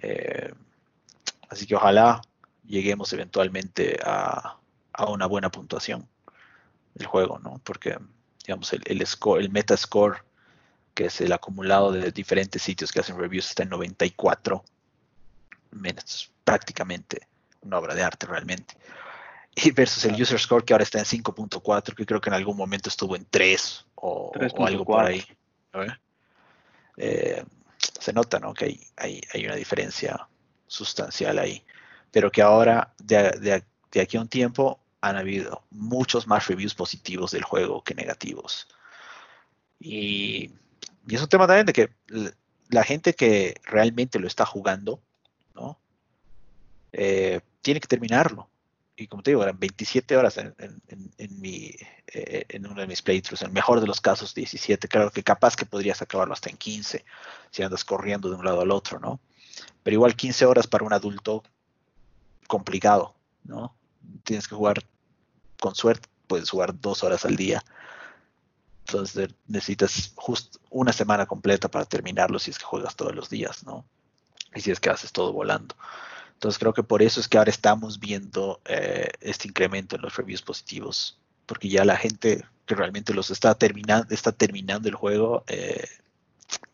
Eh, 0.00 0.52
así 1.48 1.66
que 1.66 1.76
ojalá 1.76 2.22
lleguemos 2.66 3.12
eventualmente 3.12 3.98
a, 4.04 4.58
una 5.08 5.26
buena 5.26 5.50
puntuación 5.50 6.08
del 6.94 7.06
juego, 7.06 7.38
¿no? 7.40 7.60
Porque, 7.64 7.98
digamos, 8.46 8.72
el, 8.72 8.82
el, 8.86 9.04
score, 9.06 9.40
el 9.40 9.50
Metascore, 9.50 10.20
que 10.94 11.06
es 11.06 11.20
el 11.20 11.32
acumulado 11.32 11.90
de 11.90 12.12
diferentes 12.12 12.62
sitios 12.62 12.92
que 12.92 13.00
hacen 13.00 13.18
reviews, 13.18 13.48
está 13.48 13.64
en 13.64 13.70
94. 13.70 14.64
Es 15.84 16.30
prácticamente 16.44 17.26
una 17.62 17.78
obra 17.78 17.94
de 17.94 18.04
arte 18.04 18.26
realmente 18.26 18.76
versus 19.74 20.04
el 20.04 20.20
user 20.20 20.38
score 20.38 20.64
que 20.64 20.72
ahora 20.72 20.82
está 20.82 20.98
en 20.98 21.04
5.4, 21.04 21.94
que 21.94 22.06
creo 22.06 22.20
que 22.20 22.30
en 22.30 22.34
algún 22.34 22.56
momento 22.56 22.88
estuvo 22.88 23.16
en 23.16 23.26
3 23.30 23.86
o, 23.96 24.32
algo 24.58 24.84
por 24.84 25.04
ahí. 25.04 25.24
Eh, 26.96 27.44
se 27.78 28.12
nota 28.12 28.38
¿no? 28.38 28.54
que 28.54 28.80
hay, 28.96 29.20
hay, 29.32 29.46
una 29.46 29.54
diferencia 29.54 30.28
sustancial 30.66 31.38
ahí, 31.38 31.64
pero 32.10 32.30
que 32.30 32.42
ahora, 32.42 32.94
de, 32.98 33.62
de, 33.90 34.00
aquí 34.00 34.16
a 34.16 34.20
un 34.20 34.28
tiempo, 34.28 34.80
han 35.00 35.16
habido 35.16 35.64
muchos 35.70 36.26
más 36.26 36.46
reviews 36.46 36.74
positivos 36.74 37.30
del 37.30 37.42
juego 37.42 37.82
que 37.82 37.94
negativos. 37.94 38.68
Y, 39.78 40.50
y 41.06 41.14
es 41.14 41.20
un 41.20 41.28
tema 41.28 41.46
también 41.46 41.66
de 41.66 41.72
que 41.72 41.90
la 42.70 42.84
gente 42.84 43.14
que 43.14 43.60
realmente 43.64 44.18
lo 44.18 44.26
está 44.26 44.46
jugando, 44.46 45.00
¿no? 45.54 45.78
Eh, 46.92 47.40
tiene 47.60 47.80
que 47.80 47.88
terminarlo 47.88 48.48
y 48.96 49.08
como 49.08 49.22
te 49.22 49.32
digo, 49.32 49.42
eran 49.42 49.58
27 49.58 50.16
horas 50.16 50.38
en, 50.38 50.54
mi, 51.40 51.74
eh, 52.06 52.44
en 52.48 52.66
uno 52.66 52.80
de 52.80 52.86
mis 52.86 53.02
playthroughs, 53.02 53.42
en 53.42 53.48
el 53.48 53.52
mejor 53.52 53.80
de 53.80 53.86
los 53.86 54.00
casos 54.00 54.34
17, 54.34 54.86
claro 54.86 55.10
que 55.10 55.22
capaz 55.22 55.56
que 55.56 55.66
podrías 55.66 56.00
acabarlo 56.00 56.32
hasta 56.32 56.50
en 56.50 56.56
15 56.56 57.04
si 57.50 57.62
andas 57.62 57.84
corriendo 57.84 58.28
de 58.28 58.36
un 58.36 58.44
lado 58.44 58.60
al 58.60 58.70
otro, 58.70 59.00
¿no? 59.00 59.20
Pero 59.82 59.94
igual 59.94 60.14
15 60.14 60.46
horas 60.46 60.66
para 60.66 60.84
un 60.84 60.92
adulto 60.92 61.42
complicado, 62.46 63.16
¿no? 63.42 63.74
Tienes 64.22 64.46
que 64.46 64.54
jugar 64.54 64.84
con 65.58 65.74
suerte, 65.74 66.08
puedes 66.28 66.50
jugar 66.50 66.78
dos 66.78 67.02
horas 67.02 67.24
al 67.24 67.36
día. 67.36 67.64
Entonces 68.86 69.30
necesitas 69.48 70.12
justo 70.14 70.60
una 70.70 70.92
semana 70.92 71.26
completa 71.26 71.68
para 71.68 71.84
terminarlo 71.84 72.38
si 72.38 72.50
es 72.50 72.58
que 72.58 72.64
juegas 72.64 72.94
todos 72.94 73.14
los 73.14 73.28
días, 73.28 73.64
¿no? 73.64 73.84
Y 74.54 74.60
si 74.60 74.70
es 74.70 74.78
que 74.78 74.90
haces 74.90 75.10
todo 75.10 75.32
volando. 75.32 75.74
Entonces 76.44 76.58
creo 76.58 76.74
que 76.74 76.82
por 76.82 77.00
eso 77.00 77.20
es 77.20 77.26
que 77.26 77.38
ahora 77.38 77.48
estamos 77.48 77.98
viendo 77.98 78.60
eh, 78.66 79.08
este 79.22 79.48
incremento 79.48 79.96
en 79.96 80.02
los 80.02 80.14
reviews 80.14 80.42
positivos, 80.42 81.18
porque 81.46 81.70
ya 81.70 81.86
la 81.86 81.96
gente 81.96 82.44
que 82.66 82.74
realmente 82.74 83.14
los 83.14 83.30
está 83.30 83.54
terminando, 83.54 84.06
está 84.10 84.30
terminando 84.30 84.86
el 84.90 84.94
juego, 84.94 85.42
eh, 85.46 85.88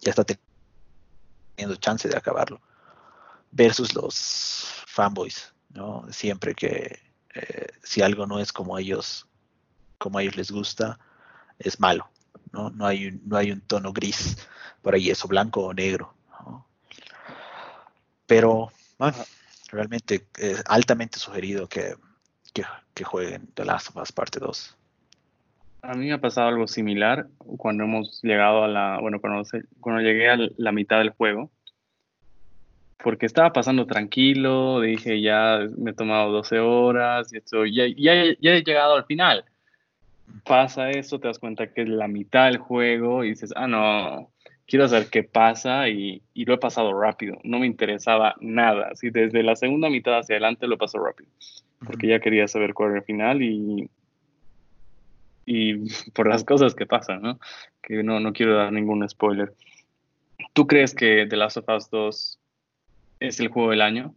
ya 0.00 0.10
está 0.10 0.24
teniendo 0.24 1.76
chance 1.76 2.08
de 2.08 2.16
acabarlo, 2.16 2.60
versus 3.52 3.94
los 3.94 4.82
fanboys, 4.88 5.54
¿no? 5.68 6.04
Siempre 6.10 6.56
que 6.56 6.98
eh, 7.36 7.66
si 7.84 8.02
algo 8.02 8.26
no 8.26 8.40
es 8.40 8.52
como 8.52 8.76
ellos, 8.76 9.28
como 9.98 10.18
a 10.18 10.22
ellos 10.22 10.34
les 10.34 10.50
gusta, 10.50 10.98
es 11.60 11.78
malo, 11.78 12.10
¿no? 12.50 12.70
No 12.70 12.86
hay 12.86 13.06
un, 13.06 13.22
no 13.24 13.36
hay 13.36 13.52
un 13.52 13.60
tono 13.60 13.92
gris 13.92 14.36
por 14.82 14.96
ahí, 14.96 15.10
eso 15.10 15.28
blanco 15.28 15.62
o 15.62 15.72
negro, 15.72 16.12
Pero, 18.26 18.72
bueno, 18.98 19.16
realmente 19.70 20.26
es 20.38 20.62
altamente 20.66 21.18
sugerido 21.18 21.68
que, 21.68 21.94
que, 22.52 23.04
jueguen 23.04 23.48
The 23.54 23.64
Last 23.64 23.88
of 23.88 24.02
Us 24.02 24.12
Parte 24.12 24.38
2. 24.38 24.76
A 25.82 25.94
mí 25.94 26.06
me 26.06 26.12
ha 26.12 26.20
pasado 26.20 26.48
algo 26.48 26.66
similar 26.66 27.26
cuando 27.38 27.84
hemos 27.84 28.20
llegado 28.22 28.64
a 28.64 28.68
la, 28.68 28.98
bueno, 29.00 29.20
cuando, 29.20 29.42
cuando 29.80 30.02
llegué 30.02 30.28
a 30.28 30.36
la 30.58 30.72
mitad 30.72 30.98
del 30.98 31.10
juego, 31.10 31.50
porque 33.02 33.24
estaba 33.24 33.52
pasando 33.52 33.86
tranquilo, 33.86 34.80
dije 34.80 35.22
ya 35.22 35.60
me 35.78 35.92
he 35.92 35.94
tomado 35.94 36.30
12 36.32 36.58
horas, 36.58 37.32
y 37.32 37.38
esto, 37.38 37.64
ya, 37.64 37.84
ya, 37.86 38.36
ya 38.38 38.52
he 38.52 38.62
llegado 38.62 38.94
al 38.94 39.04
final. 39.06 39.44
Pasa 40.44 40.90
eso, 40.90 41.18
te 41.18 41.28
das 41.28 41.38
cuenta 41.38 41.72
que 41.72 41.82
es 41.82 41.88
la 41.88 42.06
mitad 42.06 42.46
del 42.46 42.58
juego 42.58 43.24
y 43.24 43.30
dices, 43.30 43.52
ah, 43.56 43.66
no, 43.66 44.30
quiero 44.70 44.88
saber 44.88 45.10
qué 45.10 45.24
pasa 45.24 45.88
y, 45.88 46.22
lo 46.34 46.54
he 46.54 46.58
pasado 46.58 46.98
rápido. 46.98 47.38
No 47.42 47.58
me 47.58 47.66
interesaba 47.66 48.36
nada. 48.40 48.90
Así 48.92 49.10
desde 49.10 49.42
la 49.42 49.56
segunda 49.56 49.90
mitad 49.90 50.16
hacia 50.16 50.34
adelante 50.34 50.68
lo 50.68 50.78
paso 50.78 50.98
rápido. 51.04 51.28
Porque 51.84 52.06
ya 52.06 52.20
quería 52.20 52.46
saber 52.46 52.72
cuál 52.72 52.90
era 52.90 52.98
el 53.00 53.04
final 53.04 53.42
y, 53.42 53.90
y 55.44 55.74
por 56.14 56.28
las 56.28 56.44
cosas 56.44 56.74
que 56.76 56.86
pasan, 56.86 57.20
¿no? 57.20 57.40
Que 57.82 58.04
no, 58.04 58.20
no 58.20 58.32
quiero 58.32 58.56
dar 58.56 58.72
ningún 58.72 59.06
spoiler. 59.08 59.52
¿Tú 60.52 60.68
crees 60.68 60.94
que 60.94 61.26
The 61.28 61.36
Last 61.36 61.56
of 61.56 61.68
Us 61.68 61.90
2 61.90 62.38
es 63.18 63.40
el 63.40 63.48
juego 63.48 63.70
del 63.70 63.82
año? 63.82 64.14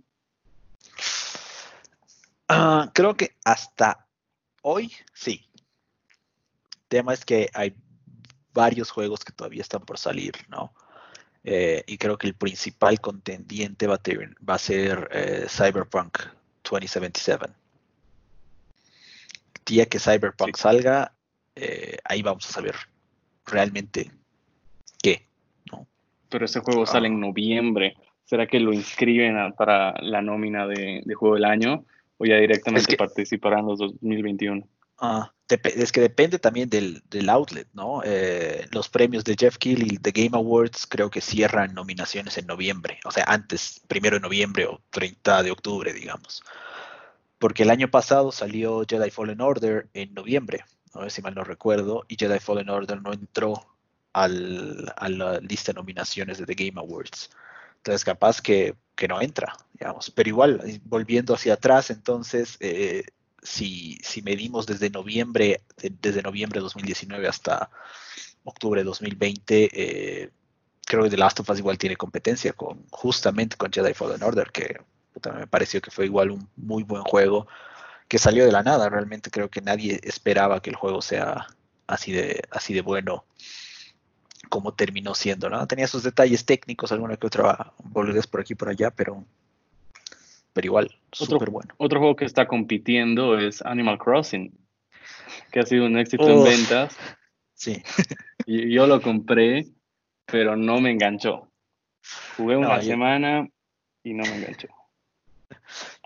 Ah, 2.48 2.92
creo 2.94 3.16
que 3.16 3.32
hasta 3.44 4.06
hoy 4.62 4.92
sí. 5.14 5.50
El 6.76 6.88
tema 6.90 7.14
es 7.14 7.26
que 7.26 7.50
hay 7.56 7.74
varios 8.54 8.92
juegos 8.92 9.24
que 9.24 9.32
todavía 9.32 9.62
están 9.62 9.82
por 9.82 9.98
salir, 9.98 10.34
¿no? 10.50 10.74
Eh, 11.44 11.84
y 11.88 11.98
creo 11.98 12.18
que 12.18 12.28
el 12.28 12.36
principal 12.36 13.02
contendiente 13.02 13.86
va 13.88 14.00
a, 14.48 14.58
ser 14.58 15.10
eh, 15.12 15.46
Cyberpunk 15.50 16.20
2077. 16.64 17.46
El 17.46 17.52
día 19.66 19.86
que 19.88 20.00
Cyberpunk 20.00 20.56
salga, 20.56 21.14
eh, 21.56 21.98
ahí 22.06 22.22
vamos 22.22 22.48
a 22.50 22.54
saber 22.54 22.76
realmente 23.46 24.12
qué, 25.02 25.28
¿no? 25.70 25.86
Pero 26.30 26.46
ese 26.46 26.62
juego 26.62 26.86
sale 26.86 27.08
en 27.08 27.16
ah. 27.16 27.28
noviembre. 27.28 27.98
¿Será 28.24 28.48
que 28.48 28.60
lo 28.60 28.72
inscriben 28.72 29.36
para 29.58 29.94
la 30.02 30.22
nómina 30.22 30.66
de, 30.66 31.04
Juego 31.14 31.36
del 31.36 31.44
Año 31.44 31.86
o 32.18 32.26
ya 32.26 32.38
directamente 32.38 32.96
participarán 32.96 33.60
en 33.60 33.66
los 33.68 33.80
2021? 33.80 34.66
Ah, 35.00 35.30
es 35.50 35.92
que 35.92 36.02
depende 36.02 36.40
también 36.40 36.70
del, 36.70 37.30
outlet, 37.30 37.68
¿no? 37.74 38.02
Eh, 38.04 38.68
los 38.72 38.90
premios 38.90 39.24
de 39.24 39.36
Jeff 39.38 39.58
Keighley 39.58 39.96
y 39.96 39.98
The 39.98 40.12
Game 40.12 40.38
Awards 40.38 40.88
creo 40.88 41.10
que 41.10 41.22
cierran 41.22 41.74
nominaciones 41.74 42.38
en 42.38 42.48
noviembre, 42.48 43.00
o 43.06 43.12
sea, 43.12 43.26
antes, 43.28 43.82
primero 43.88 44.16
de 44.16 44.22
noviembre 44.22 44.66
o 44.66 44.82
30 44.92 45.44
de 45.44 45.52
octubre, 45.52 45.94
digamos. 45.94 46.44
Porque 47.40 47.64
el 47.64 47.72
año 47.72 47.90
pasado 47.90 48.32
salió 48.32 48.84
Jedi 48.88 49.12
Fallen 49.12 49.42
Order 49.42 49.90
en 49.94 50.14
noviembre, 50.14 50.64
ver 50.94 51.12
si 51.12 51.22
mal 51.22 51.36
no 51.36 51.44
recuerdo, 51.44 52.06
y 52.08 52.16
Jedi 52.18 52.40
Fallen 52.40 52.70
Order 52.70 53.02
no 53.02 53.12
entró 53.12 53.68
a 54.14 54.28
la 54.28 55.40
lista 55.40 55.72
de 55.72 55.78
nominaciones 55.78 56.38
de 56.38 56.46
The 56.46 56.54
Game 56.56 56.80
Awards. 56.80 57.32
Entonces, 57.78 58.06
capaz 58.06 58.42
que, 58.42 58.76
no 59.10 59.20
entra, 59.20 59.58
digamos. 59.74 60.10
Pero 60.12 60.30
igual, 60.30 60.80
volviendo 60.86 61.34
hacia 61.34 61.56
atrás, 61.56 61.90
entonces, 61.90 62.56
eh, 62.62 63.04
si, 63.44 63.98
si, 64.04 64.22
medimos 64.22 64.66
desde 64.66 64.90
noviembre, 64.90 65.62
desde 66.02 66.22
noviembre 66.22 66.60
de 66.60 66.64
2019 66.64 67.28
hasta 67.28 67.70
octubre 68.44 68.82
de 68.82 68.86
2020, 68.86 69.70
eh, 69.74 70.32
creo 70.86 71.04
que 71.04 71.10
The 71.10 71.18
Last 71.18 71.40
of 71.40 71.50
Us 71.50 71.60
igual 71.60 71.78
tiene 71.78 71.96
competencia 71.96 72.54
con 72.54 72.86
justamente 72.90 73.58
con 73.58 73.72
Jedi 73.72 73.94
Fallen 73.94 74.24
Order, 74.24 74.52
que 74.52 74.82
me 75.34 75.48
pareció 75.48 75.82
que 75.82 75.92
fue 75.92 76.06
igual 76.06 76.32
un 76.32 76.50
muy 76.56 76.84
buen 76.84 77.04
juego 77.04 77.48
que 78.08 78.20
salió 78.20 78.46
de 78.46 78.52
la 78.52 78.64
nada. 78.64 78.90
Realmente 78.90 79.32
creo 79.32 79.50
que 79.50 79.62
nadie 79.62 80.00
esperaba 80.04 80.62
que 80.62 80.70
el 80.70 80.76
juego 80.76 81.02
sea 81.02 81.48
así 81.88 82.12
de, 82.12 82.42
así 82.52 82.74
de 82.74 82.82
bueno 82.82 83.26
como 84.50 84.74
terminó 84.74 85.16
siendo, 85.16 85.50
¿no? 85.50 85.66
Tenía 85.68 85.88
sus 85.88 86.04
detalles 86.04 86.46
técnicos, 86.46 86.92
alguna 86.92 87.18
que 87.18 87.26
otra 87.26 87.74
boludez 87.84 88.28
por 88.28 88.42
aquí 88.42 88.54
por 88.54 88.70
allá, 88.70 88.92
pero, 88.92 89.26
pero 90.54 90.68
igual, 90.68 90.96
súper 91.12 91.50
bueno. 91.50 91.74
Otro 91.78 92.00
juego 92.00 92.16
que 92.16 92.26
está 92.26 92.48
compitiendo 92.48 93.38
es 93.38 93.62
Animal 93.64 93.98
Crossing, 93.98 94.54
que 95.52 95.60
ha 95.60 95.66
sido 95.66 95.86
un 95.86 95.98
éxito 95.98 96.30
en 96.30 96.44
ventas. 96.44 96.96
Sí. 97.54 97.82
Yo 98.48 98.88
lo 98.88 99.02
compré, 99.02 99.68
pero 100.26 100.56
no 100.56 100.80
me 100.80 100.92
enganchó. 100.92 101.48
Jugué 102.38 102.58
una 102.58 102.82
semana 102.82 103.48
y 104.04 104.14
no 104.14 104.24
me 104.24 104.36
enganchó. 104.36 104.68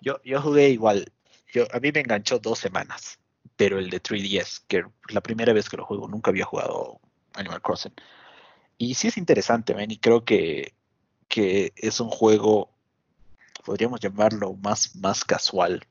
Yo, 0.02 0.20
yo 0.24 0.42
jugué 0.42 0.70
igual. 0.70 1.12
Yo, 1.52 1.66
a 1.74 1.80
mí 1.80 1.92
me 1.92 2.02
enganchó 2.02 2.40
dos 2.40 2.60
semanas, 2.60 3.20
pero 3.56 3.80
el 3.80 3.90
de 3.90 4.02
3DS, 4.02 4.64
que 4.68 4.84
la 5.10 5.22
primera 5.22 5.54
vez 5.54 5.70
que 5.70 5.78
lo 5.78 5.86
juego, 5.86 6.08
nunca 6.08 6.30
había 6.32 6.46
jugado 6.46 7.00
Animal 7.34 7.62
Crossing. 7.62 7.94
Y 8.78 8.94
sí 8.94 9.08
es 9.08 9.18
interesante, 9.18 9.74
man, 9.74 9.90
y 9.90 9.98
creo 9.98 10.24
que, 10.24 10.74
que 11.28 11.74
es 11.76 12.00
un 12.00 12.10
juego, 12.10 12.70
podríamos 13.68 14.00
llamarlo 14.00 14.54
más, 14.54 14.96
más 14.96 15.26
casual. 15.26 15.86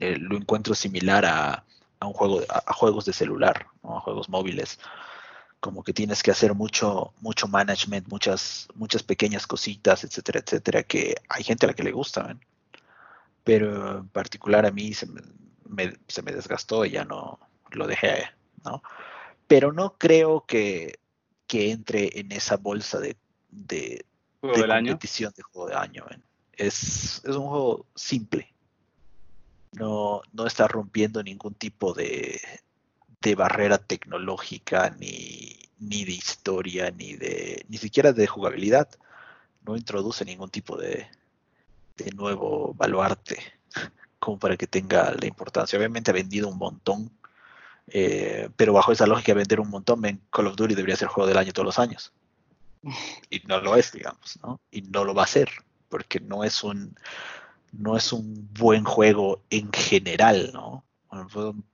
Eh, 0.00 0.18
lo 0.18 0.36
encuentro 0.36 0.74
similar 0.74 1.24
a, 1.24 1.64
a 1.98 2.06
un 2.06 2.12
juego, 2.12 2.42
a, 2.50 2.74
juegos 2.74 3.06
de 3.06 3.14
celular, 3.14 3.68
a 3.82 4.00
juegos 4.00 4.28
móviles. 4.28 4.78
Como 5.60 5.82
que 5.82 5.94
tienes 5.94 6.22
que 6.22 6.30
hacer 6.30 6.54
mucho, 6.54 7.14
mucho 7.22 7.48
management, 7.48 8.06
muchas, 8.08 8.68
muchas 8.74 9.02
pequeñas 9.02 9.46
cositas, 9.46 10.04
etcétera, 10.04 10.40
etcétera, 10.40 10.82
que 10.82 11.14
hay 11.30 11.42
gente 11.42 11.64
a 11.64 11.68
la 11.68 11.74
que 11.74 11.84
le 11.84 11.92
gusta, 11.92 12.36
pero 13.44 14.00
en 14.00 14.08
particular 14.08 14.66
a 14.66 14.70
mí 14.70 14.92
se 14.92 15.06
me, 15.06 15.94
se 16.06 16.20
me 16.20 16.32
desgastó 16.32 16.84
y 16.84 16.90
ya 16.90 17.06
no 17.06 17.40
lo 17.70 17.86
dejé, 17.86 18.26
¿no? 18.62 18.82
Pero 19.46 19.72
no 19.72 19.96
creo 19.96 20.44
que 20.46 21.00
que 21.46 21.72
entre 21.72 22.20
en 22.20 22.30
esa 22.30 22.58
bolsa 22.58 23.00
de, 23.00 23.16
de, 23.50 24.04
competición 24.40 25.32
de 25.34 25.42
juego 25.42 25.68
de 25.68 25.74
año. 25.74 26.06
Es, 26.60 27.22
es, 27.24 27.36
un 27.36 27.48
juego 27.48 27.86
simple. 27.94 28.52
No, 29.72 30.22
no 30.32 30.46
está 30.46 30.68
rompiendo 30.68 31.22
ningún 31.22 31.54
tipo 31.54 31.92
de, 31.94 32.40
de 33.20 33.34
barrera 33.34 33.78
tecnológica, 33.78 34.90
ni, 34.98 35.58
ni, 35.78 36.04
de 36.04 36.12
historia, 36.12 36.90
ni 36.90 37.14
de 37.14 37.64
ni 37.68 37.78
siquiera 37.78 38.12
de 38.12 38.26
jugabilidad. 38.26 38.88
No 39.66 39.76
introduce 39.76 40.24
ningún 40.24 40.50
tipo 40.50 40.76
de, 40.76 41.08
de 41.96 42.10
nuevo 42.12 42.74
baluarte 42.74 43.38
como 44.18 44.38
para 44.38 44.56
que 44.56 44.66
tenga 44.66 45.14
la 45.18 45.26
importancia. 45.26 45.78
Obviamente 45.78 46.10
ha 46.10 46.14
vendido 46.14 46.48
un 46.48 46.58
montón 46.58 47.10
eh, 47.92 48.48
pero 48.56 48.72
bajo 48.72 48.92
esa 48.92 49.06
lógica, 49.06 49.34
vender 49.34 49.60
un 49.60 49.70
montón, 49.70 50.02
Call 50.30 50.46
of 50.46 50.56
Duty 50.56 50.74
debería 50.74 50.96
ser 50.96 51.08
juego 51.08 51.26
del 51.26 51.38
año 51.38 51.52
todos 51.52 51.66
los 51.66 51.78
años. 51.78 52.12
Y 53.28 53.40
no 53.46 53.60
lo 53.60 53.76
es, 53.76 53.92
digamos, 53.92 54.38
¿no? 54.42 54.60
Y 54.70 54.82
no 54.82 55.04
lo 55.04 55.14
va 55.14 55.24
a 55.24 55.26
ser, 55.26 55.50
porque 55.90 56.20
no 56.20 56.42
es 56.44 56.64
un, 56.64 56.96
no 57.72 57.96
es 57.96 58.12
un 58.12 58.48
buen 58.54 58.84
juego 58.84 59.42
en 59.50 59.70
general, 59.72 60.50
¿no? 60.54 60.84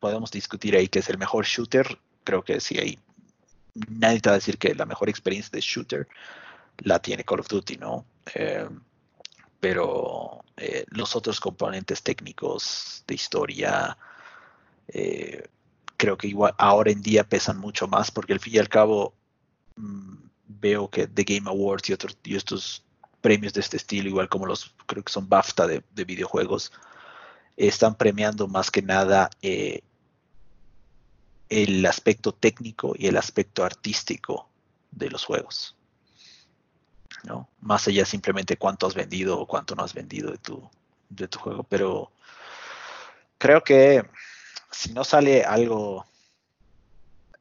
podemos 0.01 0.31
discutir 0.31 0.75
ahí 0.75 0.89
que 0.89 1.01
es 1.01 1.11
el 1.11 1.19
mejor 1.19 1.45
shooter, 1.45 1.99
creo 2.25 2.43
que 2.43 2.59
sí, 2.59 2.79
ahí 2.79 2.99
nadie 3.89 4.21
te 4.21 4.31
va 4.31 4.35
a 4.35 4.39
decir 4.39 4.59
que 4.59 4.75
la 4.75 4.87
mejor 4.87 5.09
experiencia 5.09 5.51
de 5.53 5.61
shooter 5.61 6.09
la 6.79 7.01
tiene 7.01 7.25
Call 7.25 7.41
of 7.41 7.49
Duty, 7.49 7.77
¿no? 7.77 8.07
Eh, 8.35 8.69
pero 9.61 10.45
eh, 10.57 10.85
los 10.89 11.17
otros 11.17 11.41
componentes 11.41 12.03
técnicos 12.03 13.05
de 13.07 13.15
historia, 13.15 13.97
eh, 14.89 15.49
creo 15.97 16.17
que 16.17 16.29
igual 16.29 16.55
ahora 16.59 16.91
en 16.91 17.03
día 17.03 17.25
pesan 17.25 17.59
mucho 17.59 17.89
más 17.89 18.11
porque 18.11 18.33
al 18.33 18.41
fin 18.41 18.55
y 18.55 18.59
al 18.59 18.69
cabo 18.69 19.15
mm, 19.77 20.15
veo 20.47 20.89
que 20.89 21.07
The 21.07 21.25
Game 21.25 21.49
Awards 21.49 21.91
y, 21.91 21.97
y 22.25 22.37
estos 22.37 22.86
premios 23.27 23.53
de 23.53 23.61
este 23.61 23.77
estilo, 23.77 24.09
igual 24.09 24.29
como 24.29 24.47
los 24.47 24.73
creo 24.87 25.03
que 25.03 25.13
son 25.13 25.29
BAFTA 25.29 25.67
de, 25.67 26.05
videojuegos, 26.05 26.71
están 27.57 27.97
premiando 27.97 28.47
más 28.47 28.71
que 28.71 28.83
nada 28.83 29.31
eh, 29.43 29.81
el 31.49 31.85
aspecto 31.87 32.31
técnico 32.31 32.95
y 32.97 33.09
el 33.09 33.17
aspecto 33.17 33.65
artístico 33.65 34.49
de 34.93 35.11
los 35.11 35.25
juegos. 35.25 35.75
¿no? 37.25 37.49
Más 37.61 37.89
allá 37.89 38.07
simplemente 38.07 38.59
cuánto 38.59 38.87
has 38.87 38.95
vendido 38.95 39.41
o 39.41 39.47
cuánto 39.49 39.75
no 39.75 39.83
has 39.83 39.93
vendido 39.93 40.31
de 40.31 40.39
tu, 40.39 40.71
de 41.09 41.27
tu 41.27 41.41
juego. 41.41 41.65
Pero 41.65 42.13
creo 43.39 43.65
que 43.65 44.09
si 44.71 44.93
no 44.93 45.03
sale 45.03 45.43
algo 45.43 46.07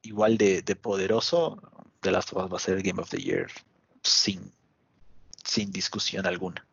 igual 0.01 0.39
de, 0.39 0.63
poderoso, 0.81 1.61
The 2.01 2.09
Last 2.09 2.33
of 2.33 2.51
va 2.51 2.57
a 2.57 2.59
ser 2.59 2.77
el 2.77 2.81
Game 2.81 2.99
of 2.99 3.11
the 3.11 3.21
Year 3.21 3.51
sin, 4.01 4.51
sin 5.45 5.71
discusión 5.71 6.25
alguna. 6.25 6.65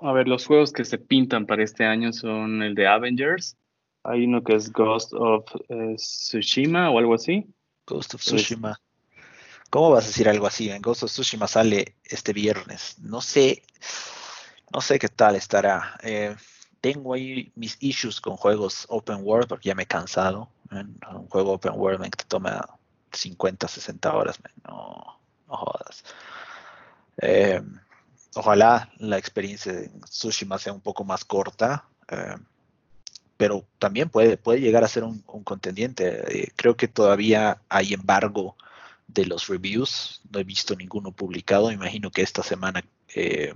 A 0.00 0.12
ver, 0.12 0.28
los 0.28 0.46
juegos 0.46 0.72
que 0.72 0.84
se 0.84 0.98
pintan 0.98 1.46
para 1.46 1.64
este 1.64 1.84
año 1.84 2.12
son 2.12 2.62
el 2.62 2.74
de 2.74 2.86
Avengers. 2.86 3.56
Hay 4.04 4.24
uno 4.24 4.44
que 4.44 4.54
es 4.54 4.72
Ghost 4.72 5.12
of 5.12 5.44
eh, 5.68 5.94
Tsushima 5.96 6.90
o 6.90 6.98
algo 6.98 7.14
así. 7.14 7.46
Ghost 7.86 8.14
of 8.14 8.20
Tsushima. 8.20 8.78
¿Cómo 9.70 9.90
vas 9.90 10.04
a 10.04 10.06
decir 10.08 10.28
algo 10.28 10.46
así? 10.46 10.70
En 10.70 10.80
Ghost 10.80 11.02
of 11.02 11.10
Tsushima 11.10 11.48
sale 11.48 11.96
este 12.04 12.32
viernes. 12.32 12.98
No 13.00 13.20
sé, 13.20 13.62
no 14.72 14.80
sé 14.80 14.98
qué 14.98 15.08
tal 15.08 15.34
estará. 15.34 15.98
Eh, 16.02 16.36
tengo 16.80 17.14
ahí 17.14 17.52
mis 17.56 17.76
issues 17.80 18.20
con 18.20 18.36
juegos 18.36 18.86
open 18.88 19.18
world 19.22 19.48
porque 19.48 19.68
ya 19.68 19.74
me 19.74 19.82
he 19.82 19.86
cansado. 19.86 20.48
Un 20.70 21.28
juego 21.28 21.54
open 21.54 21.72
world 21.74 22.02
que 22.04 22.10
te 22.10 22.24
toma 22.24 22.78
50, 23.12 23.66
60 23.66 24.14
horas, 24.14 24.38
no, 24.66 25.18
jodas. 25.46 26.04
Eh, 27.20 27.60
ojalá 28.34 28.90
la 28.98 29.18
experiencia 29.18 29.72
de 29.72 29.88
Tsushima 30.04 30.58
sea 30.58 30.72
un 30.72 30.80
poco 30.80 31.04
más 31.04 31.24
corta, 31.24 31.84
eh, 32.08 32.36
pero 33.36 33.64
también 33.78 34.08
puede, 34.08 34.36
puede 34.36 34.60
llegar 34.60 34.84
a 34.84 34.88
ser 34.88 35.04
un, 35.04 35.20
contendiente. 35.20 36.42
Eh, 36.42 36.52
creo 36.56 36.76
que 36.76 36.88
todavía 36.88 37.60
hay 37.68 37.94
embargo 37.94 38.56
de 39.06 39.26
los 39.26 39.48
reviews, 39.48 40.20
no 40.30 40.38
he 40.38 40.44
visto 40.44 40.76
ninguno 40.76 41.12
publicado, 41.12 41.72
imagino 41.72 42.10
que 42.10 42.22
esta 42.22 42.42
semana 42.42 42.84
que 43.06 43.54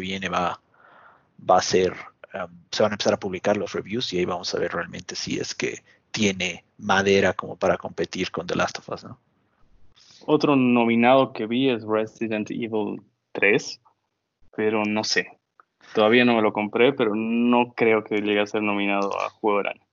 viene 0.00 0.28
va, 0.28 0.60
va 1.48 1.58
a 1.58 1.62
ser 1.62 1.94
Um, 2.34 2.50
se 2.70 2.82
van 2.82 2.92
a 2.92 2.94
empezar 2.94 3.14
a 3.14 3.20
publicar 3.20 3.56
los 3.56 3.72
reviews 3.72 4.12
y 4.12 4.18
ahí 4.18 4.24
vamos 4.26 4.54
a 4.54 4.58
ver 4.58 4.72
realmente 4.72 5.16
si 5.16 5.38
es 5.38 5.54
que 5.54 5.82
tiene 6.10 6.64
madera 6.76 7.32
como 7.32 7.56
para 7.56 7.78
competir 7.78 8.30
con 8.30 8.46
The 8.46 8.54
Last 8.54 8.78
of 8.78 8.88
Us, 8.90 9.04
¿no? 9.04 9.18
Otro 10.30 10.56
nominado 10.56 11.32
que 11.32 11.46
vi 11.46 11.70
es 11.70 11.84
Resident 11.84 12.50
Evil 12.50 13.02
3, 13.32 13.80
pero 14.56 14.84
no 14.84 15.04
sé. 15.04 15.38
Todavía 15.94 16.24
no 16.24 16.34
me 16.34 16.42
lo 16.42 16.52
compré, 16.52 16.92
pero 16.92 17.14
no 17.14 17.72
creo 17.74 18.04
que 18.04 18.20
llegue 18.20 18.40
a 18.40 18.46
ser 18.46 18.62
nominado 18.62 19.10
a 19.20 19.30
Juego 19.30 19.58
del 19.58 19.68
Año. 19.68 19.86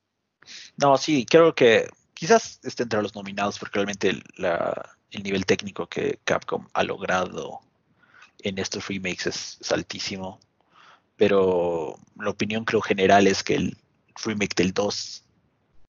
No, 0.77 0.97
sí, 0.97 1.25
creo 1.25 1.55
que 1.55 1.87
quizás 2.13 2.59
esté 2.63 2.83
entre 2.83 3.01
los 3.01 3.15
nominados 3.15 3.57
porque 3.59 3.79
realmente 3.79 4.09
el 4.09 5.23
nivel 5.23 5.45
técnico 5.45 5.87
que 5.87 6.19
Capcom 6.23 6.67
ha 6.73 6.83
logrado 6.83 7.61
en 8.39 8.59
estos 8.59 8.87
remakes 8.87 9.27
es 9.61 9.71
altísimo 9.71 10.39
pero 11.17 11.97
la 12.19 12.29
opinión 12.29 12.65
creo 12.65 12.81
general 12.81 13.27
es 13.27 13.43
que 13.43 13.55
el 13.55 13.77
remake 14.23 14.55
del 14.55 14.73
2 14.73 15.23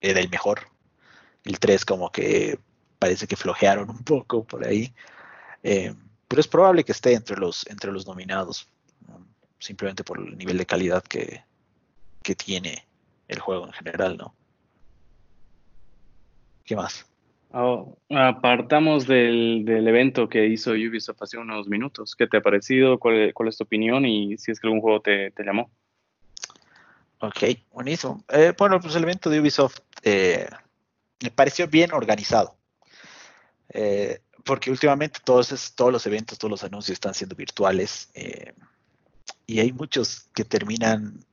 era 0.00 0.20
el 0.20 0.28
mejor. 0.28 0.68
El 1.44 1.59
3 1.59 1.85
como 1.85 2.11
que 2.11 2.59
parece 2.98 3.26
que 3.26 3.37
flojearon 3.37 3.90
un 3.90 4.02
poco 4.04 4.44
por 4.44 4.66
ahí. 4.66 4.92
Eh, 5.62 5.94
pero 6.28 6.40
es 6.40 6.48
probable 6.48 6.85
que 6.85 6.92
esté 6.92 7.14
entre 7.14 7.37
los, 7.37 7.66
entre 7.68 7.92
los 7.92 8.06
nominados, 8.06 8.68
simplemente 9.59 10.04
por 10.04 10.18
el 10.18 10.37
nivel 10.37 10.59
de 10.59 10.66
calidad 10.66 11.02
que, 11.02 11.42
que 12.22 12.35
tiene 12.35 12.87
el 13.28 13.38
juego 13.40 13.66
en 13.66 13.72
general, 13.72 14.16
¿no? 14.16 14.35
¿Qué 16.64 16.74
más? 16.74 17.06
Oh, 17.52 17.96
apartamos 18.11 19.06
del, 19.06 19.66
evento 19.68 20.28
que 20.28 20.46
hizo 20.46 20.72
Ubisoft 20.72 21.22
hace 21.22 21.38
unos 21.38 21.68
minutos. 21.68 22.14
¿Qué 22.16 22.26
te 22.26 22.38
ha 22.38 22.42
parecido? 22.42 22.98
¿Cuál, 22.98 23.32
es 23.48 23.56
tu 23.56 23.64
opinión? 23.64 24.04
Y 24.04 24.37
si 24.37 24.50
es 24.50 24.61
que 24.61 24.66
algún 24.66 24.80
juego 24.80 25.00
te, 25.00 25.32
llamó. 25.38 25.70
Ok, 27.20 27.44
buenísimo. 27.72 28.22
Eh, 28.28 28.52
bueno, 28.59 28.80
pues 28.80 28.94
el 28.96 29.04
evento 29.04 29.30
de 29.30 29.40
Ubisoft 29.40 29.78
eh, 30.02 30.48
me 31.22 31.30
pareció 31.30 31.66
bien 31.68 31.92
organizado. 31.92 32.56
Eh, 33.70 34.20
porque 34.44 34.70
últimamente 34.70 35.20
todos, 35.24 35.50
los 35.79 36.07
eventos, 36.07 36.38
todos 36.38 36.50
los 36.50 36.64
anuncios 36.64 36.94
están 36.94 37.14
siendo 37.14 37.35
virtuales 37.35 38.11
y 39.46 39.61
hay 39.61 39.72
muchos 39.72 40.29
que 40.35 40.44
terminan 40.44 41.24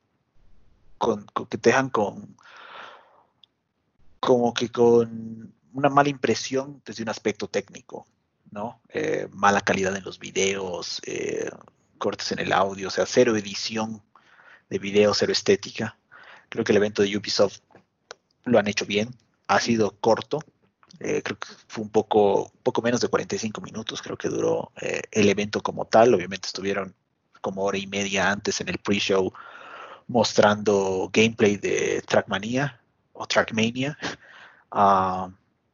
con, 0.98 1.26
que 1.50 1.58
dejan 1.58 1.89
como 4.19 4.54
que 4.54 4.69
con 4.69 5.54
una 5.74 5.89
mala 5.89 6.10
impresión 6.10 6.82
desde 6.86 7.04
un 7.04 7.10
aspecto 7.10 7.48
técnico, 7.48 8.06
¿no? 8.52 8.80
Eh, 8.89 9.28
mala 9.32 9.62
calidad 9.62 9.96
en 9.96 10.04
los 10.04 10.19
videos, 10.19 11.02
eh, 11.06 11.50
cortes 11.98 12.32
en 12.32 12.39
el 12.39 12.54
audio, 12.54 12.88
o 12.88 12.91
sea, 12.91 13.06
cero 13.06 13.36
edición 13.36 14.02
de 14.69 14.80
video, 14.80 15.13
cero 15.13 15.32
estética. 15.32 15.98
Creo 16.50 16.63
que 16.63 16.72
el 16.72 16.78
evento 16.78 17.02
de 17.02 17.17
Ubisoft 17.17 17.60
lo 18.46 18.60
han 18.60 18.67
hecho 18.67 18.86
bien, 18.86 19.10
ha 19.48 19.60
sido 19.60 19.91
corto, 20.00 20.39
eh, 20.99 21.21
creo 21.23 21.38
que 21.39 21.47
fue 21.67 21.84
un 21.84 21.89
poco, 21.89 22.51
poco 22.63 22.82
menos 22.82 23.01
de 23.01 23.08
45 23.08 23.62
minutos, 23.62 24.01
creo 24.01 24.17
que 24.17 24.29
duró 24.29 24.71
el 24.75 25.29
evento 25.29 25.62
como 25.62 25.86
tal, 25.86 26.13
obviamente 26.13 26.47
estuvieron 26.47 26.95
como 27.41 27.63
hora 27.63 27.77
y 27.77 27.88
media 27.88 28.32
antes 28.32 28.62
en 28.62 28.69
el 28.69 28.77
pre-show 28.77 29.32
mostrando 30.08 31.10
gameplay 31.12 31.58
de 31.58 32.01
Trackmania 32.08 32.82
o 33.13 33.27
Trackmania. 33.27 33.97
Uh, 34.75 35.29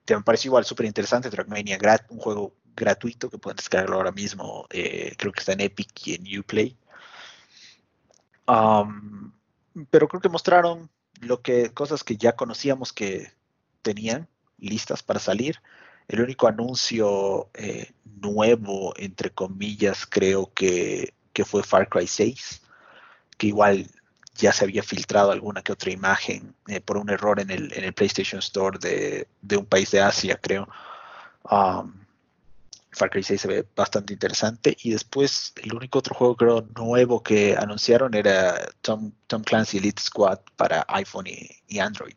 me 0.10 0.22
parece 0.24 0.50
igual 0.50 0.66
súper 0.66 0.86
interesante 0.86 1.30
Trackmania, 1.30 1.80
un 2.10 2.20
juego 2.20 2.54
gratuito 2.76 3.30
que 3.30 3.38
pueden 3.38 3.58
descargarlo 3.58 3.98
ahora 3.98 4.12
mismo. 4.12 4.66
Eh, 4.70 5.14
creo 5.18 5.32
que 5.32 5.40
está 5.40 5.54
en 5.54 5.62
Epic 5.62 6.08
y 6.08 6.16
en 6.16 6.40
Uplay. 6.40 6.76
Um, 8.48 9.32
pero 9.90 10.08
creo 10.08 10.20
que 10.22 10.28
mostraron 10.28 10.90
lo 11.22 11.42
que 11.42 11.72
cosas 11.74 12.04
que 12.04 12.18
ya 12.18 12.36
conocíamos 12.36 12.92
que 12.92 13.32
tenían 13.82 14.28
listas 14.62 15.04
para 15.04 15.20
salir. 15.20 15.58
El 16.08 16.22
único 16.22 16.48
anuncio 16.48 17.50
eh, 17.54 17.92
nuevo, 18.22 18.94
entre 18.98 19.30
comillas, 19.30 20.06
creo 20.06 20.52
que, 20.54 21.14
que, 21.34 21.46
fue 21.46 21.64
Far 21.64 21.88
Cry 21.88 22.08
6, 22.08 22.62
que 23.38 23.48
igual 23.48 23.88
ya 24.36 24.54
se 24.54 24.64
había 24.64 24.84
filtrado 24.84 25.32
alguna 25.32 25.62
que 25.62 25.72
otra 25.72 25.92
imagen 25.92 26.56
eh, 26.68 26.82
por 26.82 26.98
un 26.98 27.10
error 27.10 27.40
en 27.40 27.52
el, 27.52 27.72
en 27.74 27.84
el 27.84 27.94
PlayStation 27.94 28.40
Store 28.40 28.80
de, 28.80 29.28
de, 29.42 29.58
un 29.58 29.66
país 29.66 29.92
de 29.92 30.02
Asia, 30.02 30.40
creo. 30.42 30.68
Um, 31.44 32.00
Far 32.92 33.10
Cry 33.10 33.24
6 33.24 33.42
se 33.42 33.48
ve 33.48 33.66
bastante 33.76 34.14
interesante. 34.14 34.76
Y 34.82 34.92
después, 34.92 35.54
el 35.62 35.74
único 35.74 36.00
otro 36.00 36.16
juego, 36.16 36.36
creo, 36.36 36.68
nuevo 36.76 37.22
que 37.22 37.56
anunciaron 37.56 38.14
era 38.14 38.68
Tom, 38.82 39.12
Tom 39.28 39.44
Clancy 39.44 39.78
Elite 39.78 40.02
Squad 40.02 40.40
para 40.56 40.86
iPhone 40.90 41.28
y, 41.28 41.80
Android. 41.80 42.16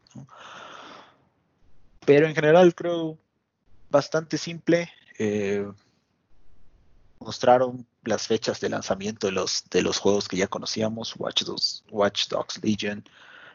Pero 2.04 2.26
en 2.26 2.34
general, 2.34 2.74
creo, 2.74 3.18
bastante 3.90 4.38
simple. 4.38 4.90
Eh, 5.18 5.66
mostraron 7.20 7.86
las 8.04 8.26
fechas 8.26 8.60
de 8.60 8.68
lanzamiento 8.68 9.28
de 9.28 9.32
los, 9.32 9.64
de 9.70 9.82
los 9.82 9.98
juegos 9.98 10.28
que 10.28 10.36
ya 10.36 10.48
conocíamos, 10.48 11.14
Watch 11.16 11.44
Dogs, 11.44 11.84
Watch 11.90 12.28
Dogs 12.28 12.60
Legion 12.62 13.04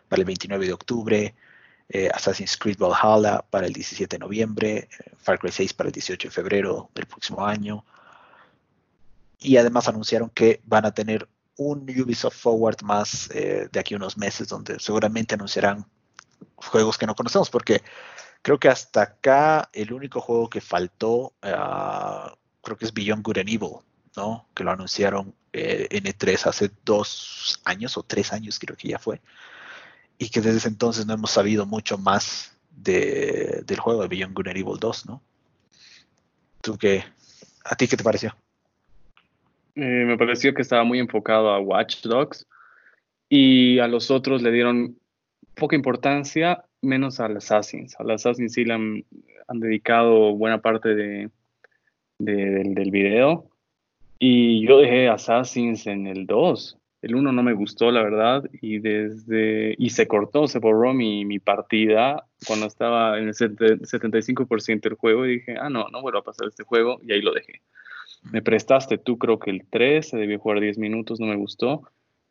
para 0.08 0.22
el 0.22 0.26
29 0.26 0.66
de 0.68 0.74
octubre, 0.74 1.36
eh, 1.90 2.10
Assassin's 2.14 2.58
Creed 2.58 2.78
Valhalla 2.78 3.44
para 3.50 3.68
el 3.68 3.74
17 3.74 4.16
de 4.16 4.20
noviembre, 4.20 4.90
Far 5.18 5.40
Cry 5.40 5.52
6 5.52 5.74
para 5.74 5.90
el 5.90 5.94
18 5.94 6.30
de 6.30 6.32
febrero 6.32 6.90
del 6.96 7.06
próximo 7.06 7.46
año. 7.46 7.84
Y 9.40 9.58
además 9.58 9.88
anunciaron 9.88 10.30
que 10.30 10.62
van 10.66 10.86
a 10.86 10.94
tener 10.94 11.28
un 11.58 11.90
Ubisoft 11.90 12.38
Forward 12.38 12.82
más 12.84 13.30
eh, 13.34 13.68
de 13.72 13.80
aquí 13.80 13.94
a 13.94 13.98
unos 13.98 14.18
meses, 14.18 14.48
donde 14.48 14.80
seguramente 14.80 15.36
anunciarán 15.36 15.86
juegos 16.56 16.98
que 16.98 17.06
no 17.06 17.16
conocemos, 17.16 17.50
porque 17.50 17.82
creo 18.42 18.60
que 18.60 18.70
hasta 18.70 19.02
acá 19.02 19.70
el 19.74 19.94
único 19.94 20.22
juego 20.22 20.50
que 20.50 20.62
faltó, 20.62 21.34
ah, 21.42 22.36
creo 22.62 22.78
que 22.78 22.86
es 22.86 22.94
Beyond 22.94 23.24
Good 23.24 23.40
and 23.40 23.50
Evil, 23.50 23.78
¿no? 24.16 24.48
Que 24.54 24.64
lo 24.64 24.72
anunciaron 24.72 25.34
eh, 25.54 25.88
en 25.92 26.06
E3 26.06 26.48
hace 26.48 26.72
dos 26.86 27.62
años 27.66 27.98
o 27.98 28.04
tres 28.04 28.34
años 28.34 28.60
creo 28.60 28.76
que 28.76 28.90
ya 28.90 29.00
fue. 29.00 29.22
Y 30.18 30.30
que 30.30 30.42
desde 30.42 30.58
ese 30.58 30.68
entonces 30.70 31.06
no 31.06 31.14
hemos 31.14 31.32
sabido 31.32 31.66
mucho 31.66 31.98
más 31.98 32.58
de, 32.72 33.64
del 33.66 33.80
juego 33.80 34.02
de 34.02 34.08
Beyond 34.08 34.36
Good 34.36 34.48
and 34.48 34.58
Evil 34.58 34.80
2, 34.80 35.06
¿no? 35.06 35.22
¿Tú 36.62 36.78
qué? 36.78 37.04
¿A 37.66 37.76
ti 37.76 37.88
qué 37.88 37.98
te 37.98 38.04
pareció? 38.04 38.36
Eh, 39.76 40.06
me 40.06 40.18
pareció 40.18 40.54
que 40.54 40.64
estaba 40.64 40.84
muy 40.84 41.00
enfocado 41.00 41.52
a 41.52 41.60
Watch 41.60 42.02
Dogs 42.02 42.48
y 43.30 43.80
a 43.80 43.88
los 43.88 44.10
otros 44.10 44.42
le 44.42 44.52
dieron 44.52 44.98
poca 45.54 45.76
importancia, 45.76 46.66
menos 46.82 47.20
al 47.20 47.38
Assassins. 47.38 48.00
Al 48.00 48.12
Assassins 48.12 48.54
sí 48.54 48.66
le 48.66 48.74
han, 48.74 49.04
dedicado 49.60 50.36
buena 50.36 50.62
parte 50.62 50.94
de, 50.94 51.30
del 52.20 52.92
video 52.92 53.50
y 54.20 54.66
yo 54.68 54.80
dejé 54.80 55.08
Assassins 55.10 55.88
en 55.88 56.08
el 56.08 56.26
2. 56.26 56.78
El 57.04 57.16
1 57.16 57.32
no 57.32 57.44
me 57.44 57.54
gustó, 57.54 57.92
la 57.92 58.02
verdad, 58.02 58.44
y 58.62 58.80
desde 58.80 59.76
y 59.78 59.92
se 59.92 60.08
cortó, 60.08 60.48
se 60.48 60.60
borró 60.60 60.94
mi, 60.94 61.26
mi 61.26 61.38
partida 61.38 62.26
cuando 62.48 62.66
estaba 62.66 63.20
en 63.20 63.28
el 63.28 63.34
75% 63.36 64.82
del 64.82 64.96
juego 64.96 65.26
y 65.26 65.38
dije, 65.38 65.56
ah, 65.60 65.70
no, 65.70 65.88
no 65.90 66.02
vuelvo 66.02 66.20
a 66.20 66.24
pasar 66.24 66.48
este 66.48 66.64
juego 66.64 67.00
y 67.04 67.14
ahí 67.14 67.22
lo 67.22 67.34
dejé. 67.34 67.62
Me 68.32 68.42
prestaste 68.42 68.98
tú, 68.98 69.20
creo 69.20 69.38
que 69.38 69.52
el 69.52 69.68
3, 69.70 70.10
se 70.10 70.18
debió 70.18 70.40
jugar 70.40 70.60
10 70.60 70.80
minutos, 70.80 71.20
no 71.20 71.28
me 71.28 71.36
gustó, 71.36 71.84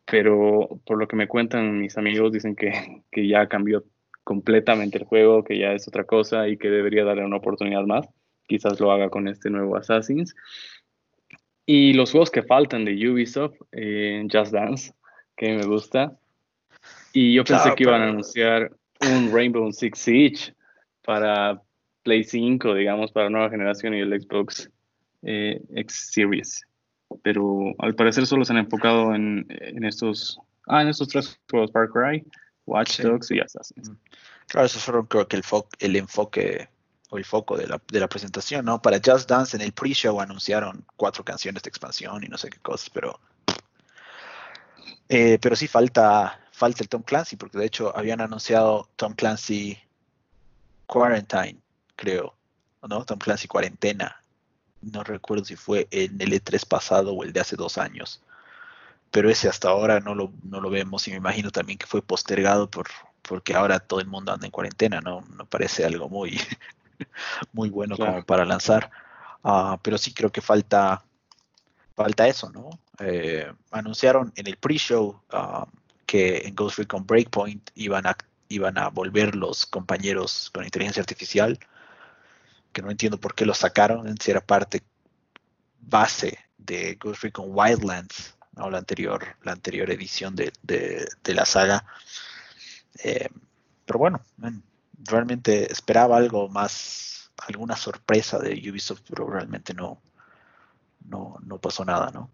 pero 0.05 0.81
por 0.85 0.99
lo 0.99 1.07
que 1.07 1.17
me 1.17 1.29
cuentan 1.29 1.79
mis 1.79 1.97
amigos, 1.97 2.33
dicen 2.33 2.57
que, 2.57 3.03
que 3.13 3.29
ya 3.29 3.47
cambió 3.47 3.85
completamente 4.27 4.99
el 4.99 5.05
juego, 5.05 5.45
que 5.45 5.57
ya 5.57 5.73
es 5.73 5.87
otra 5.87 6.03
cosa 6.03 6.49
y 6.49 6.57
que 6.57 6.69
debería 6.69 7.05
darle 7.05 7.25
una 7.25 7.37
oportunidad 7.37 7.85
más. 7.85 8.09
Quizás 8.49 8.81
lo 8.81 8.91
haga 8.91 9.09
con 9.09 9.29
este 9.29 9.51
nuevo 9.51 9.77
Assassins. 9.77 10.35
Y 11.65 11.93
los 11.93 12.11
juegos 12.11 12.33
que 12.33 12.43
faltan 12.43 12.85
de 12.85 13.09
Ubisoft, 13.09 13.55
eh, 13.71 14.27
Just 14.29 14.53
Dance, 14.53 14.93
que 15.37 15.55
me 15.55 15.65
gusta. 15.65 16.19
Y 17.13 17.35
yo 17.35 17.45
pensé 17.45 17.73
que 17.77 17.85
iban 17.85 18.03
a 18.03 18.09
anunciar 18.09 18.73
un 19.09 19.31
Rainbow 19.33 19.71
Six 19.71 19.97
Siege 19.97 20.55
para 21.05 21.63
Play 22.03 22.25
5, 22.25 22.75
digamos, 22.75 23.13
para 23.13 23.31
nueva 23.31 23.49
generación 23.49 23.95
y 23.95 24.01
el 24.01 24.21
Xbox 24.21 24.69
eh, 25.23 25.61
X 25.77 26.11
Series. 26.13 26.63
Pero 27.23 27.77
al 27.79 27.95
parecer 27.95 28.27
solo 28.27 28.45
se 28.45 28.53
han 28.53 28.59
enfocado 28.59 29.15
en, 29.15 29.47
estos, 29.85 30.41
ah, 30.67 30.83
en 30.83 30.89
estos 30.89 31.07
tres 31.07 31.39
juegos, 31.49 31.71
Far 31.71 31.91
Cry, 31.91 32.25
Watch 32.67 33.01
Dogs 33.01 33.31
y 33.31 33.41
Assassin's. 33.41 33.91
Mm. 33.91 33.97
Claro, 34.49 34.67
eso 34.67 34.79
fueron 34.79 35.07
creo 35.07 35.27
que 35.27 35.37
el, 35.37 35.45
el 35.79 35.97
enfoque 35.97 36.69
o 37.11 37.19
el 37.19 37.25
foco 37.25 37.57
de 37.57 37.67
la, 37.67 37.81
de 37.89 38.01
la 38.01 38.09
presentación, 38.09 38.65
¿no? 38.65 38.83
Para 38.83 39.01
Just 39.05 39.29
Dance 39.29 39.57
en 39.57 39.63
el 39.63 39.73
pre-show 39.73 40.21
anunciaron 40.21 40.85
cuatro 40.97 41.25
canciones 41.25 41.63
de 41.63 41.69
expansión 41.69 42.23
y 42.25 42.29
no 42.29 42.37
sé 42.37 42.51
qué 42.51 42.59
cosas, 42.59 42.91
pero 42.91 43.19
eh, 45.09 45.39
pero 45.41 45.55
sí 45.55 45.69
falta 45.69 46.41
falta 46.51 46.83
el 46.83 46.89
Tom 46.89 47.03
Clancy 47.03 47.37
porque 47.37 47.59
de 47.59 47.67
hecho 47.67 47.97
habían 47.97 48.21
anunciado 48.21 48.89
Tom 48.97 49.15
Clancy 49.15 49.79
Quarantine, 50.87 51.59
creo, 51.95 52.35
¿no? 52.89 53.05
Tom 53.05 53.19
Clancy 53.19 53.47
Cuarentena. 53.47 54.23
No 54.81 55.03
recuerdo 55.05 55.45
si 55.45 55.57
fue 55.57 55.89
en 55.91 56.21
el 56.21 56.33
E3 56.33 56.67
pasado 56.67 57.13
o 57.13 57.25
el 57.25 57.33
de 57.33 57.41
hace 57.41 57.57
dos 57.57 57.79
años. 57.79 58.23
Pero 59.11 59.31
ese 59.31 59.49
hasta 59.49 59.69
ahora 59.69 60.01
no 60.01 60.15
lo, 60.15 60.33
no 60.43 60.61
lo 60.61 60.71
vemos 60.71 61.07
y 61.09 61.11
me 61.11 61.17
imagino 61.17 61.51
también 61.51 61.79
que 61.79 61.87
fue 61.87 62.03
postergado 62.03 62.71
por, 62.71 62.89
porque 63.23 63.55
ahora 63.55 63.79
todo 63.79 64.01
el 64.01 64.07
mundo 64.07 64.33
anda 64.33 64.47
en 64.47 64.53
cuarentena, 64.53 65.01
¿no? 65.01 65.23
No 65.37 65.47
parece 65.47 65.85
algo 65.85 66.09
muy, 66.09 66.39
muy 67.53 67.71
bueno 67.71 67.97
como 67.97 68.25
para 68.25 68.45
lanzar. 68.45 68.91
Ah, 69.43 69.79
pero 69.83 69.99
sí 69.99 70.13
creo 70.13 70.31
que 70.31 70.41
falta, 70.41 71.05
falta 71.95 72.27
eso, 72.27 72.51
¿no? 72.51 72.71
Eh, 72.99 73.53
anunciaron 73.71 74.33
en 74.37 74.47
el 74.47 74.57
pre-show 74.57 75.21
ah, 75.31 75.67
que 76.07 76.39
en 76.47 76.55
Ghost 76.55 76.79
Recon 76.79 77.07
Breakpoint 77.07 77.71
iban 77.75 78.07
a, 78.07 78.17
iban 78.49 78.79
a 78.79 78.89
volver 78.89 79.35
los 79.35 79.67
compañeros 79.67 80.51
con 80.53 80.65
inteligencia 80.65 81.01
artificial, 81.01 81.59
que 82.73 82.83
no 82.83 82.91
entiendo 82.91 83.19
por 83.19 83.35
qué 83.35 83.47
lo 83.47 83.55
sacaron, 83.55 84.15
si 84.19 84.31
era 84.31 84.41
parte 84.41 84.83
base 85.81 86.39
de 86.59 86.97
Ghost 86.97 87.23
Recon 87.23 87.47
Wildlands, 87.49 88.36
¿no? 88.57 88.71
la, 88.71 88.79
anterior, 88.79 89.25
la 89.43 89.53
anterior 89.53 89.91
edición 89.91 90.35
de, 90.35 90.53
la 91.25 91.45
saga. 91.45 91.85
Eh, 93.05 93.29
pero 93.85 93.99
bueno, 93.99 94.21
realmente 95.05 95.71
esperaba 95.71 96.17
algo 96.17 96.49
más, 96.49 97.31
alguna 97.47 97.77
sorpresa 97.77 98.39
de 98.39 98.53
Ubisoft, 98.71 99.03
pero 99.09 99.29
realmente 99.29 99.75
no, 99.75 100.01
no, 101.09 101.37
no 101.45 101.59
pasó 101.59 101.85
nada, 101.85 102.11
¿no? 102.13 102.31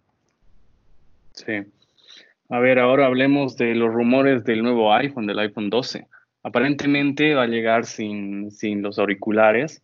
Sí. 1.32 1.64
A 2.48 2.58
ver, 2.58 2.78
ahora 2.78 3.06
hablemos 3.06 3.56
de 3.56 3.74
los 3.74 3.92
rumores 3.92 4.44
del 4.44 4.62
nuevo 4.62 4.92
iPhone, 4.94 5.26
del 5.26 5.38
iPhone 5.38 5.70
12. 5.70 6.06
Aparentemente 6.42 7.34
va 7.34 7.44
a 7.44 7.46
llegar 7.46 7.86
sin, 7.86 8.50
sin 8.50 8.82
los 8.82 8.98
auriculares, 8.98 9.82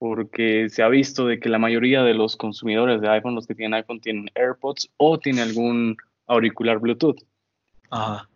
porque 0.00 0.70
se 0.70 0.82
ha 0.82 0.88
visto 0.88 1.26
de 1.26 1.38
que 1.38 1.50
la 1.50 1.58
mayoría 1.58 2.02
de 2.02 2.14
los 2.14 2.34
consumidores 2.34 3.02
de 3.02 3.08
iPhone, 3.10 3.34
los 3.34 3.46
que 3.46 3.54
tienen 3.54 3.74
iPhone, 3.74 4.00
tienen 4.00 4.30
AirPods 4.34 4.88
o 4.96 5.18
tienen 5.18 5.42
algún 5.42 5.98
auricular 6.26 6.78
Bluetooth. 6.78 7.18
Ajá. 7.90 8.26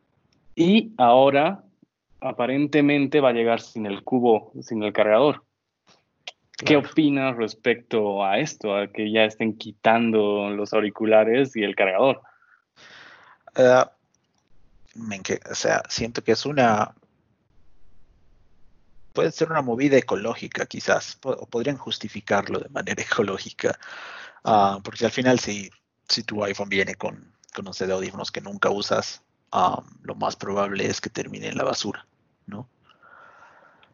Y 0.55 0.93
ahora, 0.99 1.65
aparentemente, 2.21 3.23
va 3.23 3.31
a 3.31 3.33
llegar 3.33 3.62
sin 3.62 3.87
el 3.87 4.05
cubo, 4.05 4.53
sin 4.61 4.83
el 4.83 4.93
cargador. 4.93 5.43
¿Qué 6.59 6.77
opinas 6.77 7.35
respecto 7.35 8.23
a 8.23 8.39
esto, 8.39 8.77
a 8.77 8.89
que 8.89 9.11
ya 9.11 9.25
estén 9.25 9.57
quitando 9.57 10.51
los 10.51 10.75
auriculares 10.75 11.57
y 11.57 11.62
el 11.62 11.75
cargador? 11.75 12.21
Uh, 13.57 13.89
o 15.51 15.55
sea, 15.55 15.83
siento 15.89 16.23
que 16.23 16.33
es 16.33 16.45
una. 16.45 16.95
Puede 19.15 19.31
ser 19.33 19.51
una 19.51 19.62
movida 19.62 19.97
ecológica, 19.97 20.67
quizás, 20.67 21.19
o 21.23 21.47
podrían 21.47 21.79
justificarlo 21.79 22.59
de 22.59 22.69
manera 22.69 23.03
ecológica, 23.11 23.79
uh, 24.45 24.83
porque 24.83 25.07
al 25.07 25.12
final, 25.12 25.39
si, 25.39 25.71
si 26.09 26.25
tu 26.25 26.45
iPhone 26.45 26.69
viene 26.69 26.97
con, 26.97 27.33
con 27.55 27.67
un 27.67 27.73
set 27.73 27.87
de 27.87 27.95
audífonos 27.95 28.33
que 28.33 28.41
nunca 28.41 28.71
usas, 28.71 29.23
um, 29.53 29.85
lo 30.03 30.17
más 30.17 30.37
probable 30.37 30.87
es 30.87 31.01
que 31.01 31.11
termine 31.11 31.49
en 31.49 31.57
la 31.57 31.65
basura, 31.65 32.07
¿no? 32.47 32.69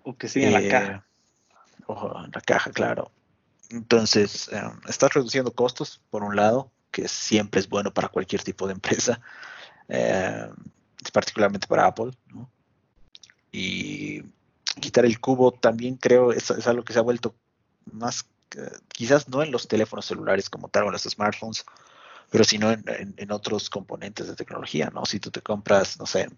O 0.03 0.16
que 0.16 0.27
siga 0.29 0.47
en 0.47 0.53
la 0.55 0.62
eh, 0.62 0.68
caja. 0.68 1.07
O 1.87 2.25
en 2.25 2.31
la 2.33 2.41
caja, 2.41 2.71
claro. 2.71 3.12
Entonces, 3.68 4.49
um, 4.53 4.81
estás 4.89 5.12
reduciendo 5.12 5.53
costos, 5.53 6.01
por 6.09 6.25
un 6.25 6.35
lado, 6.35 6.73
que 6.91 7.07
siempre 7.09 7.61
es 7.61 7.68
bueno 7.68 7.93
para 7.93 8.09
cualquier 8.09 8.43
tipo 8.43 8.66
de 8.66 8.73
empresa, 8.73 9.21
eh, 9.89 10.49
particularmente 11.12 11.66
para 11.66 11.87
Apple. 11.87 12.12
¿no? 12.29 12.51
Y 13.53 14.23
quitar 14.79 15.05
el 15.05 15.21
cubo 15.21 15.53
también 15.53 15.97
creo 15.97 16.33
es, 16.33 16.51
es 16.51 16.66
algo 16.66 16.85
que 16.85 16.93
se 16.93 16.99
ha 16.99 17.03
vuelto 17.03 17.35
más, 17.93 18.27
quizás 18.89 19.29
no 19.29 19.43
en 19.43 19.51
los 19.51 19.66
teléfonos 19.66 20.07
celulares 20.07 20.49
como 20.51 20.68
tal 20.68 20.85
o 20.85 20.87
en 20.87 20.93
los 20.93 21.03
smartphones, 21.03 21.64
pero 22.31 22.45
sino 22.45 22.71
en, 22.71 22.85
en, 23.16 23.33
otros 23.33 23.68
componentes 23.68 24.29
de 24.29 24.37
tecnología, 24.37 24.91
¿no? 24.95 25.05
Si 25.05 25.18
tú 25.18 25.31
te 25.31 25.43
compras, 25.43 25.99
no 25.99 26.07
sé, 26.07 26.29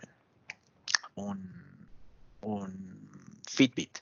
un, 1.14 1.52
un 2.40 3.08
Fitbit, 3.46 3.98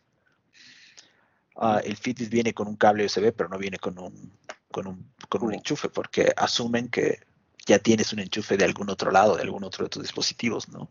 uh, 1.56 1.78
el 1.82 1.96
Fitbit 1.96 2.30
viene 2.30 2.54
con 2.54 2.68
un 2.68 2.76
cable 2.76 3.04
USB, 3.04 3.32
pero 3.32 3.48
no 3.48 3.58
viene 3.58 3.78
con 3.78 3.98
un, 3.98 4.32
con 4.70 4.86
un, 4.86 5.12
con 5.28 5.42
un 5.42 5.54
enchufe, 5.54 5.88
porque 5.88 6.32
asumen 6.36 6.88
que 6.88 7.20
ya 7.66 7.80
tienes 7.80 8.12
un 8.12 8.20
enchufe 8.20 8.56
de 8.56 8.64
algún 8.64 8.88
otro 8.88 9.10
lado, 9.10 9.36
de 9.36 9.42
algún 9.42 9.64
otro 9.64 9.84
de 9.84 9.90
tus 9.90 10.02
dispositivos, 10.02 10.68
¿no? 10.68 10.88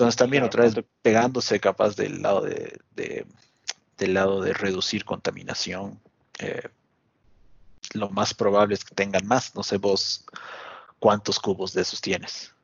Entonces 0.00 0.16
también 0.16 0.44
otra 0.44 0.64
vez 0.64 0.74
pegándose 1.02 1.60
capaz 1.60 1.94
del 1.94 2.22
lado 2.22 2.40
de, 2.40 3.26
del 3.98 4.14
lado 4.14 4.40
de 4.40 4.54
reducir 4.54 5.04
contaminación, 5.04 6.00
eh, 6.38 6.62
lo 7.92 8.08
más 8.08 8.32
probable 8.32 8.76
es 8.76 8.82
que 8.82 8.94
tengan 8.94 9.26
más. 9.26 9.54
No 9.54 9.62
sé 9.62 9.76
vos 9.76 10.24
cuántos 11.00 11.38
cubos 11.38 11.74
de 11.74 11.82
esos 11.82 12.00
tienes. 12.00 12.54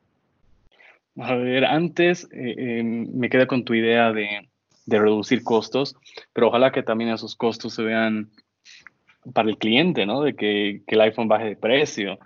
A 1.19 1.35
ver, 1.35 1.63
antes 1.65 2.27
eh, 2.31 2.79
em, 2.79 3.07
me 3.13 3.29
quedé 3.29 3.45
con 3.45 3.63
tu 3.63 3.75
idea 3.75 4.11
de, 4.11 4.49
de, 4.87 4.99
reducir 4.99 5.43
costos, 5.43 5.95
pero 6.33 6.47
ojalá 6.47 6.71
que 6.71 6.81
también 6.81 7.11
esos 7.11 7.35
costos 7.35 7.75
se 7.75 7.83
vean 7.83 8.31
para 9.31 9.47
el 9.47 9.59
cliente, 9.59 10.07
¿no? 10.07 10.23
De 10.23 10.35
que, 10.35 10.81
que 10.87 10.95
el 10.95 11.01
iPhone 11.01 11.27
baje 11.27 11.49
de 11.49 11.55
precio. 11.55 12.17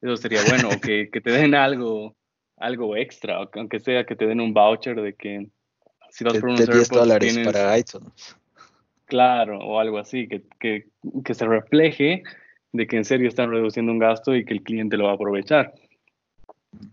Eso 0.00 0.16
sería 0.16 0.40
bueno, 0.48 0.70
que, 0.82 1.10
que, 1.10 1.20
te 1.20 1.32
den 1.32 1.54
algo, 1.54 2.16
algo 2.64 2.96
extra, 2.96 3.46
aunque 3.54 3.78
sea 3.78 4.04
que 4.04 4.16
te 4.16 4.26
den 4.26 4.40
un 4.40 4.54
voucher 4.54 5.00
de 5.00 5.14
que 5.14 5.46
si 6.10 6.24
vas 6.24 6.38
por 6.38 6.50
unos 6.50 6.66
10 6.66 6.88
dólares 6.88 7.38
para 7.44 7.78
iTunes. 7.78 8.36
Claro, 9.06 9.58
o 9.58 9.78
algo 9.78 9.98
así, 9.98 10.26
que, 10.26 10.42
que, 10.58 10.86
que, 11.24 11.34
se 11.34 11.44
refleje 11.46 12.22
de 12.72 12.86
que 12.86 12.96
en 12.96 13.04
serio 13.04 13.28
están 13.28 13.50
reduciendo 13.50 13.92
un 13.92 13.98
gasto 13.98 14.34
y 14.34 14.44
que 14.44 14.54
el 14.54 14.62
cliente 14.62 14.96
lo 14.96 15.04
va 15.04 15.10
a 15.10 15.14
aprovechar. 15.14 15.74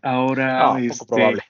Ahora, 0.01 0.77
este, 0.79 1.05
probable. 1.05 1.43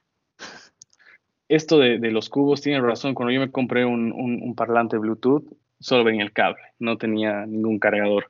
esto 1.49 1.79
de, 1.79 1.97
de, 1.97 2.11
los 2.11 2.29
cubos 2.29 2.61
tiene 2.61 2.79
razón. 2.79 3.15
Cuando 3.15 3.31
yo 3.31 3.39
me 3.39 3.51
compré 3.51 3.85
un, 3.85 4.11
un, 4.11 4.41
un 4.41 4.55
parlante 4.55 4.97
Bluetooth, 4.97 5.45
solo 5.79 6.03
venía 6.03 6.23
el 6.23 6.31
cable, 6.31 6.61
no 6.77 6.97
tenía 6.97 7.45
ningún 7.47 7.79
cargador. 7.79 8.29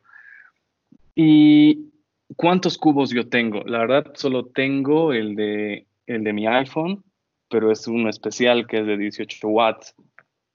Y 1.15 1.90
¿cuántos 2.35 2.77
cubos 2.77 3.11
yo 3.11 3.27
tengo? 3.29 3.63
La 3.65 3.79
verdad, 3.79 4.11
solo 4.15 4.45
tengo 4.45 5.13
el 5.13 5.35
de, 5.35 5.87
el 6.07 6.23
de 6.23 6.33
mi 6.33 6.47
iPhone, 6.47 7.03
pero 7.49 7.71
es 7.71 7.87
uno 7.87 8.09
especial 8.09 8.67
que 8.67 8.79
es 8.79 8.87
de 8.87 8.97
18 8.97 9.47
watts. 9.47 9.95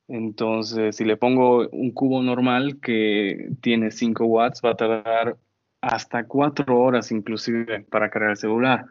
Entonces, 0.08 0.96
si 0.96 1.04
le 1.04 1.16
pongo 1.16 1.68
un 1.68 1.90
cubo 1.90 2.22
normal 2.22 2.78
que 2.80 3.48
tiene 3.60 3.90
5 3.90 4.24
watts, 4.24 4.60
va 4.64 4.70
a 4.70 4.76
tardar 4.76 5.36
hasta 5.80 6.24
4 6.24 6.78
horas 6.78 7.10
inclusive 7.10 7.80
para 7.90 8.10
cargar 8.10 8.30
el 8.30 8.36
celular. 8.36 8.86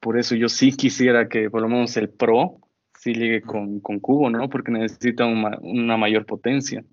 Por 0.00 0.18
eso 0.18 0.34
yo 0.34 0.48
sí 0.48 0.72
quisiera 0.72 1.28
que 1.28 1.50
por 1.50 1.62
lo 1.62 1.68
menos 1.68 1.96
el 1.96 2.08
Pro 2.08 2.58
sí 2.98 3.12
llegue 3.12 3.42
con, 3.42 3.80
con 3.80 3.98
cubo, 3.98 4.30
¿no? 4.30 4.48
Porque 4.48 4.70
necesita 4.70 5.26
una, 5.26 5.58
una 5.60 5.96
mayor 5.96 6.26
potencia. 6.26 6.84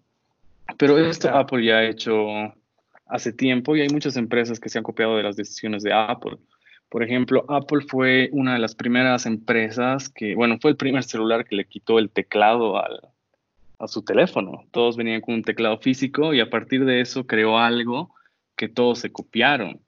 Pero 0.77 0.97
esto 0.97 1.29
Apple 1.29 1.65
ya 1.65 1.77
ha 1.77 1.85
hecho 1.85 2.53
hace 3.13 3.31
tiempo 3.31 3.75
y 3.75 3.81
hay 3.81 3.89
muchas 3.89 4.17
empresas 4.17 4.59
que 4.59 4.69
se 4.69 4.79
han 4.79 4.83
copiado 4.83 5.15
de 5.17 5.23
las 5.23 5.35
decisiones 5.35 5.83
de 5.83 5.93
Apple. 5.93 6.37
Por 6.89 7.03
ejemplo, 7.03 7.45
Apple 7.47 7.85
fue 7.87 8.29
una 8.31 8.53
de 8.53 8.59
las 8.59 8.73
primeras 8.73 9.27
empresas 9.27 10.09
que, 10.09 10.33
bueno, 10.33 10.57
fue 10.59 10.71
el 10.71 10.77
primer 10.77 11.03
celular 11.03 11.45
que 11.45 11.55
le 11.55 11.65
quitó 11.65 11.99
el 11.99 12.09
teclado 12.09 12.83
al, 12.83 13.09
a 13.77 13.87
su 13.87 14.01
teléfono. 14.01 14.65
Todos 14.71 14.97
venían 14.97 15.21
con 15.21 15.35
un 15.35 15.43
teclado 15.43 15.77
físico 15.77 16.33
y 16.33 16.39
a 16.39 16.49
partir 16.49 16.85
de 16.85 17.01
eso 17.01 17.27
creó 17.27 17.59
algo 17.59 18.13
que 18.55 18.67
todos 18.67 18.97
se 18.99 19.11
copiaron. 19.11 19.79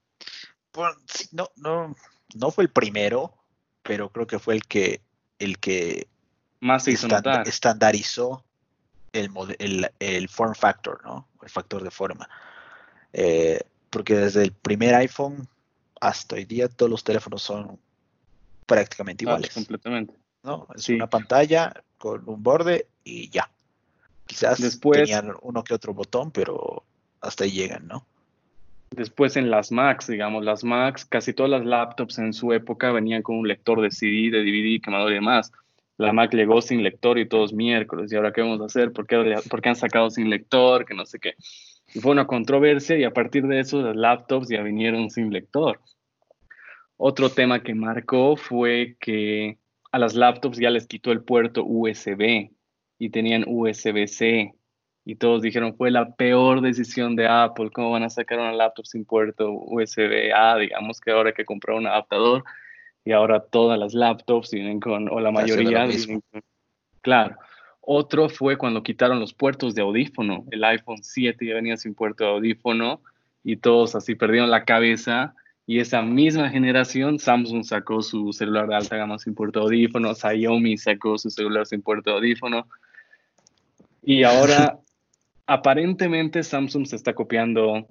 no, 1.31 1.49
no, 1.55 1.95
no 2.35 2.51
fue 2.51 2.65
el 2.65 2.69
primero, 2.69 3.33
pero 3.81 4.09
creo 4.09 4.27
que 4.27 4.37
fue 4.37 4.53
el 4.53 4.63
que, 4.65 5.01
el 5.39 5.57
que 5.57 6.07
más 6.59 6.83
se 6.83 6.91
hizo 6.91 7.07
estandarizó 7.45 8.43
el, 9.13 9.89
el, 9.99 10.29
form 10.29 10.53
factor, 10.53 11.01
¿no? 11.03 11.27
El 11.41 11.49
factor 11.49 11.83
de 11.83 11.89
forma. 11.89 12.29
Eh, 13.17 13.61
porque 13.89 14.15
desde 14.15 14.43
el 14.43 14.51
primer 14.51 14.93
iPhone 14.95 15.47
hasta 16.01 16.35
hoy 16.35 16.43
día 16.43 16.67
todos 16.67 16.91
los 16.91 17.03
teléfonos 17.03 17.41
son 17.41 17.79
prácticamente 18.65 19.23
ah, 19.23 19.29
iguales. 19.29 19.53
completamente. 19.53 20.13
¿no? 20.43 20.67
Es 20.75 20.89
una 20.89 21.09
pantalla 21.09 21.73
con 21.97 22.27
un 22.27 22.43
borde 22.43 22.87
y 23.05 23.29
ya. 23.29 23.49
Quizás 24.25 24.59
Después, 24.59 24.99
tenían 24.99 25.33
uno 25.41 25.63
que 25.63 25.73
otro 25.73 25.93
botón, 25.93 26.31
pero 26.31 26.83
hasta 27.21 27.45
ahí 27.45 27.51
llegan, 27.51 27.87
¿no? 27.87 28.05
Después 28.91 29.37
en 29.37 29.49
las 29.49 29.71
Macs, 29.71 30.07
digamos, 30.07 30.43
las 30.43 30.63
Macs, 30.63 31.05
casi 31.05 31.33
todas 31.33 31.51
las 31.51 31.65
laptops 31.65 32.17
en 32.17 32.33
su 32.33 32.51
época 32.51 32.91
venían 32.91 33.21
con 33.21 33.37
un 33.37 33.47
lector 33.47 33.81
de 33.81 33.91
CD, 33.91 34.29
de 34.29 34.43
DVD, 34.43 34.81
quemador 34.81 35.11
y 35.11 35.15
demás 35.15 35.51
la 35.97 36.11
Mac 36.11 36.33
llegó 36.33 36.61
sin 36.61 36.83
lector 36.83 37.17
y 37.17 37.27
todos 37.27 37.53
miércoles, 37.53 38.11
¿y 38.11 38.15
ahora 38.15 38.33
qué 38.33 38.41
vamos 38.41 38.61
a 38.61 38.65
hacer? 38.65 38.91
¿Por 38.91 39.07
qué, 39.07 39.69
han 39.69 39.75
sacado 39.75 40.09
sin 40.09 40.29
lector? 40.29 40.85
Que 40.85 40.93
no 40.93 41.05
sé 41.05 41.19
qué. 41.19 41.35
Y 41.95 42.01
fue 42.01 42.11
una 42.11 42.27
controversia 42.27 42.97
y 42.97 43.05
a 43.05 43.13
partir 43.13 43.47
de 43.47 43.61
eso 43.61 43.81
las 43.81 43.95
laptops 43.95 44.49
ya 44.49 44.61
vinieron 44.61 45.09
sin 45.09 45.31
lector. 45.31 45.79
Otro 46.97 47.29
tema 47.29 47.63
que 47.63 47.73
marcó 47.73 48.35
fue 48.35 48.97
que 48.99 49.57
a 49.93 49.97
las 49.97 50.13
laptops 50.13 50.57
ya 50.57 50.69
les 50.69 50.87
quitó 50.87 51.13
el 51.13 51.23
puerto 51.23 51.63
USB 51.63 52.51
y 52.99 53.09
tenían 53.11 53.45
USB-C 53.47 54.53
y 55.05 55.15
todos 55.15 55.41
dijeron 55.41 55.77
fue 55.77 55.89
la 55.89 56.15
peor 56.15 56.59
decisión 56.59 57.15
de 57.15 57.27
Apple, 57.27 57.69
¿cómo 57.71 57.91
van 57.91 58.03
a 58.03 58.09
sacar 58.09 58.39
una 58.39 58.51
laptop 58.51 58.85
sin 58.85 59.05
puerto 59.05 59.51
USB-A? 59.51 60.57
Digamos 60.57 60.99
que 60.99 61.11
ahora 61.11 61.29
hay 61.29 61.35
que 61.35 61.45
comprar 61.45 61.77
un 61.77 61.87
adaptador 61.87 62.43
y 63.05 63.13
ahora 63.13 63.39
todas 63.39 63.79
las 63.79 63.93
laptops 63.93 64.51
vienen 64.51 64.81
con, 64.81 65.07
o 65.09 65.21
la 65.21 65.31
mayoría 65.31 65.87
claro. 67.01 67.37
Otro 67.87 68.29
fue 68.29 68.57
cuando 68.57 68.81
quitaron 68.81 69.19
los 69.19 69.33
puertos 69.33 69.75
de 69.75 69.83
audífono. 69.83 70.43
El 70.49 70.63
iPhone 70.63 71.03
7 71.03 71.45
ya 71.45 71.53
venía 71.53 71.77
sin 71.77 71.93
puerto 71.93 72.23
de 72.23 72.31
audífono 72.31 73.01
y 73.43 73.57
todos 73.57 73.93
así 73.95 74.15
perdieron 74.15 74.49
la 74.49 74.65
cabeza. 74.65 75.35
Y 75.67 75.79
esa 75.79 76.01
misma 76.01 76.49
generación, 76.49 77.19
Samsung 77.19 77.63
sacó 77.63 78.01
su 78.01 78.33
celular 78.33 78.67
de 78.67 78.75
alta 78.75 78.97
gama 78.97 79.19
sin 79.19 79.35
puerto 79.35 79.59
de 79.59 79.65
audífono, 79.65 80.15
Xiaomi 80.15 80.77
sacó 80.77 81.17
su 81.17 81.29
celular 81.29 81.67
sin 81.67 81.83
puerto 81.83 82.09
de 82.09 82.15
audífono. 82.17 82.67
Y 84.01 84.23
ahora, 84.23 84.79
aparentemente, 85.45 86.41
Samsung 86.41 86.87
se 86.87 86.95
está 86.95 87.13
copiando 87.13 87.87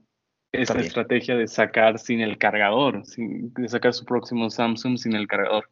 esa 0.50 0.78
estrategia 0.78 1.36
de 1.36 1.46
sacar 1.46 2.00
sin 2.00 2.20
el 2.20 2.36
cargador, 2.36 3.02
de 3.16 3.68
sacar 3.68 3.92
su 3.92 4.04
próximo 4.04 4.50
Samsung 4.50 4.98
sin 4.98 5.14
el 5.14 5.28
cargador. 5.28 5.68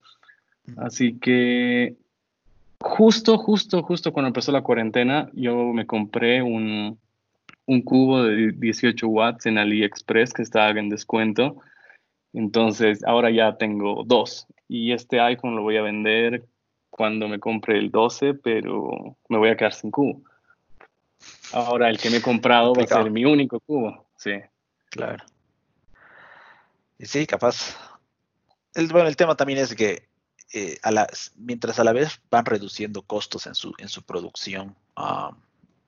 Así 0.76 1.18
que 1.18 1.96
justo, 2.82 3.38
justo, 3.38 3.82
justo 3.82 4.12
cuando 4.12 4.28
empezó 4.28 4.52
la 4.52 4.62
cuarentena, 4.62 5.30
yo 5.32 5.72
me 5.72 5.86
compré 5.86 6.42
un, 6.42 6.98
un 7.66 7.82
cubo 7.82 8.24
de 8.24 8.52
18 8.52 9.06
watts 9.08 9.46
en 9.46 9.58
AliExpress 9.58 10.32
que 10.32 10.42
estaba 10.42 10.70
en 10.70 10.88
descuento. 10.88 11.56
Entonces, 12.32 13.04
ahora 13.04 13.30
ya 13.30 13.56
tengo 13.56 14.04
dos. 14.04 14.46
Y 14.68 14.92
este 14.92 15.20
iPhone 15.20 15.56
lo 15.56 15.62
voy 15.62 15.76
a 15.76 15.82
vender 15.82 16.44
cuando 16.90 17.28
me 17.28 17.38
compre 17.38 17.78
el 17.78 17.90
12, 17.90 18.34
pero 18.34 19.16
me 19.28 19.38
voy 19.38 19.50
a 19.50 19.56
quedar 19.56 19.72
sin 19.72 19.90
cubo. 19.90 20.22
Ahora 21.52 21.88
el 21.88 21.98
que 21.98 22.10
me 22.10 22.18
he 22.18 22.22
comprado 22.22 22.74
va 22.74 22.82
a 22.82 22.86
ser 22.86 23.10
mi 23.10 23.24
único 23.24 23.60
cubo. 23.60 24.06
Sí. 24.16 24.32
Claro. 24.90 25.24
Sí, 26.98 27.26
capaz. 27.26 27.76
El, 28.74 28.88
bueno, 28.88 29.08
el 29.08 29.16
tema 29.16 29.36
también 29.36 29.58
es 29.58 29.74
que 29.74 30.08
eh, 30.52 30.78
mientras 31.36 31.78
a 31.78 31.84
la 31.84 31.92
vez 31.92 32.20
van 32.30 32.44
reduciendo 32.44 33.02
costos 33.02 33.46
en 33.46 33.54
su, 33.54 33.72
en 33.78 33.88
su 33.88 34.02
producción, 34.02 34.76
um, 34.96 35.36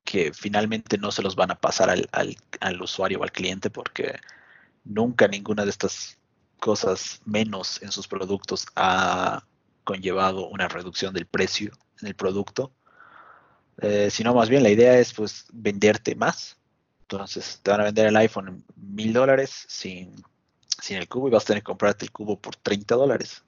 que 0.05 0.33
finalmente 0.33 0.99
no 0.99 1.11
se 1.11 1.23
los 1.23 1.37
van 1.37 1.51
a 1.51 1.61
pasar 1.61 1.91
al, 1.91 2.09
al, 2.61 2.83
usuario 2.83 3.21
o 3.21 3.23
al 3.23 3.33
cliente 3.33 3.71
porque 3.71 4.19
nunca 4.85 5.29
ninguna 5.29 5.65
de 5.65 5.71
estas 5.71 6.19
cosas 6.61 7.21
menos 7.25 7.83
en 7.83 7.91
sus 7.91 8.07
productos 8.07 8.67
ha 8.77 9.45
conllevado 9.83 10.49
una 10.49 10.69
reducción 10.69 11.15
del 11.15 11.27
precio 11.27 11.73
en 12.01 12.09
el 12.09 12.15
producto, 12.15 12.73
eh, 13.79 14.09
sino 14.11 14.35
más 14.35 14.49
bien 14.49 14.62
la 14.62 14.71
idea 14.71 14.99
es 14.99 15.12
pues 15.12 15.47
venderte 15.53 16.15
más. 16.15 16.59
Entonces 17.03 17.61
te 17.62 17.71
van 17.71 17.83
a 17.83 17.85
vender 17.85 18.07
el 18.07 18.17
iPhone 18.17 18.65
mil 18.77 19.12
dólares 19.12 19.67
sin, 19.69 20.12
sin 20.81 20.97
el 20.97 21.09
cubo 21.09 21.29
y 21.29 21.31
vas 21.33 21.45
a 21.45 21.49
tener 21.49 21.62
que 21.62 21.67
comprarte 21.67 22.05
el 22.05 22.12
cubo 22.12 22.39
por 22.39 22.57
30 22.57 22.95
dólares. 22.95 23.43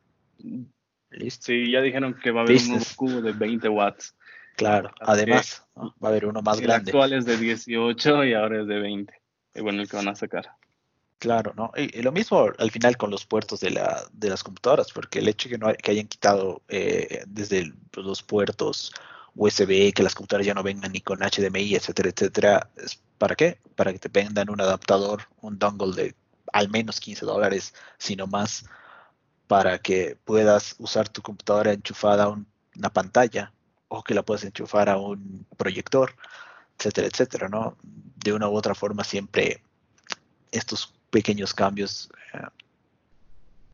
Listo. 1.11 1.47
Sí, 1.47 1.71
ya 1.71 1.81
dijeron 1.81 2.15
que 2.23 2.31
va 2.31 2.41
a 2.41 2.45
haber 2.45 2.57
un 2.57 2.83
cubo 2.97 3.21
de 3.21 3.33
20 3.33 3.69
watts. 3.69 4.15
Claro, 4.57 4.91
además 5.01 5.65
va 5.77 5.93
a 6.03 6.09
haber 6.09 6.27
uno 6.27 6.43
más 6.43 6.61
grande. 6.61 6.91
El 6.91 6.97
actual 6.97 7.13
es 7.13 7.27
de 7.27 7.37
18 7.37 8.25
y 8.25 8.35
ahora 8.35 8.63
es 8.63 8.67
de 8.67 8.79
20. 8.79 9.15
Es 9.55 9.63
bueno 9.63 9.83
el 9.83 9.89
que 9.89 9.97
van 9.97 10.09
a 10.09 10.15
sacar. 10.15 10.51
Claro, 11.19 11.55
¿no? 11.57 11.73
Y, 11.77 12.03
lo 12.03 12.13
mismo 12.13 12.51
al 12.59 12.71
final 12.71 12.97
con 12.97 13.11
los 13.11 13.25
puertos 13.25 13.61
de, 13.61 13.71
la, 13.71 14.03
de 14.13 14.31
las 14.31 14.43
computadoras, 14.43 14.93
porque 14.93 15.19
el 15.21 15.29
hecho 15.29 15.49
de 15.49 15.55
que, 15.55 15.59
no, 15.59 15.73
que 15.75 15.91
hayan 15.91 16.07
quitado 16.07 16.63
eh, 16.69 17.25
desde 17.27 17.73
los 17.95 18.23
puertos 18.23 18.93
USB, 19.35 19.93
que 19.93 20.03
las 20.03 20.15
computadoras 20.15 20.47
ya 20.47 20.55
no 20.55 20.63
vengan 20.63 20.93
ni 20.93 21.01
con 21.01 21.21
HDMI, 21.21 21.75
etcétera, 21.75 22.11
etcétera, 22.11 22.71
¿es 22.77 23.01
¿para 23.19 23.35
qué? 23.35 23.59
Para 23.75 23.93
que 23.93 23.99
te 23.99 24.09
vendan 24.09 24.51
un 24.51 24.61
adaptador, 24.61 25.23
un 25.41 25.59
dongle 25.59 25.95
de 25.95 26.15
al 26.53 26.69
menos 26.69 27.01
15 27.01 27.27
dólares, 27.27 27.75
sino 27.99 28.27
más, 28.27 28.67
para 29.47 29.79
que 29.79 30.17
puedas 30.25 30.75
usar 30.79 31.09
tu 31.09 31.23
computadora 31.23 31.73
enchufada 31.73 32.25
a 32.25 32.29
una 32.77 32.93
pantalla 32.93 33.53
o 33.89 34.03
que 34.03 34.15
la 34.15 34.23
puedas 34.23 34.45
enchufar 34.45 34.89
a 34.89 34.97
un 34.97 35.47
proyector, 35.57 36.15
etcétera, 36.79 37.07
etcétera, 37.07 37.49
¿no? 37.49 37.77
De 37.83 38.33
una 38.33 38.49
u 38.49 38.57
otra 38.57 38.75
forma 38.75 39.05
siempre 39.05 39.63
estos 40.51 40.93
pequeños 41.11 41.55
cambios 41.55 42.11
eh, 42.35 42.39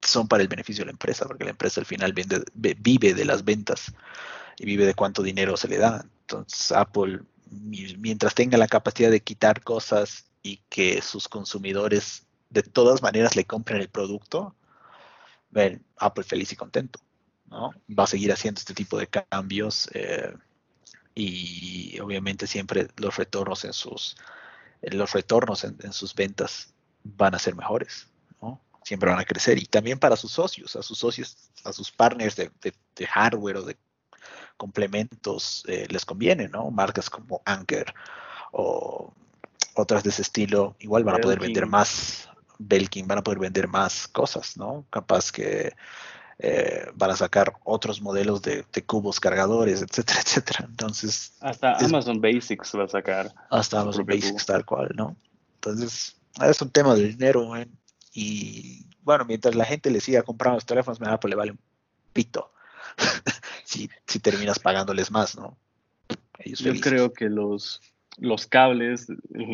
son 0.02 0.28
para 0.28 0.42
el 0.42 0.48
beneficio 0.48 0.82
de 0.82 0.86
la 0.86 0.92
empresa, 0.92 1.26
porque 1.26 1.44
la 1.44 1.50
empresa 1.50 1.80
al 1.80 1.86
final 1.86 2.12
vive 2.54 3.14
de 3.14 3.24
las 3.24 3.44
ventas 3.44 3.92
y 4.58 4.66
vive 4.66 4.86
de 4.86 4.94
cuánto 4.94 5.22
dinero 5.22 5.56
se 5.56 5.68
le 5.68 5.78
da. 5.78 6.04
Entonces 6.22 6.72
Apple, 6.72 7.20
mientras 7.50 8.34
tenga 8.34 8.58
la 8.58 8.68
capacidad 8.68 9.10
de 9.10 9.20
quitar 9.20 9.62
cosas 9.62 10.26
y 10.42 10.58
que 10.68 11.00
sus 11.02 11.28
consumidores 11.28 12.26
de 12.50 12.62
todas 12.62 13.00
maneras 13.00 13.36
le 13.36 13.44
compren 13.44 13.80
el 13.80 13.88
producto, 13.88 14.54
ven, 15.52 15.84
Apple 15.98 16.24
feliz 16.24 16.52
y 16.52 16.56
contento. 16.56 16.98
¿no? 17.46 17.72
Va 17.96 18.04
a 18.04 18.08
seguir 18.08 18.32
haciendo 18.32 18.58
este 18.58 18.74
tipo 18.74 18.98
de 18.98 19.06
cambios 19.06 19.88
eh, 19.94 20.34
y 21.14 22.00
obviamente 22.00 22.46
siempre 22.46 22.88
los 22.96 23.16
retornos 23.16 23.64
en 23.64 23.72
sus 23.72 24.16
los 24.80 25.12
retornos 25.12 25.62
en 25.62 25.92
sus 25.92 26.12
ventas 26.12 26.72
van 27.04 27.34
a 27.34 27.38
ser 27.38 27.54
mejores, 27.54 28.08
¿no? 28.40 28.60
Siempre 28.84 29.10
van 29.10 29.20
a 29.20 29.24
crecer. 29.24 29.58
Y 29.58 29.66
también 29.66 29.98
para 29.98 30.16
sus 30.16 30.32
socios, 30.32 30.76
a 30.76 30.82
sus 30.82 30.98
socios, 30.98 31.50
a 31.64 31.72
sus 31.72 31.90
partners 31.90 32.36
de, 32.36 32.50
hardware 33.06 33.58
o 33.58 33.62
de 33.62 33.76
complementos, 34.56 35.64
eh, 35.68 35.86
les 35.88 36.04
conviene, 36.04 36.48
¿no? 36.48 36.70
Marcas 36.70 37.10
como 37.10 37.42
Anker 37.44 37.94
o 38.52 39.12
otras 39.74 40.02
de 40.02 40.10
ese 40.10 40.22
estilo, 40.22 40.76
igual 40.80 41.04
van 41.04 41.16
a 41.16 41.18
poder 41.18 41.40
vender 41.40 41.66
más, 41.66 42.28
Belkin 42.68 43.06
van 43.06 43.18
a 43.18 43.22
poder 43.22 43.38
vender 43.38 43.68
más 43.68 44.08
cosas, 44.08 44.56
¿no? 44.56 44.84
Capaz 44.90 45.32
que 45.32 45.72
eh, 46.38 46.86
van 46.94 47.10
a 47.10 47.16
sacar 47.16 47.54
otros 47.64 48.00
modelos 48.00 48.42
de, 48.42 48.64
cubos 48.86 49.20
cargadores, 49.20 49.82
etcétera, 49.82 50.20
etcétera. 50.24 50.66
Entonces. 50.68 51.34
Hasta 51.40 51.76
Amazon 51.76 52.20
Basics 52.20 52.72
va 52.76 52.84
a 52.84 52.88
sacar. 52.88 53.32
Hasta 53.50 53.80
Amazon 53.80 54.06
Basics, 54.06 54.46
tal 54.46 54.64
cual, 54.64 54.90
¿no? 54.94 55.16
Entonces, 55.54 56.16
es 56.40 56.62
un 56.62 56.70
tema 56.70 56.94
de 56.94 57.08
dinero, 57.08 57.52
y 58.12 58.86
bueno, 59.02 59.24
mientras 59.24 59.54
la 59.54 59.64
gente 59.64 59.90
le 59.90 60.00
siga 60.00 60.22
comprando 60.22 60.56
los 60.56 60.66
teléfonos, 60.66 61.00
me 61.00 61.06
pues 61.18 61.30
le 61.30 61.36
vale 61.36 61.52
un 61.52 61.58
pito 62.12 62.52
si, 63.64 63.88
terminas 64.20 64.58
pagándoles 64.58 65.10
más, 65.10 65.36
¿no? 65.36 65.56
Yo 66.44 66.74
creo 66.80 67.12
que 67.12 67.28
los, 67.28 67.80
los 68.18 68.46
cables 68.46 69.06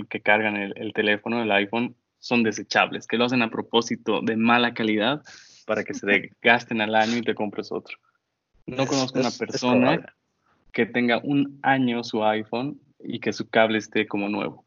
que 0.08 0.20
cargan 0.20 0.56
el, 0.56 0.92
teléfono, 0.94 1.42
el 1.42 1.52
iPhone, 1.52 1.94
son 2.18 2.42
desechables, 2.42 3.06
que 3.06 3.16
lo 3.16 3.24
hacen 3.24 3.42
a 3.42 3.50
propósito 3.50 4.20
de 4.20 4.36
mala 4.36 4.74
calidad 4.74 5.22
para 5.66 5.84
que 5.84 5.94
se 5.94 6.32
gasten 6.42 6.80
al 6.80 6.94
año 6.94 7.18
y 7.18 7.22
te 7.22 7.34
compres 7.34 7.70
otro. 7.70 7.96
No 8.66 8.86
conozco 8.86 9.18
una 9.18 9.30
persona 9.30 10.14
que 10.72 10.86
tenga 10.86 11.18
un 11.18 11.58
año 11.62 12.04
su 12.04 12.24
iPhone 12.24 12.80
y 13.00 13.20
que 13.20 13.32
su 13.32 13.48
cable 13.48 13.78
esté 13.78 14.06
como 14.06 14.28
nuevo. 14.28 14.64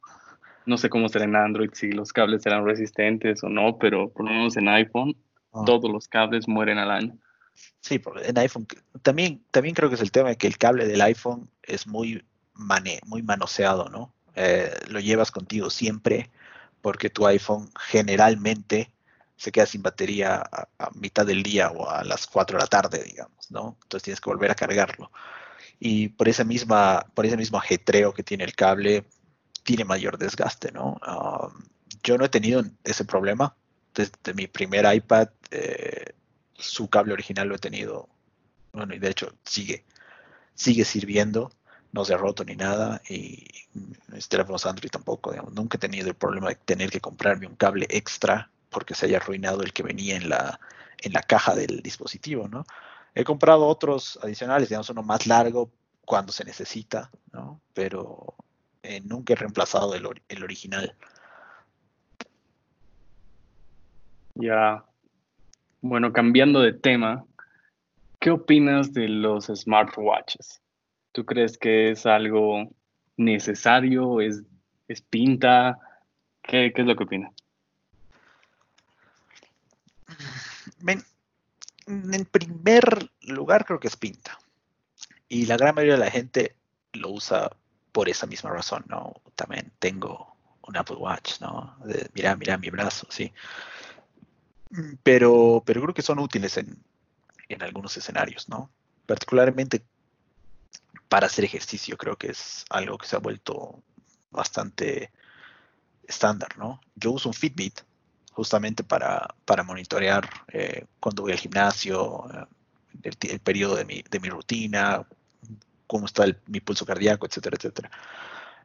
No 0.65 0.77
sé 0.77 0.89
cómo 0.89 1.09
será 1.09 1.25
en 1.25 1.35
Android, 1.35 1.71
si 1.73 1.91
los 1.91 2.13
cables 2.13 2.43
serán 2.43 2.65
resistentes 2.65 3.43
o 3.43 3.49
no, 3.49 3.77
pero 3.77 4.09
por 4.09 4.25
lo 4.25 4.31
menos 4.31 4.57
en 4.57 4.67
iPhone 4.67 5.15
ah. 5.53 5.63
todos 5.65 5.91
los 5.91 6.07
cables 6.07 6.47
mueren 6.47 6.77
al 6.77 6.91
año. 6.91 7.17
Sí, 7.81 8.01
en 8.23 8.37
iPhone 8.37 8.67
también, 9.01 9.43
también 9.51 9.75
creo 9.75 9.89
que 9.89 9.95
es 9.95 10.01
el 10.01 10.11
tema 10.11 10.29
de 10.29 10.37
que 10.37 10.47
el 10.47 10.57
cable 10.57 10.87
del 10.87 11.01
iPhone 11.01 11.49
es 11.63 11.87
muy, 11.87 12.23
muy 13.05 13.23
manoseado, 13.23 13.89
¿no? 13.89 14.13
Eh, 14.35 14.71
lo 14.87 14.99
llevas 14.99 15.31
contigo 15.31 15.69
siempre 15.69 16.29
porque 16.81 17.09
tu 17.09 17.25
iPhone 17.27 17.69
generalmente 17.79 18.91
se 19.37 19.51
queda 19.51 19.65
sin 19.65 19.81
batería 19.81 20.35
a, 20.35 20.67
a, 20.77 20.91
mitad 20.91 21.25
del 21.25 21.43
día 21.43 21.71
o 21.71 21.89
a 21.89 22.03
las 22.03 22.27
4 22.27 22.57
de 22.57 22.63
la 22.63 22.67
tarde, 22.67 23.03
digamos, 23.03 23.49
¿no? 23.49 23.77
Entonces 23.83 24.03
tienes 24.03 24.21
que 24.21 24.29
volver 24.29 24.51
a 24.51 24.55
cargarlo. 24.55 25.11
Y 25.79 26.09
por 26.09 26.29
esa 26.29 26.43
misma, 26.43 27.07
por 27.15 27.25
ese 27.25 27.37
mismo 27.37 27.57
ajetreo 27.57 28.13
que 28.13 28.21
tiene 28.21 28.43
el 28.43 28.53
cable, 28.53 29.05
tiene 29.63 29.83
mayor 29.83 30.17
desgaste, 30.17 30.71
¿no? 30.71 30.99
Um, 31.07 31.63
yo 32.03 32.17
no 32.17 32.25
he 32.25 32.29
tenido 32.29 32.63
ese 32.83 33.05
problema. 33.05 33.55
Desde 33.93 34.33
mi 34.35 34.47
primer 34.47 34.93
iPad, 34.93 35.29
eh, 35.49 36.13
su 36.53 36.87
cable 36.89 37.13
original 37.13 37.47
lo 37.47 37.55
he 37.55 37.59
tenido, 37.59 38.09
bueno, 38.73 38.93
y 38.93 38.99
de 38.99 39.09
hecho 39.09 39.33
sigue, 39.43 39.83
sigue 40.53 40.85
sirviendo, 40.85 41.51
no 41.91 42.05
se 42.05 42.13
ha 42.13 42.17
roto 42.17 42.43
ni 42.43 42.55
nada, 42.55 43.01
y 43.09 43.45
mis 44.07 44.29
teléfonos 44.29 44.65
Android 44.65 44.89
tampoco, 44.89 45.31
digamos, 45.31 45.53
nunca 45.53 45.77
he 45.77 45.79
tenido 45.79 46.07
el 46.07 46.15
problema 46.15 46.49
de 46.49 46.55
tener 46.55 46.89
que 46.89 47.01
comprarme 47.01 47.47
un 47.47 47.55
cable 47.55 47.85
extra 47.89 48.49
porque 48.69 48.95
se 48.95 49.07
haya 49.07 49.17
arruinado 49.17 49.63
el 49.63 49.73
que 49.73 49.83
venía 49.83 50.15
en 50.15 50.29
la, 50.29 50.59
en 50.99 51.13
la 51.13 51.21
caja 51.21 51.55
del 51.55 51.81
dispositivo, 51.81 52.47
¿no? 52.47 52.65
He 53.13 53.25
comprado 53.25 53.67
otros 53.67 54.17
adicionales, 54.23 54.69
digamos, 54.69 54.89
uno 54.89 55.03
más 55.03 55.27
largo 55.27 55.69
cuando 56.05 56.31
se 56.31 56.45
necesita, 56.45 57.11
¿no? 57.33 57.59
Pero 57.73 58.35
eh, 58.83 59.01
nunca 59.01 59.33
he 59.33 59.35
reemplazado 59.35 59.93
el, 59.95 60.43
original. 60.43 60.95
Ya. 64.35 64.85
Bueno, 65.81 66.13
cambiando 66.13 66.61
de 66.61 66.73
tema, 66.73 67.25
¿qué 68.19 68.31
opinas 68.31 68.93
de 68.93 69.09
los 69.09 69.47
smartwatches? 69.47 70.60
¿Tú 71.11 71.25
crees 71.25 71.57
que 71.57 71.91
es 71.91 72.05
algo 72.05 72.69
necesario? 73.17 74.21
¿Es, 74.21 74.43
es 74.87 75.01
pinta? 75.01 75.77
¿Qué, 76.41 76.73
es 76.75 76.85
lo 76.85 76.95
que 76.95 77.03
opinas? 77.03 77.33
En 81.87 82.25
primer 82.25 83.11
lugar, 83.21 83.65
creo 83.65 83.79
que 83.79 83.87
es 83.87 83.97
pinta. 83.97 84.39
Y 85.27 85.45
la 85.45 85.57
gran 85.57 85.75
mayoría 85.75 85.95
de 85.95 86.05
la 86.05 86.11
gente 86.11 86.55
lo 86.93 87.09
usa 87.09 87.51
por 87.91 88.07
esa 88.07 88.27
misma 88.27 88.51
razón, 88.51 88.85
¿no? 88.87 89.13
También 89.35 89.71
tengo 89.79 90.35
un 90.67 90.77
Apple 90.77 90.97
Watch, 90.97 91.41
¿no? 91.41 91.75
mira, 92.13 92.35
mira 92.35 92.57
mi 92.57 92.69
brazo, 92.69 93.07
sí. 93.09 93.33
Pero, 95.03 95.63
pero 95.65 95.81
creo 95.81 95.93
que 95.93 96.01
son 96.01 96.19
útiles 96.19 96.57
en, 96.57 96.81
en 97.49 97.61
algunos 97.61 97.97
escenarios, 97.97 98.47
¿no? 98.47 98.71
Particularmente 99.05 99.83
para 101.11 101.27
hacer 101.27 101.43
ejercicio, 101.43 101.97
creo 101.97 102.15
que 102.15 102.31
es 102.31 102.63
algo 102.69 102.97
que 102.97 103.05
se 103.05 103.17
ha 103.17 103.19
vuelto 103.19 103.83
bastante 104.29 105.11
estándar, 106.07 106.57
¿no? 106.57 106.79
Yo 106.95 107.11
uso 107.11 107.27
un 107.27 107.33
Fitbit 107.33 107.81
justamente 108.31 108.81
para, 108.81 109.35
para 109.43 109.61
monitorear 109.61 110.29
eh, 110.47 110.85
cuando 111.01 111.23
voy 111.23 111.33
al 111.33 111.37
gimnasio, 111.37 112.29
eh, 113.03 113.11
el, 113.23 113.39
periodo 113.41 113.75
de 113.75 113.83
mi, 113.83 114.01
de 114.09 114.21
mi 114.21 114.29
rutina, 114.29 115.05
cómo 115.85 116.05
está 116.05 116.23
mi 116.47 116.61
pulso 116.61 116.85
cardíaco, 116.85 117.27
etcétera, 117.27 117.57
etcétera. 117.57 117.91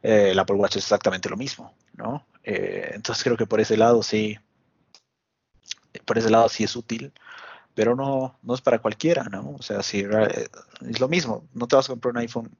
Eh, 0.01 0.28
el 0.30 0.38
Apple 0.38 0.55
Watch 0.55 0.76
es 0.76 0.84
exactamente 0.84 1.28
lo 1.28 1.36
mismo, 1.36 1.74
¿no? 1.94 2.28
Eh, 2.44 2.92
entonces 2.94 3.24
creo 3.24 3.36
que 3.36 3.47
por 3.47 3.61
ese 3.61 3.76
lado 3.76 4.05
sí, 4.05 4.38
por 6.05 6.16
ese 6.16 6.30
lado 6.30 6.49
sí 6.49 6.62
es 6.62 6.76
útil, 6.76 7.12
pero 7.76 7.94
no, 7.94 8.38
no 8.42 8.54
es 8.54 8.62
para 8.62 8.78
cualquiera, 8.78 9.24
¿no? 9.24 9.50
O 9.50 9.62
sea, 9.62 9.82
si 9.82 10.00
eh, 10.00 10.48
es 10.80 10.98
lo 10.98 11.08
mismo, 11.08 11.46
no 11.52 11.68
te 11.68 11.76
vas 11.76 11.84
a 11.84 11.92
comprar 11.92 12.12
un 12.12 12.20
iPhone, 12.20 12.56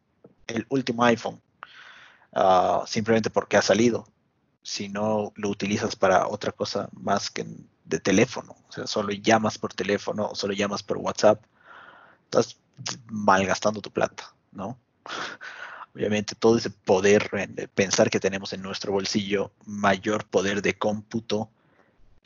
el 0.47 0.67
último 0.69 1.03
iPhone, 1.05 1.41
ah, 2.35 2.85
simplemente 2.87 3.31
porque 3.31 3.57
ha 3.57 3.63
salido, 3.63 4.07
si 4.63 4.91
no 4.91 5.33
lo 5.37 5.49
utilizas 5.49 5.97
para 5.97 6.29
otra 6.29 6.53
cosa 6.53 6.91
más 6.93 7.31
que 7.31 7.47
de 7.87 7.99
teléfono, 7.99 8.57
o 8.69 8.73
sea, 8.73 8.87
solo 8.87 9.11
llamas 9.11 9.57
por 9.57 9.73
teléfono, 9.73 10.35
solo 10.35 10.53
llamas 10.53 10.83
por 10.83 10.99
WhatsApp, 10.99 11.43
estás 12.25 12.59
malgastando 13.07 13.81
tu 13.81 13.91
plata, 13.91 14.35
¿no? 14.53 14.79
Obviamente 15.95 16.35
todo 16.35 16.59
ese 16.59 16.69
poder, 16.69 17.31
pensar 17.75 18.11
que 18.11 18.21
tenemos 18.21 18.53
en 18.53 18.61
nuestro 18.61 18.93
bolsillo 18.93 19.51
mayor 19.65 20.27
poder 20.27 20.61
de 20.61 20.77
cómputo 20.77 21.49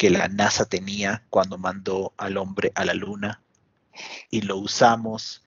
que 0.00 0.08
la 0.08 0.28
NASA 0.28 0.64
tenía 0.64 1.26
cuando 1.28 1.58
mandó 1.58 2.14
al 2.16 2.38
hombre 2.38 2.72
a 2.74 2.86
la 2.86 2.94
luna 2.94 3.42
y 4.30 4.40
lo 4.40 4.56
usamos 4.56 5.44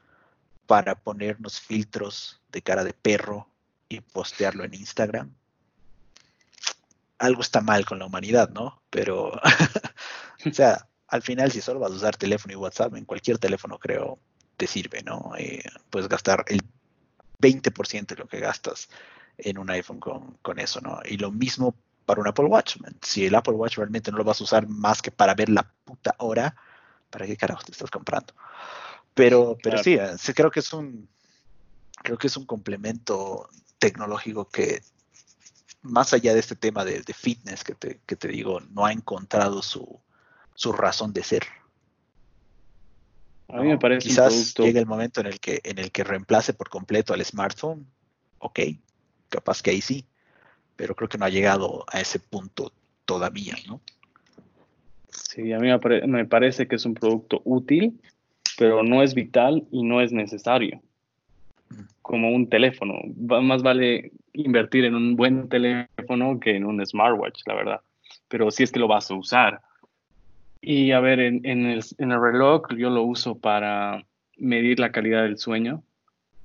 para 0.67 0.93
ponernos 0.93 1.59
filtros 1.59 2.39
de 2.51 2.61
cara 2.61 2.83
de 2.83 2.93
perro 2.93 3.47
y 3.89 4.01
postearlo 4.01 4.63
en 4.63 4.75
Instagram. 4.75 5.33
Algo 7.17 7.41
está 7.41 7.61
mal 7.61 7.83
con 7.83 7.97
la 7.97 8.05
humanidad, 8.05 8.51
¿no? 8.51 8.79
Pero, 8.91 9.31
o 10.45 10.53
sea, 10.53 10.87
al 11.07 11.23
final 11.23 11.51
si 11.51 11.59
solo 11.59 11.79
vas 11.79 11.91
a 11.91 11.95
usar 11.95 12.15
teléfono 12.15 12.53
y 12.53 12.57
WhatsApp, 12.57 12.93
en 12.93 13.05
cualquier 13.05 13.39
teléfono 13.39 13.79
creo 13.79 14.19
te 14.57 14.67
sirve, 14.67 15.01
¿no? 15.01 15.31
Eh, 15.35 15.63
puedes 15.89 16.07
gastar 16.07 16.45
el 16.47 16.61
20% 17.39 18.05
de 18.05 18.15
lo 18.17 18.27
que 18.27 18.39
gastas 18.39 18.87
en 19.39 19.57
un 19.57 19.71
iPhone 19.71 19.99
con, 19.99 20.59
eso, 20.59 20.79
¿no? 20.79 20.99
Y 21.05 21.17
lo 21.17 21.31
mismo 21.31 21.73
para 22.05 22.21
un 22.21 22.27
Apple 22.27 22.45
Watch. 22.45 22.77
Si 23.01 23.25
el 23.25 23.35
Apple 23.35 23.53
Watch 23.53 23.77
realmente 23.77 24.11
no 24.11 24.17
lo 24.17 24.23
vas 24.23 24.41
a 24.41 24.43
usar 24.43 24.67
más 24.67 25.01
que 25.01 25.11
para 25.11 25.33
ver 25.33 25.49
la 25.49 25.71
puta 25.85 26.15
hora, 26.19 26.55
¿para 27.09 27.25
qué 27.25 27.37
carajo 27.37 27.63
te 27.63 27.71
estás 27.71 27.91
comprando? 27.91 28.33
Pero, 29.13 29.57
pero 29.61 29.81
sí, 29.83 29.93
eh, 29.93 30.17
sí, 30.17 30.33
creo 30.33 30.49
que 30.49 30.59
es 30.59 30.73
un 30.73 31.07
creo 32.01 32.17
que 32.17 32.27
es 32.27 32.35
un 32.35 32.45
complemento 32.45 33.49
tecnológico 33.79 34.49
que 34.49 34.81
más 35.81 36.13
allá 36.13 36.33
de 36.33 36.39
este 36.39 36.55
tema 36.55 36.85
de, 36.85 37.03
fitness 37.13 37.63
que 37.63 37.75
te, 37.75 37.99
que 38.05 38.15
te, 38.15 38.27
digo, 38.29 38.59
no 38.71 38.85
ha 38.85 38.91
encontrado 38.91 39.61
su, 39.61 39.99
su 40.55 40.71
razón 40.71 41.13
de 41.13 41.23
ser. 41.23 41.43
A 43.49 43.57
mí 43.57 43.67
me 43.67 43.77
parece 43.77 44.07
Quizás 44.07 44.53
llegue 44.55 44.79
el 44.79 44.85
momento 44.85 45.21
en 45.21 45.27
el 45.27 45.39
que 45.39 45.61
en 45.63 45.77
el 45.77 45.91
que 45.91 46.03
reemplace 46.03 46.53
por 46.53 46.69
completo 46.69 47.13
al 47.13 47.23
smartphone. 47.23 47.85
Ok, 48.39 48.59
capaz 49.29 49.61
que 49.61 49.71
ahí 49.71 49.81
sí, 49.81 50.05
pero 50.83 50.95
creo 50.95 51.07
que 51.07 51.17
no 51.17 51.23
ha 51.23 51.29
llegado 51.29 51.85
a 51.93 52.01
ese 52.01 52.19
punto 52.19 52.73
todavía, 53.05 53.55
¿no? 53.69 53.79
Sí, 55.07 55.53
a 55.53 55.57
mí 55.57 55.69
me, 56.07 56.25
parece 56.25 56.67
que 56.67 56.75
es 56.75 56.85
un 56.85 56.93
producto 56.93 57.41
útil, 57.45 57.97
pero 58.57 58.83
no 58.83 59.01
es 59.01 59.13
vital 59.13 59.63
y 59.71 59.83
no 59.83 60.01
es 60.01 60.11
necesario. 60.11 60.81
Mm. 61.69 61.83
Como 62.01 62.31
un 62.31 62.49
teléfono. 62.49 62.95
más 63.15 63.63
vale 63.63 64.11
invertir 64.33 64.83
en 64.83 64.95
un 64.95 65.15
buen 65.15 65.47
teléfono 65.47 66.37
que 66.41 66.57
en 66.57 66.65
un 66.65 66.85
smartwatch, 66.85 67.43
la 67.45 67.53
verdad. 67.53 67.81
Pero 68.27 68.51
si 68.51 68.63
es 68.63 68.71
que 68.73 68.79
lo 68.79 68.89
vas 68.89 69.09
a 69.09 69.13
usar. 69.13 69.61
Y 70.59 70.91
a 70.91 70.99
ver, 70.99 71.21
en, 71.21 71.45
el, 71.45 71.81
reloj 71.97 72.63
yo 72.77 72.89
lo 72.89 73.03
uso 73.03 73.39
para 73.39 74.05
medir 74.35 74.81
la 74.81 74.91
calidad 74.91 75.23
del 75.23 75.37
sueño, 75.37 75.81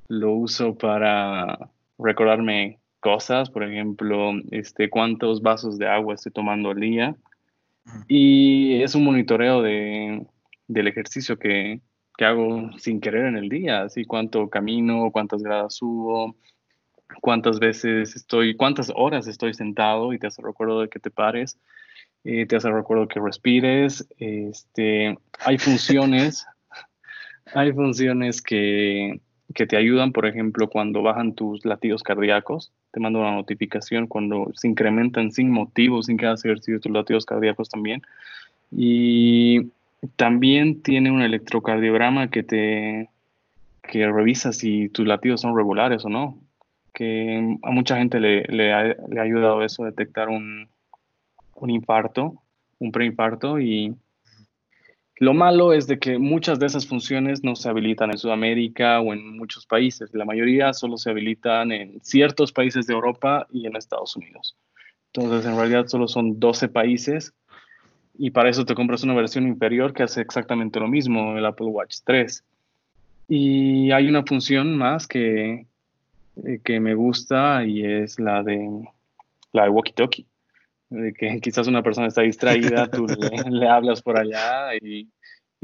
lo 0.06 0.30
uso 0.30 0.78
para 0.78 1.70
recordarme 1.98 2.78
cosas, 3.00 3.50
por 3.50 3.64
ejemplo, 3.64 4.32
este, 4.50 4.90
cuántos 4.90 5.42
vasos 5.42 5.78
de 5.78 5.88
agua 5.88 6.14
estoy 6.14 6.32
tomando 6.32 6.70
al 6.70 6.80
día. 6.80 7.16
Y 8.06 8.82
es 8.82 8.94
un 8.94 9.04
monitoreo 9.04 9.62
de, 9.62 10.26
del 10.66 10.88
ejercicio 10.88 11.38
que, 11.38 11.80
que, 12.16 12.24
hago 12.24 12.70
sin 12.78 13.00
querer 13.00 13.26
en 13.26 13.36
el 13.36 13.48
día, 13.48 13.82
así 13.82 14.04
cuánto 14.04 14.50
camino, 14.50 15.10
cuántas 15.10 15.42
gradas 15.42 15.76
subo, 15.76 16.36
cuántas 17.22 17.58
veces 17.58 18.14
estoy, 18.14 18.54
cuántas 18.56 18.92
horas 18.94 19.26
estoy 19.26 19.54
sentado 19.54 20.12
y 20.12 20.18
te 20.18 20.26
hace 20.26 20.42
recuerdo 20.42 20.82
de 20.82 20.88
que 20.88 20.98
te 20.98 21.10
pares. 21.10 21.58
Eh, 22.24 22.46
te 22.46 22.56
hace 22.56 22.70
recuerdo 22.70 23.08
que 23.08 23.20
respires. 23.20 24.06
Este, 24.18 25.16
hay 25.40 25.58
funciones, 25.58 26.46
hay 27.54 27.72
funciones 27.72 28.42
que, 28.42 29.20
que, 29.54 29.66
te 29.66 29.76
ayudan, 29.76 30.12
por 30.12 30.26
ejemplo, 30.26 30.68
cuando 30.68 31.02
bajan 31.02 31.34
tus 31.34 31.64
latidos 31.64 32.02
cardíacos, 32.02 32.72
te 32.90 33.00
manda 33.00 33.20
una 33.20 33.32
notificación 33.32 34.06
cuando 34.06 34.50
se 34.54 34.68
incrementan 34.68 35.32
sin 35.32 35.50
motivo, 35.50 36.02
sin 36.02 36.16
que 36.16 36.26
hagas 36.26 36.44
ejercicio 36.44 36.80
tus 36.80 36.92
latidos 36.92 37.26
cardíacos 37.26 37.68
también. 37.68 38.02
Y 38.70 39.70
también 40.16 40.82
tiene 40.82 41.10
un 41.10 41.22
electrocardiograma 41.22 42.30
que 42.30 42.42
te 42.42 43.08
que 43.82 44.06
revisa 44.06 44.52
si 44.52 44.90
tus 44.90 45.06
latidos 45.06 45.40
son 45.40 45.56
regulares 45.56 46.04
o 46.04 46.08
no. 46.08 46.38
Que 46.92 47.56
a 47.62 47.70
mucha 47.70 47.96
gente 47.96 48.20
le, 48.20 48.42
le, 48.44 48.72
ha, 48.72 48.82
le 48.84 49.20
ha 49.20 49.22
ayudado 49.22 49.62
eso, 49.62 49.84
detectar 49.84 50.28
un, 50.28 50.68
un 51.54 51.70
infarto, 51.70 52.42
un 52.78 52.92
preinfarto 52.92 53.58
y 53.58 53.94
lo 55.20 55.34
malo 55.34 55.72
es 55.72 55.86
de 55.86 55.98
que 55.98 56.18
muchas 56.18 56.60
de 56.60 56.66
esas 56.66 56.86
funciones 56.86 57.42
no 57.42 57.56
se 57.56 57.68
habilitan 57.68 58.10
en 58.10 58.18
Sudamérica 58.18 59.00
o 59.00 59.12
en 59.12 59.36
muchos 59.36 59.66
países. 59.66 60.10
La 60.12 60.24
mayoría 60.24 60.72
solo 60.72 60.96
se 60.96 61.10
habilitan 61.10 61.72
en 61.72 62.00
ciertos 62.02 62.52
países 62.52 62.86
de 62.86 62.94
Europa 62.94 63.46
y 63.50 63.66
en 63.66 63.74
Estados 63.74 64.16
Unidos. 64.16 64.56
Entonces, 65.12 65.50
en 65.50 65.56
realidad 65.56 65.88
solo 65.88 66.06
son 66.06 66.38
12 66.38 66.68
países 66.68 67.32
y 68.16 68.30
para 68.30 68.48
eso 68.48 68.64
te 68.64 68.74
compras 68.74 69.02
una 69.02 69.14
versión 69.14 69.48
inferior 69.48 69.92
que 69.92 70.04
hace 70.04 70.20
exactamente 70.20 70.78
lo 70.78 70.86
mismo, 70.86 71.36
el 71.36 71.46
Apple 71.46 71.66
Watch 71.66 71.96
3. 72.04 72.44
Y 73.28 73.90
hay 73.90 74.08
una 74.08 74.24
función 74.24 74.76
más 74.76 75.08
que, 75.08 75.66
eh, 76.44 76.60
que 76.62 76.78
me 76.78 76.94
gusta 76.94 77.64
y 77.64 77.84
es 77.84 78.20
la 78.20 78.44
de 78.44 78.68
la 79.52 79.64
de 79.64 79.70
walkie-talkie 79.70 80.26
de 80.90 81.12
que 81.12 81.38
quizás 81.40 81.66
una 81.66 81.82
persona 81.82 82.08
está 82.08 82.22
distraída, 82.22 82.90
tú 82.90 83.06
le, 83.06 83.68
hablas 83.68 84.02
por 84.02 84.18
allá 84.18 84.74
y, 84.80 85.08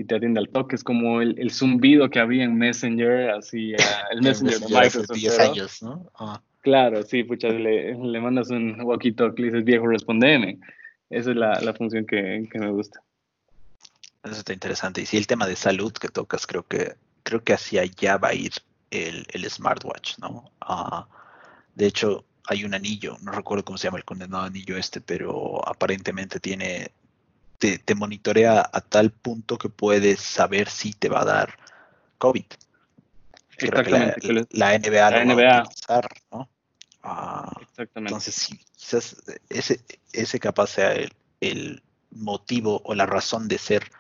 te 0.07 0.17
atiende 0.17 0.41
al 0.41 0.49
toque. 0.49 0.75
Es 0.75 0.83
como 0.83 1.21
el, 1.21 1.51
zumbido 1.53 2.11
que 2.11 2.19
había 2.19 2.43
en 2.43 2.57
Messenger, 2.57 3.31
así, 3.31 3.75
el 4.11 4.23
Messenger 4.23 4.59
de 4.59 4.67
Microsoft. 4.67 5.17
10 5.17 5.39
años, 5.39 5.83
¿no? 5.83 6.11
Ah. 6.19 6.41
Claro, 6.63 7.03
sí, 7.03 7.25
pucha, 7.25 7.49
le, 7.49 7.95
le 7.95 8.21
mandas 8.21 8.49
un 8.49 8.81
walkie-talkie 8.81 9.41
y 9.41 9.45
dices, 9.45 9.65
viejo, 9.65 9.87
respondeme. 9.87 10.59
Esa 11.11 11.31
es 11.31 11.37
la, 11.37 11.61
la 11.61 11.75
función 11.75 12.07
que, 12.07 12.49
que, 12.51 12.59
me 12.59 12.71
gusta. 12.71 13.03
Eso 14.25 14.33
está 14.33 14.55
interesante. 14.55 15.03
Y 15.03 15.07
sí, 15.07 15.19
el 15.19 15.27
tema 15.27 15.47
de 15.47 15.57
salud 15.57 15.93
que 15.93 16.09
tocas, 16.09 16.47
creo 16.47 16.63
que, 16.63 16.95
creo 17.23 17.45
que 17.45 17.53
hacia 17.53 17.83
allá 17.83 18.17
va 18.17 18.29
a 18.29 18.35
ir 18.35 18.53
el, 18.91 19.27
el 19.33 19.51
smartwatch, 19.51 20.19
¿no? 20.19 20.51
Uh, 20.67 21.05
de 21.75 21.87
hecho, 21.87 22.25
hay 22.47 22.65
un 22.65 22.75
anillo, 22.75 23.17
no 23.23 23.33
recuerdo 23.33 23.65
cómo 23.65 23.79
se 23.79 23.89
llama 23.89 23.99
el 23.99 24.05
condenado 24.05 24.45
anillo 24.45 24.77
este, 24.77 25.01
pero 25.01 25.67
aparentemente 25.67 26.41
tiene, 26.41 26.91
te, 27.59 27.95
monitorea 27.95 28.69
a 28.71 28.81
tal 28.81 29.11
punto 29.11 29.57
que 29.57 29.69
puedes 29.69 30.21
saber 30.21 30.69
si 30.69 30.93
te 30.93 31.09
va 31.09 31.23
a 31.23 31.25
dar 31.25 31.59
COVID. 32.19 32.45
la, 34.51 34.79
NBA 34.79 35.25
NBA. 35.25 35.35
va 35.35 35.59
a 35.59 35.63
utilizar, 35.63 36.09
¿no? 36.31 36.49
Ah, 37.03 37.53
Exactamente. 37.61 38.11
Entonces, 38.11 38.35
sí, 38.35 38.61
quizás 38.77 39.17
ese, 39.49 39.81
ese 40.13 40.39
capaz 40.41 40.69
sea 40.69 40.95
el, 41.41 41.83
motivo 42.11 42.81
o 42.85 42.95
la 42.95 43.07
razón 43.07 43.49
de 43.49 43.59
ser 43.59 43.91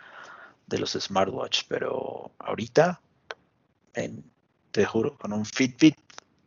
de 0.69 0.79
los 0.79 0.93
smartwatch, 0.93 1.65
pero 1.67 2.31
ahorita, 2.39 3.01
te 4.71 4.85
juro, 4.85 5.19
con 5.19 5.33
un 5.33 5.45
Fitbit, 5.45 5.97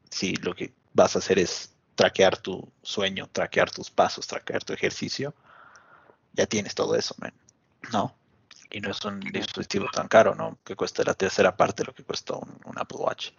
sí, 0.09 0.35
lo 0.37 0.55
que 0.55 0.73
vas 0.93 1.15
a 1.15 1.19
hacer 1.19 1.39
es 1.39 1.76
traquear 1.97 2.37
tu 2.37 2.71
sueño, 2.83 3.27
traquear 3.31 3.71
tus 3.71 3.89
pasos, 3.89 4.27
traquear 4.27 4.63
tu 4.63 4.71
ejercicio, 4.71 5.33
ya 6.33 6.45
tienes 6.45 6.75
todo 6.75 6.95
eso, 6.95 7.15
¿no? 7.91 8.15
Y 8.69 8.79
no 8.81 8.91
es 8.91 9.03
un 9.03 9.19
dispositivo 9.19 9.87
tan 9.91 10.07
caro, 10.07 10.35
¿no? 10.35 10.59
Que 10.63 10.75
cuesta 10.75 11.03
la 11.03 11.15
tercera 11.15 11.57
parte 11.57 11.81
de 11.81 11.87
lo 11.87 11.93
que 11.93 12.03
cuesta 12.03 12.35
un, 12.35 12.77
Apple 12.77 12.99
Watch. 12.99 13.31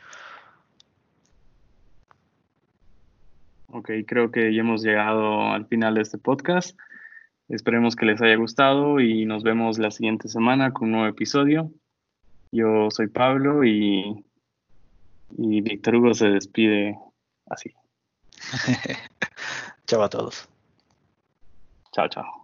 Ok, 3.68 3.90
creo 4.06 4.32
que 4.32 4.52
ya 4.52 4.60
hemos 4.60 4.82
llegado 4.82 5.52
al 5.52 5.66
final 5.66 5.94
de 5.94 6.00
este 6.00 6.18
podcast. 6.18 6.76
Esperemos 7.48 7.94
que 7.94 8.06
les 8.06 8.20
haya 8.20 8.36
gustado 8.36 8.98
y 8.98 9.24
nos 9.24 9.44
vemos 9.44 9.78
la 9.78 9.92
siguiente 9.92 10.28
semana 10.28 10.72
con 10.72 10.88
un 10.88 10.92
nuevo 10.92 11.06
episodio. 11.06 11.70
Yo 12.50 12.90
soy 12.90 13.06
Pablo 13.06 13.62
y, 13.62 14.24
y 15.36 15.60
Víctor 15.60 15.94
Hugo 15.96 16.14
se 16.14 16.28
despide 16.28 16.98
así. 17.46 17.72
chao 19.86 20.02
a 20.02 20.08
todos. 20.08 20.48
Chao, 21.92 22.08
chao. 22.08 22.37